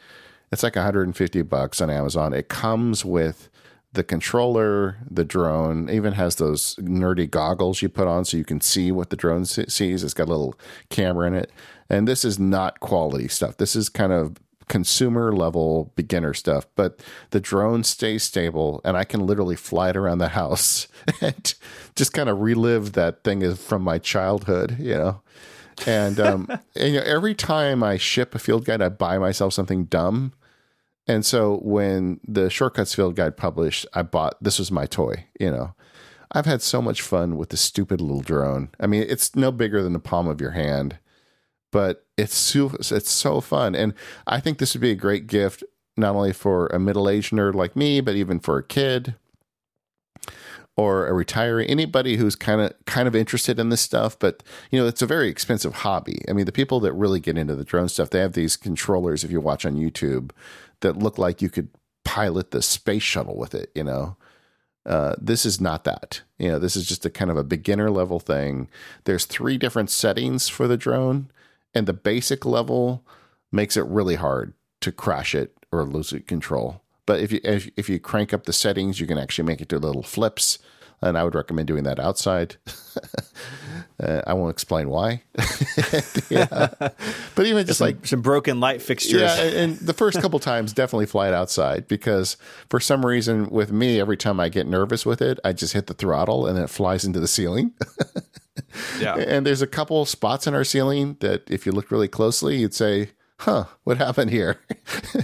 [0.52, 2.32] It's like 150 bucks on Amazon.
[2.32, 3.48] It comes with
[3.96, 8.60] the controller, the drone, even has those nerdy goggles you put on so you can
[8.60, 10.04] see what the drone sees.
[10.04, 10.54] It's got a little
[10.90, 11.50] camera in it.
[11.88, 13.56] And this is not quality stuff.
[13.56, 14.36] This is kind of
[14.68, 19.96] consumer level beginner stuff, but the drone stays stable and I can literally fly it
[19.96, 20.88] around the house
[21.20, 21.54] and
[21.94, 25.22] just kind of relive that thing from my childhood, you know.
[25.86, 29.52] And um and, you know, every time I ship a field guide, I buy myself
[29.52, 30.32] something dumb.
[31.06, 35.52] And so when the Shortcuts Field Guide published, I bought this was my toy, you
[35.52, 35.74] know.
[36.32, 38.70] I've had so much fun with the stupid little drone.
[38.80, 40.98] I mean, it's no bigger than the palm of your hand,
[41.70, 43.74] but it's so, it's so fun.
[43.74, 43.94] And
[44.26, 45.62] I think this would be a great gift
[45.96, 49.14] not only for a middle-aged nerd like me, but even for a kid
[50.76, 54.78] or a retiree, anybody who's kind of kind of interested in this stuff, but you
[54.78, 56.22] know, it's a very expensive hobby.
[56.28, 59.24] I mean, the people that really get into the drone stuff, they have these controllers
[59.24, 60.32] if you watch on YouTube
[60.80, 61.68] that look like you could
[62.04, 64.16] pilot the space shuttle with it, you know.
[64.84, 66.20] Uh, this is not that.
[66.38, 68.68] You know, this is just a kind of a beginner level thing.
[69.04, 71.30] There's three different settings for the drone,
[71.74, 73.04] and the basic level
[73.52, 76.82] makes it really hard to crash it or lose it control.
[77.06, 79.68] But if you if, if you crank up the settings, you can actually make it
[79.68, 80.58] do little flips,
[81.00, 82.56] and I would recommend doing that outside.
[84.02, 85.22] uh, I won't explain why.
[86.28, 86.68] yeah.
[87.36, 89.20] But even just like some broken light fixtures.
[89.20, 92.36] yeah, and and the first couple times definitely fly it outside because
[92.70, 95.86] for some reason with me, every time I get nervous with it, I just hit
[95.86, 97.72] the throttle and it flies into the ceiling.
[99.00, 99.16] yeah.
[99.18, 102.74] And there's a couple spots in our ceiling that if you look really closely, you'd
[102.74, 103.10] say,
[103.40, 104.60] "Huh, what happened here?"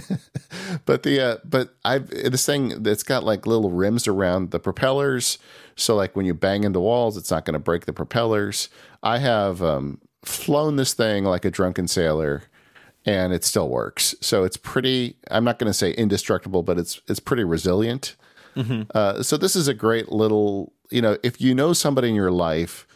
[0.85, 5.37] but the uh, but I've this thing that's got like little rims around the propellers,
[5.75, 8.69] so like when you bang into walls, it's not going to break the propellers.
[9.01, 12.43] I have um, flown this thing like a drunken sailor,
[13.05, 14.15] and it still works.
[14.21, 15.17] So it's pretty.
[15.31, 18.15] I'm not going to say indestructible, but it's it's pretty resilient.
[18.93, 20.73] Uh, so this is a great little.
[20.89, 22.87] You know, if you know somebody in your life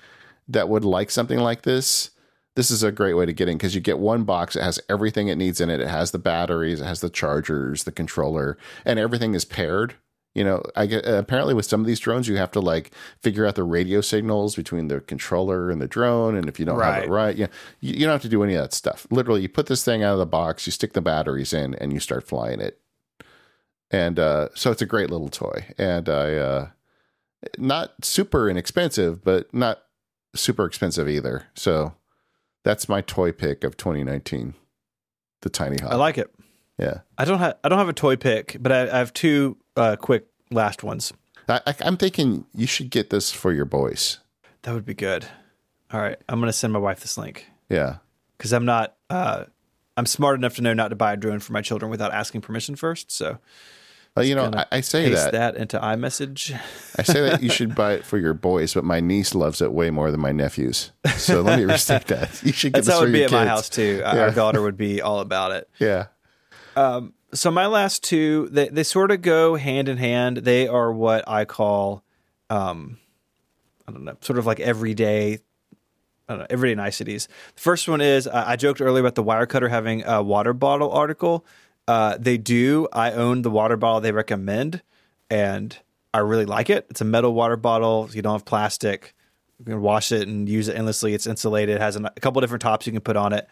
[0.47, 2.11] that would like something like this,
[2.55, 4.55] this is a great way to get in because you get one box.
[4.55, 5.79] It has everything it needs in it.
[5.79, 9.95] It has the batteries, it has the chargers, the controller, and everything is paired.
[10.33, 12.91] You know, I get apparently with some of these drones, you have to like
[13.21, 16.79] figure out the radio signals between the controller and the drone, and if you don't
[16.79, 17.09] have it Right.
[17.09, 17.47] right, yeah,
[17.79, 19.07] you, you don't have to do any of that stuff.
[19.09, 21.91] Literally, you put this thing out of the box, you stick the batteries in, and
[21.91, 22.79] you start flying it.
[23.89, 26.67] And uh, so it's a great little toy, and I uh,
[27.57, 29.81] not super inexpensive, but not
[30.37, 31.47] super expensive either.
[31.53, 31.93] So
[32.63, 34.53] that's my toy pick of 2019,
[35.41, 35.91] the Tiny Hawk.
[35.91, 36.33] I like it.
[36.77, 39.57] yeah, I don't have I don't have a toy pick, but I, I have two
[39.75, 41.13] uh, quick last ones.
[41.49, 44.19] I, I'm thinking you should get this for your boys.
[44.63, 45.25] That would be good.
[45.91, 47.97] All right, I'm gonna send my wife this link Yeah,
[48.37, 48.95] because I'm not.
[49.09, 49.45] Uh,
[49.95, 52.41] I'm smart enough to know not to buy a drone for my children without asking
[52.41, 53.11] permission first.
[53.11, 53.39] So
[54.21, 56.59] You know, I, I say that, that into iMessage.
[56.97, 59.71] I say that you should buy it for your boys, but my niece loves it
[59.71, 60.91] way more than my nephews.
[61.15, 62.41] So let me restate that.
[62.43, 63.97] You should get That's how it would be at my house too.
[63.99, 64.19] Yeah.
[64.21, 65.69] Our daughter would be all about it.
[65.79, 66.07] Yeah,
[67.33, 70.37] So my last two, they they sort of go hand in hand.
[70.37, 72.03] They are what I call,
[72.49, 72.99] um,
[73.87, 75.39] I don't know, sort of like everyday,
[76.27, 77.27] I don't know, everyday niceties.
[77.55, 80.91] The first one is uh, I joked earlier about the Wirecutter having a water bottle
[80.91, 81.45] article.
[81.87, 82.87] Uh, they do.
[82.91, 84.81] I own the water bottle they recommend,
[85.29, 85.77] and
[86.13, 86.87] I really like it.
[86.89, 88.09] It's a metal water bottle.
[88.11, 89.13] You don't have plastic.
[89.59, 91.13] You can wash it and use it endlessly.
[91.13, 91.75] It's insulated.
[91.75, 93.47] It has a couple different tops you can put on it.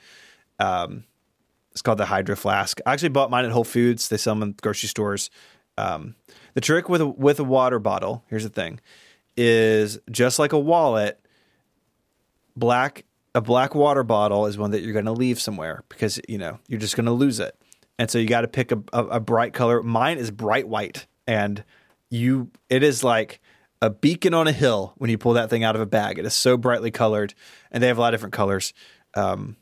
[1.72, 2.80] It's called the Hydro Flask.
[2.86, 4.08] I actually bought mine at Whole Foods.
[4.10, 5.30] They sell them in grocery stores.
[5.78, 6.16] Um,
[6.54, 8.80] The trick with a, with a water bottle, here's the thing,
[9.36, 11.20] is just like a wallet,
[12.56, 13.04] black
[13.34, 16.60] a black water bottle is one that you're going to leave somewhere because you know
[16.70, 17.60] you're just going to lose it,
[17.98, 19.82] and so you got to pick a, a, a bright color.
[19.82, 21.64] Mine is bright white, and
[22.10, 23.42] you it is like
[23.82, 26.20] a beacon on a hill when you pull that thing out of a bag.
[26.20, 27.34] It is so brightly colored,
[27.72, 28.74] and they have a lot of different colors.
[29.16, 29.56] Um,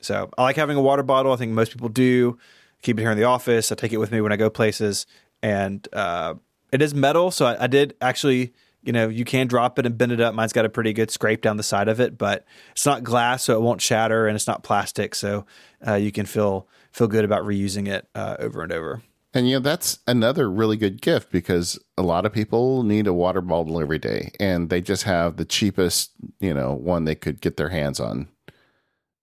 [0.00, 1.32] so I like having a water bottle.
[1.32, 2.38] I think most people do.
[2.82, 3.72] Keep it here in the office.
[3.72, 5.06] I take it with me when I go places,
[5.42, 6.34] and uh,
[6.72, 7.30] it is metal.
[7.30, 8.52] So I, I did actually
[8.86, 10.32] you know, you can drop it and bend it up.
[10.32, 13.42] Mine's got a pretty good scrape down the side of it, but it's not glass,
[13.42, 15.44] so it won't shatter, and it's not plastic, so
[15.86, 19.02] uh, you can feel feel good about reusing it uh, over and over.
[19.34, 23.12] And you know that's another really good gift because a lot of people need a
[23.12, 27.42] water bottle every day, and they just have the cheapest, you know, one they could
[27.42, 28.28] get their hands on.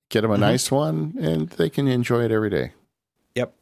[0.10, 0.42] Get them a mm-hmm.
[0.42, 2.74] nice one, and they can enjoy it every day.
[3.34, 3.56] Yep.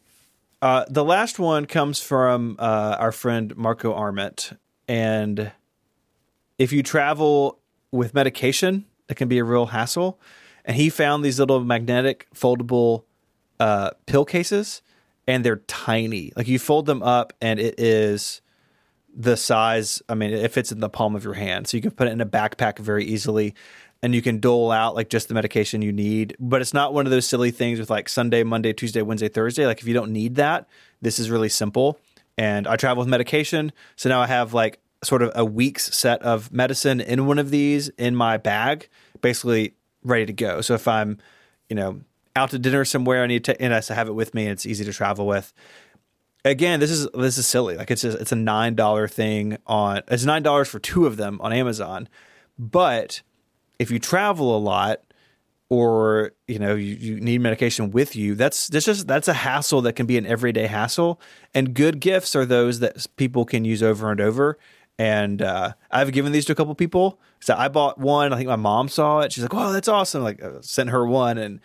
[0.62, 4.52] Uh, the last one comes from uh, our friend Marco Arment,
[4.90, 5.54] and
[6.58, 7.60] if you travel
[7.94, 10.20] with medication, it can be a real hassle.
[10.66, 13.06] And he found these little magnetic foldable
[13.62, 14.82] uh, pill cases,
[15.28, 16.34] and they're tiny.
[16.36, 18.42] Like you fold them up, and it is
[19.16, 20.02] the size.
[20.10, 22.12] I mean, it fits in the palm of your hand, so you can put it
[22.12, 23.54] in a backpack very easily,
[24.02, 26.36] and you can dole out like just the medication you need.
[26.40, 29.68] But it's not one of those silly things with like Sunday, Monday, Tuesday, Wednesday, Thursday.
[29.68, 30.68] Like if you don't need that,
[31.00, 32.00] this is really simple.
[32.36, 36.24] And I travel with medication, so now I have like sort of a week's set
[36.24, 38.90] of medicine in one of these in my bag,
[39.22, 40.62] basically ready to go.
[40.62, 41.20] So if I'm,
[41.70, 42.02] you know,
[42.36, 44.66] out to dinner somewhere, I need to, and I have it with me, and it's
[44.66, 45.54] easy to travel with.
[46.44, 47.78] Again, this is this is silly.
[47.78, 51.18] Like it's a, it's a nine dollar thing on it's nine dollars for two of
[51.18, 52.10] them on Amazon,
[52.58, 53.22] but
[53.78, 55.02] if you travel a lot
[55.70, 59.82] or you know you, you need medication with you that's that's just that's a hassle
[59.82, 61.22] that can be an everyday hassle
[61.54, 64.58] and good gifts are those that people can use over and over
[65.02, 67.20] and uh, I've given these to a couple people.
[67.40, 68.32] So I bought one.
[68.32, 69.32] I think my mom saw it.
[69.32, 71.60] She's like, "Oh, that's awesome!" Like, uh, sent her one, and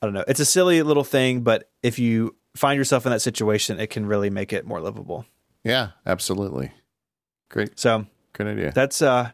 [0.00, 0.24] I don't know.
[0.28, 4.06] It's a silly little thing, but if you find yourself in that situation, it can
[4.06, 5.26] really make it more livable.
[5.64, 6.72] Yeah, absolutely.
[7.48, 7.78] Great.
[7.78, 8.72] So good idea.
[8.72, 9.30] That's uh,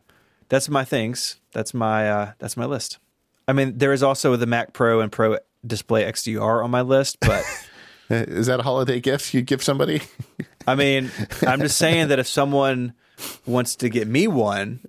[0.49, 1.37] that's my things.
[1.53, 2.99] That's my uh, that's my list.
[3.49, 7.19] I mean, there is also the Mac Pro and Pro Display XDR on my list,
[7.21, 7.45] but
[8.11, 10.03] is that a holiday gift you give somebody?
[10.67, 11.11] I mean,
[11.47, 12.95] I'm just saying that if someone
[13.47, 14.81] wants to get me one,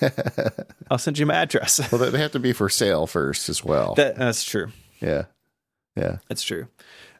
[0.90, 1.80] I'll send you my address.
[1.90, 3.94] well, they have to be for sale first as well.
[3.94, 4.70] That, that's true.
[5.04, 5.24] Yeah,
[5.96, 6.68] yeah, that's true.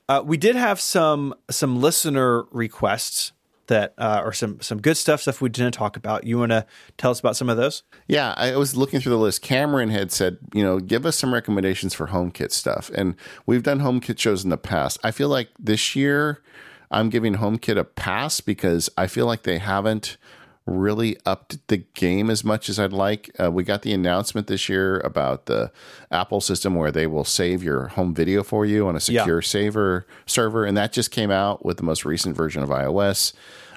[0.08, 3.32] Uh, we did have some some listener requests
[3.66, 6.24] that uh, or some some good stuff stuff we didn't talk about.
[6.24, 6.66] You want to
[6.98, 7.82] tell us about some of those?
[8.08, 9.42] Yeah, I was looking through the list.
[9.42, 13.14] Cameron had said, you know, give us some recommendations for HomeKit stuff, and
[13.46, 14.98] we've done HomeKit shows in the past.
[15.02, 16.42] I feel like this year
[16.90, 20.16] I'm giving HomeKit a pass because I feel like they haven't
[20.66, 23.30] really upped the game as much as I'd like.
[23.38, 25.70] Uh, we got the announcement this year about the
[26.10, 29.46] Apple system where they will save your home video for you on a secure yeah.
[29.46, 33.34] saver server, and that just came out with the most recent version of iOS.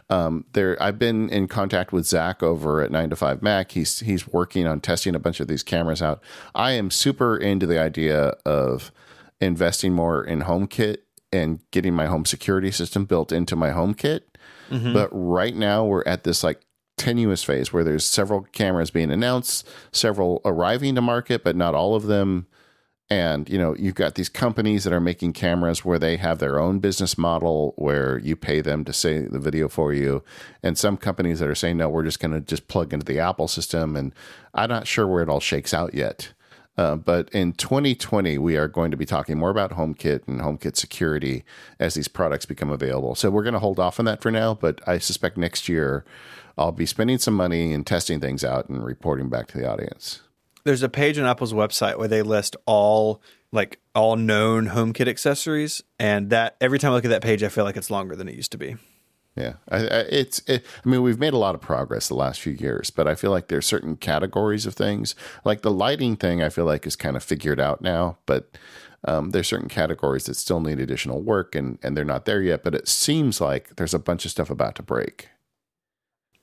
[0.10, 3.74] Um, there, I've been in contact with Zach over at Nine to Five Mac.
[3.74, 6.22] He's he's working on testing a bunch of these cameras out.
[6.56, 8.92] I am super into the idea of
[9.42, 11.00] investing more in HomeKit
[11.34, 14.22] and getting my home security system built into my HomeKit.
[14.70, 14.94] Mm-hmm.
[14.94, 16.62] But right now we're at this like
[16.98, 21.96] tenuous phase where there's several cameras being announced, several arriving to market, but not all
[21.96, 22.48] of them.
[23.10, 26.60] And you know, you've got these companies that are making cameras where they have their
[26.60, 30.24] own business model where you pay them to say the video for you,
[30.62, 33.20] and some companies that are saying no, we're just going to just plug into the
[33.20, 33.96] Apple system.
[33.96, 34.14] And
[34.54, 36.34] I'm not sure where it all shakes out yet.
[36.78, 40.76] Uh, but in 2020, we are going to be talking more about HomeKit and HomeKit
[40.76, 41.44] security
[41.80, 43.16] as these products become available.
[43.16, 46.06] So we're going to hold off on that for now, but I suspect next year
[46.58, 50.22] I'll be spending some money and testing things out and reporting back to the audience.
[50.66, 53.22] There's a page on Apple's website where they list all
[53.52, 57.50] like all known HomeKit accessories, and that every time I look at that page, I
[57.50, 58.76] feel like it's longer than it used to be.
[59.38, 60.40] Yeah, I, I, it's.
[60.48, 63.14] It, I mean, we've made a lot of progress the last few years, but I
[63.14, 65.14] feel like there's certain categories of things,
[65.46, 66.42] like the lighting thing.
[66.42, 68.58] I feel like is kind of figured out now, but
[69.06, 72.64] um, there's certain categories that still need additional work, and and they're not there yet.
[72.64, 75.30] But it seems like there's a bunch of stuff about to break.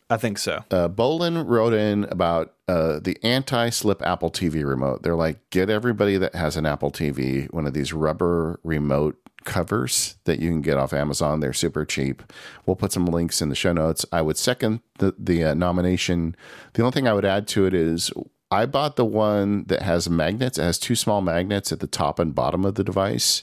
[0.09, 0.65] I think so.
[0.71, 5.03] Uh, Bolin wrote in about uh, the anti-slip Apple TV remote.
[5.03, 10.17] They're like, get everybody that has an Apple TV one of these rubber remote covers
[10.25, 11.41] that you can get off Amazon.
[11.41, 12.23] They're super cheap.
[12.67, 14.07] We'll put some links in the show notes.
[14.13, 16.37] I would second the the uh, nomination.
[16.75, 18.11] The only thing I would add to it is
[18.51, 20.59] I bought the one that has magnets.
[20.59, 23.43] It has two small magnets at the top and bottom of the device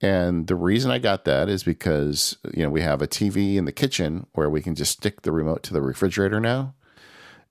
[0.00, 3.66] And the reason I got that is because, you know, we have a TV in
[3.66, 6.74] the kitchen where we can just stick the remote to the refrigerator now.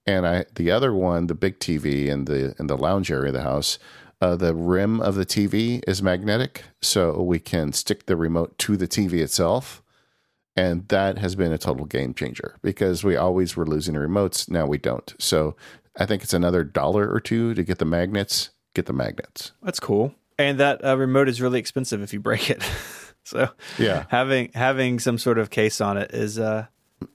[0.07, 3.33] And I the other one, the big TV in the in the lounge area of
[3.33, 3.77] the house,
[4.21, 8.75] uh, the rim of the TV is magnetic, so we can stick the remote to
[8.77, 9.81] the TV itself.
[10.55, 14.49] And that has been a total game changer because we always were losing the remotes.
[14.49, 15.13] Now we don't.
[15.17, 15.55] So
[15.97, 18.49] I think it's another dollar or two to get the magnets.
[18.75, 19.53] Get the magnets.
[19.63, 20.13] That's cool.
[20.37, 22.61] And that uh, remote is really expensive if you break it.
[23.23, 24.05] so Yeah.
[24.09, 26.65] having having some sort of case on it is uh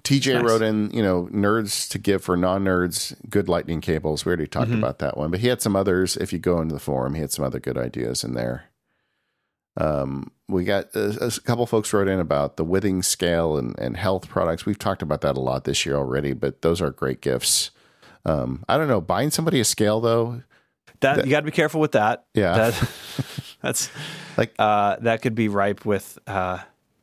[0.03, 0.43] TJ Nice.
[0.45, 4.25] wrote in, you know, nerds to give for non nerds, good lightning cables.
[4.25, 6.17] We already talked about that one, but he had some others.
[6.17, 8.65] If you go into the forum, he had some other good ideas in there.
[9.77, 13.97] Um, we got a, a couple folks wrote in about the Withings scale and, and
[13.97, 14.65] health products.
[14.65, 17.71] We've talked about that a lot this year already, but those are great gifts.
[18.25, 20.43] Um, I don't know, buying somebody a scale though,
[21.01, 22.25] that, you got to be careful with that.
[22.35, 22.71] Yeah.
[22.71, 22.91] That,
[23.63, 23.91] that's
[24.39, 26.59] Like- uh that could be ripe with uh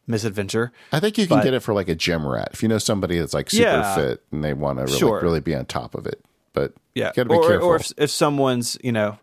[0.07, 0.71] misadventure.
[0.91, 2.77] I think you can But- get it for like a gym rat if you know
[2.77, 3.95] somebody that's like super Yeah.
[3.95, 5.21] fit and they want to really, Sure.
[5.21, 6.23] really be on top of it.
[6.53, 7.07] But Yeah.
[7.09, 7.67] you got to be or careful.
[7.69, 9.17] or if if someone's, you know,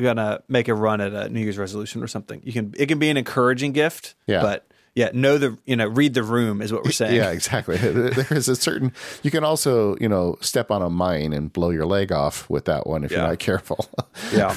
[0.00, 2.40] gonna make a run at a New Year's resolution or something.
[2.44, 4.14] You can it can be an encouraging gift.
[4.28, 4.42] Yeah.
[4.42, 4.64] But
[4.94, 7.16] yeah, know the you know, read the room is what we're saying.
[7.16, 7.76] Yeah, exactly.
[7.78, 8.92] there is a certain.
[9.24, 12.66] You can also, you know, step on a mine and blow your leg off with
[12.66, 13.88] that one if you're not careful.
[14.32, 14.56] yeah,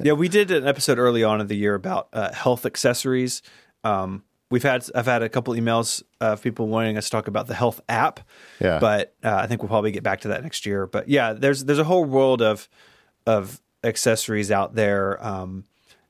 [0.00, 0.12] yeah.
[0.12, 3.42] We did an episode early on in the year about uh, health accessories.
[3.82, 7.46] Um, we've had I've had a couple emails of people wanting us to talk about
[7.46, 8.20] the health app.
[8.60, 8.78] Yeah.
[8.78, 10.86] but uh, I think we'll probably get back to that next year.
[10.86, 12.68] But yeah, there's there's a whole world of
[13.26, 15.64] of accessories out there, um,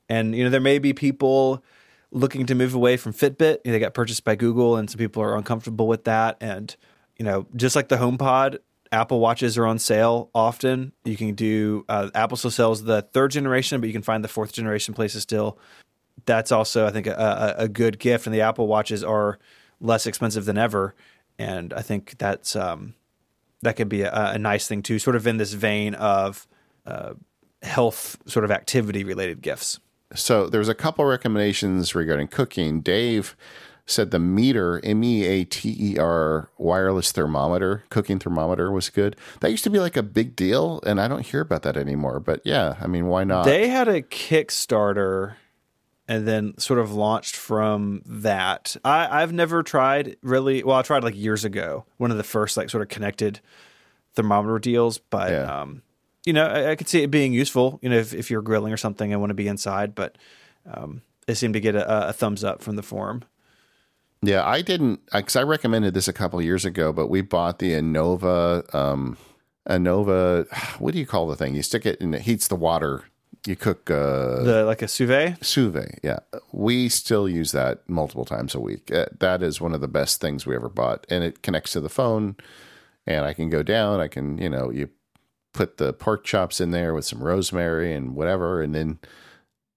[0.09, 1.63] and you know there may be people
[2.11, 3.59] looking to move away from Fitbit.
[3.63, 6.37] You know, they got purchased by Google, and some people are uncomfortable with that.
[6.39, 6.75] And
[7.17, 8.59] you know, just like the HomePod,
[8.91, 10.93] Apple watches are on sale often.
[11.03, 14.29] You can do uh, Apple still sells the third generation, but you can find the
[14.29, 15.57] fourth generation places still.
[16.25, 18.25] That's also, I think, a, a, a good gift.
[18.27, 19.39] And the Apple watches are
[19.79, 20.95] less expensive than ever,
[21.37, 22.95] and I think that's um,
[23.61, 24.99] that could be a, a nice thing too.
[24.99, 26.47] Sort of in this vein of
[26.85, 27.13] uh,
[27.61, 29.79] health, sort of activity related gifts.
[30.15, 32.81] so there's a couple recommendations regarding cooking.
[32.81, 33.35] Dave
[33.85, 39.15] said the Meater M E A T E R wireless thermometer, cooking thermometer was good.
[39.39, 42.19] That used to be like a big deal, and I don't hear about that anymore.
[42.19, 43.45] But yeah, I mean, why not?
[43.45, 45.35] They had a Kickstarter
[46.07, 48.75] and then sort of launched from that.
[48.85, 50.63] I, I've never tried really.
[50.63, 53.39] Well, I tried like years ago, one of the first like sort of connected
[54.15, 54.97] thermometer deals.
[54.97, 55.61] But Yeah.
[55.61, 55.81] um,
[56.25, 57.79] you know, I, I could see it being useful.
[57.81, 59.95] You know, if, if you're grilling or something and want to be inside.
[59.95, 60.17] But
[60.71, 63.23] um, it seemed to get a, a thumbs up from the forum.
[64.21, 67.73] Yeah, I didn't because I recommended this a couple years ago, but we bought the
[67.73, 68.73] Anova.
[68.73, 69.17] Um,
[69.69, 70.47] Anova,
[70.79, 71.53] what do you call the thing?
[71.55, 73.03] You stick it and it heats the water.
[73.45, 75.43] You cook uh, The like a sous vide.
[75.45, 75.99] sous vide.
[76.03, 76.19] Yeah,
[76.51, 78.91] we still use that multiple times a week.
[78.91, 81.79] Uh, that is one of the best things we ever bought, and it connects to
[81.79, 82.35] the phone.
[83.05, 84.01] And I can go down.
[84.01, 84.89] I can, you know, you
[85.53, 88.99] put the pork chops in there with some rosemary and whatever, and then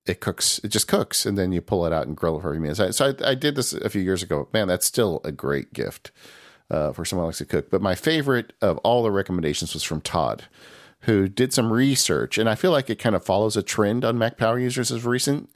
[0.05, 0.59] it cooks.
[0.65, 2.61] It just cooks, and then you pull it out and grill it for a few
[2.61, 2.97] minutes.
[2.97, 4.49] So I, I did this a few years ago.
[4.53, 6.11] Man, that's still a great gift
[6.71, 7.71] uh, for someone who likes to cook.
[7.71, 10.45] But my favorite of all the recommendations was from Todd,
[11.03, 14.19] who did some research, and I feel like it kind of follows a trend on
[14.19, 15.49] Mac Power users as recent.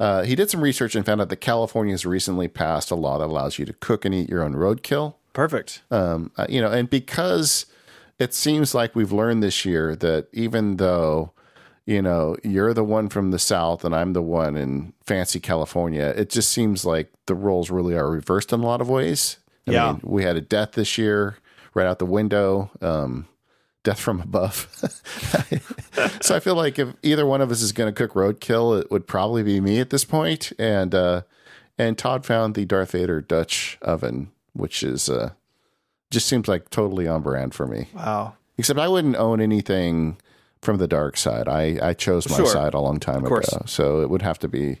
[0.00, 3.18] Uh, he did some research and found out that California has recently passed a law
[3.18, 5.14] that allows you to cook and eat your own roadkill.
[5.32, 5.82] Perfect.
[5.90, 7.66] Um, uh, you know, and because
[8.18, 11.32] it seems like we've learned this year that even though
[11.86, 16.12] you know you're the one from the south and I'm the one in fancy California,
[16.16, 19.38] it just seems like the roles really are reversed in a lot of ways.
[19.68, 19.92] I Yeah.
[19.92, 21.36] mean, we had a death this year
[21.74, 22.70] right out the window.
[22.80, 23.26] Um,
[23.84, 24.68] death from above.
[26.20, 28.90] so I feel like if either one of us is going to cook roadkill, it
[28.90, 30.52] would probably be me at this point.
[30.58, 31.22] And uh,
[31.78, 35.32] and Todd found the Darth Vader Dutch oven, which is uh,
[36.10, 37.88] just seems like totally on brand for me.
[37.94, 38.34] Wow.
[38.58, 40.18] Except I wouldn't own anything
[40.60, 41.48] from the dark side.
[41.48, 42.46] I I chose my Sure.
[42.46, 44.80] side a long time ago, so it would have to be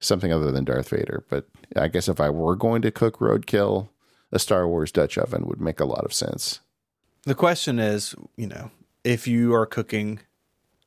[0.00, 1.24] something other than Darth Vader.
[1.28, 1.46] But
[1.76, 3.90] I guess if I were going to cook roadkill,
[4.32, 6.60] a Star Wars Dutch oven would make a lot of sense.
[7.24, 8.70] The question is, you know,
[9.04, 10.20] if you are cooking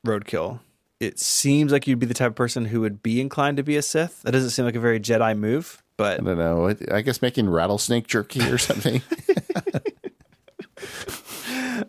[0.06, 0.60] roadkill,
[1.00, 3.76] it seems like you'd be the type of person who would be inclined to be
[3.76, 4.22] a Sith.
[4.22, 6.74] That doesn't seem like a very Jedi move, but I don't know.
[6.90, 9.02] I- guess making rattlesnake jerky or something.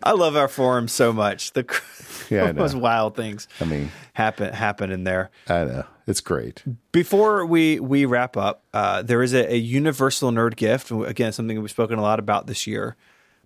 [0.02, 1.52] I love our forum so much.
[1.52, 1.64] The
[2.28, 5.30] Yeah, most wild things I mean, happen happen in there.
[5.48, 6.64] I know it's great.
[6.90, 10.90] Before we we wrap up, uh, there is a, a universal nerd gift.
[10.90, 12.96] Again, something we've spoken a lot about this year.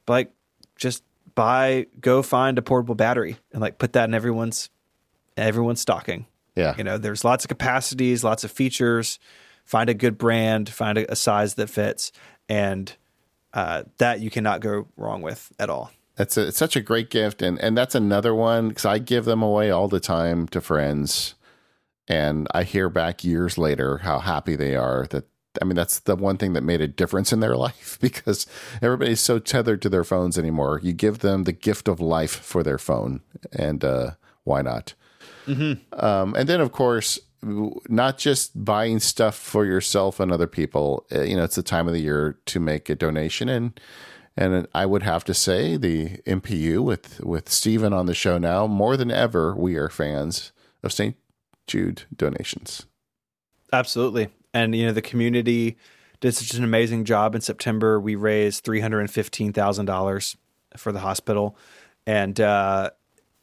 [0.06, 0.32] But like,
[0.80, 1.04] just
[1.36, 4.70] buy, go find a portable battery and like put that in everyone's
[5.36, 6.26] everyone's stocking.
[6.56, 9.20] Yeah, You know, there's lots of capacities, lots of features
[9.70, 12.10] find a good brand, find a, a size that fits,
[12.48, 12.92] and
[13.54, 15.92] uh, that you cannot go wrong with at all.
[16.16, 19.24] That's a, it's such a great gift, and and that's another one because I give
[19.24, 21.36] them away all the time to friends,
[22.08, 25.26] and I hear back years later how happy they are that.
[25.60, 28.46] I mean, that's the one thing that made a difference in their life because
[28.80, 30.80] everybody's so tethered to their phones anymore.
[30.82, 33.20] You give them the gift of life for their phone,
[33.52, 34.12] and uh,
[34.44, 34.94] why not?
[35.46, 36.04] Mm-hmm.
[36.04, 41.06] Um, and then, of course, not just buying stuff for yourself and other people.
[41.12, 43.80] Uh, you know, it's the time of the year to make a donation, and
[44.36, 48.66] and I would have to say the MPU with with Stephen on the show now
[48.66, 49.54] more than ever.
[49.54, 50.52] We are fans
[50.82, 51.16] of St.
[51.66, 52.86] Jude donations.
[53.72, 55.76] Absolutely, and you know the community
[56.20, 58.00] did such an amazing job in September.
[58.00, 60.36] We raised three hundred and fifteen thousand dollars
[60.76, 61.56] for the hospital,
[62.06, 62.90] and uh,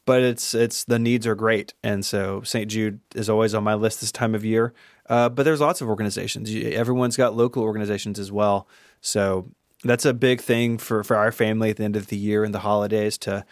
[0.04, 2.70] but it's it's the needs are great, and so St.
[2.70, 4.72] Jude is always on my list this time of year.
[5.08, 6.54] Uh, but there's lots of organizations.
[6.54, 8.68] Everyone's got local organizations as well.
[9.00, 9.50] So
[9.84, 12.54] that's a big thing for for our family at the end of the year and
[12.54, 13.44] the holidays to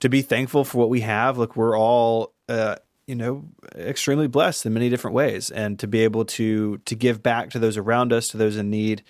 [0.00, 1.38] to be thankful for what we have.
[1.38, 2.76] Look, we're all uh,
[3.06, 7.22] you know extremely blessed in many different ways, and to be able to to give
[7.22, 9.02] back to those around us, to those in need.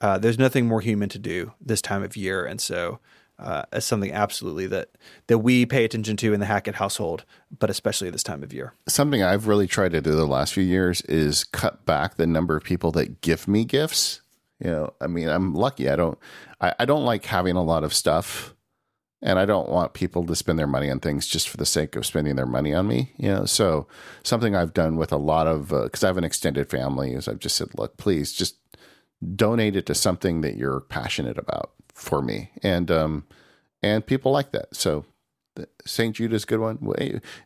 [0.00, 2.98] Uh, there's nothing more human to do this time of year, and so
[3.38, 4.90] uh, as something absolutely that
[5.26, 7.24] that we pay attention to in the Hackett household,
[7.58, 8.74] but especially this time of year.
[8.88, 12.56] Something I've really tried to do the last few years is cut back the number
[12.56, 14.20] of people that give me gifts.
[14.60, 15.88] You know, I mean, I'm lucky.
[15.88, 16.16] I don't,
[16.60, 18.54] I, I don't like having a lot of stuff,
[19.22, 21.94] and I don't want people to spend their money on things just for the sake
[21.94, 23.12] of spending their money on me.
[23.16, 23.86] You know, so
[24.24, 27.28] something I've done with a lot of because uh, I have an extended family is
[27.28, 28.56] I've just said, look, please just
[29.36, 33.24] donate it to something that you're passionate about for me, and um,
[33.82, 34.74] and people like that.
[34.74, 35.04] So
[35.86, 36.16] St.
[36.16, 36.92] Jude is a good one.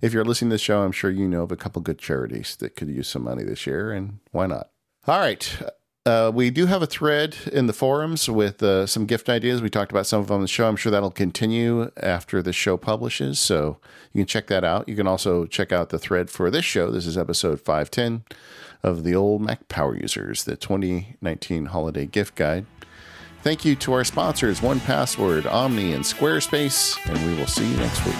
[0.00, 2.56] If you're listening to the show, I'm sure you know of a couple good charities
[2.56, 4.70] that could use some money this year, and why not?
[5.06, 5.58] All right.
[6.06, 9.60] Uh, we do have a thread in the forums with uh, some gift ideas.
[9.60, 10.68] We talked about some of them on the show.
[10.68, 13.40] I'm sure that'll continue after the show publishes.
[13.40, 13.78] So
[14.12, 14.88] you can check that out.
[14.88, 16.92] You can also check out the thread for this show.
[16.92, 18.22] This is episode 510
[18.84, 22.66] of the old Mac Power Users, the 2019 Holiday Gift Guide.
[23.42, 28.06] Thank you to our sponsors, 1Password, Omni, and Squarespace, and we will see you next
[28.06, 28.14] week.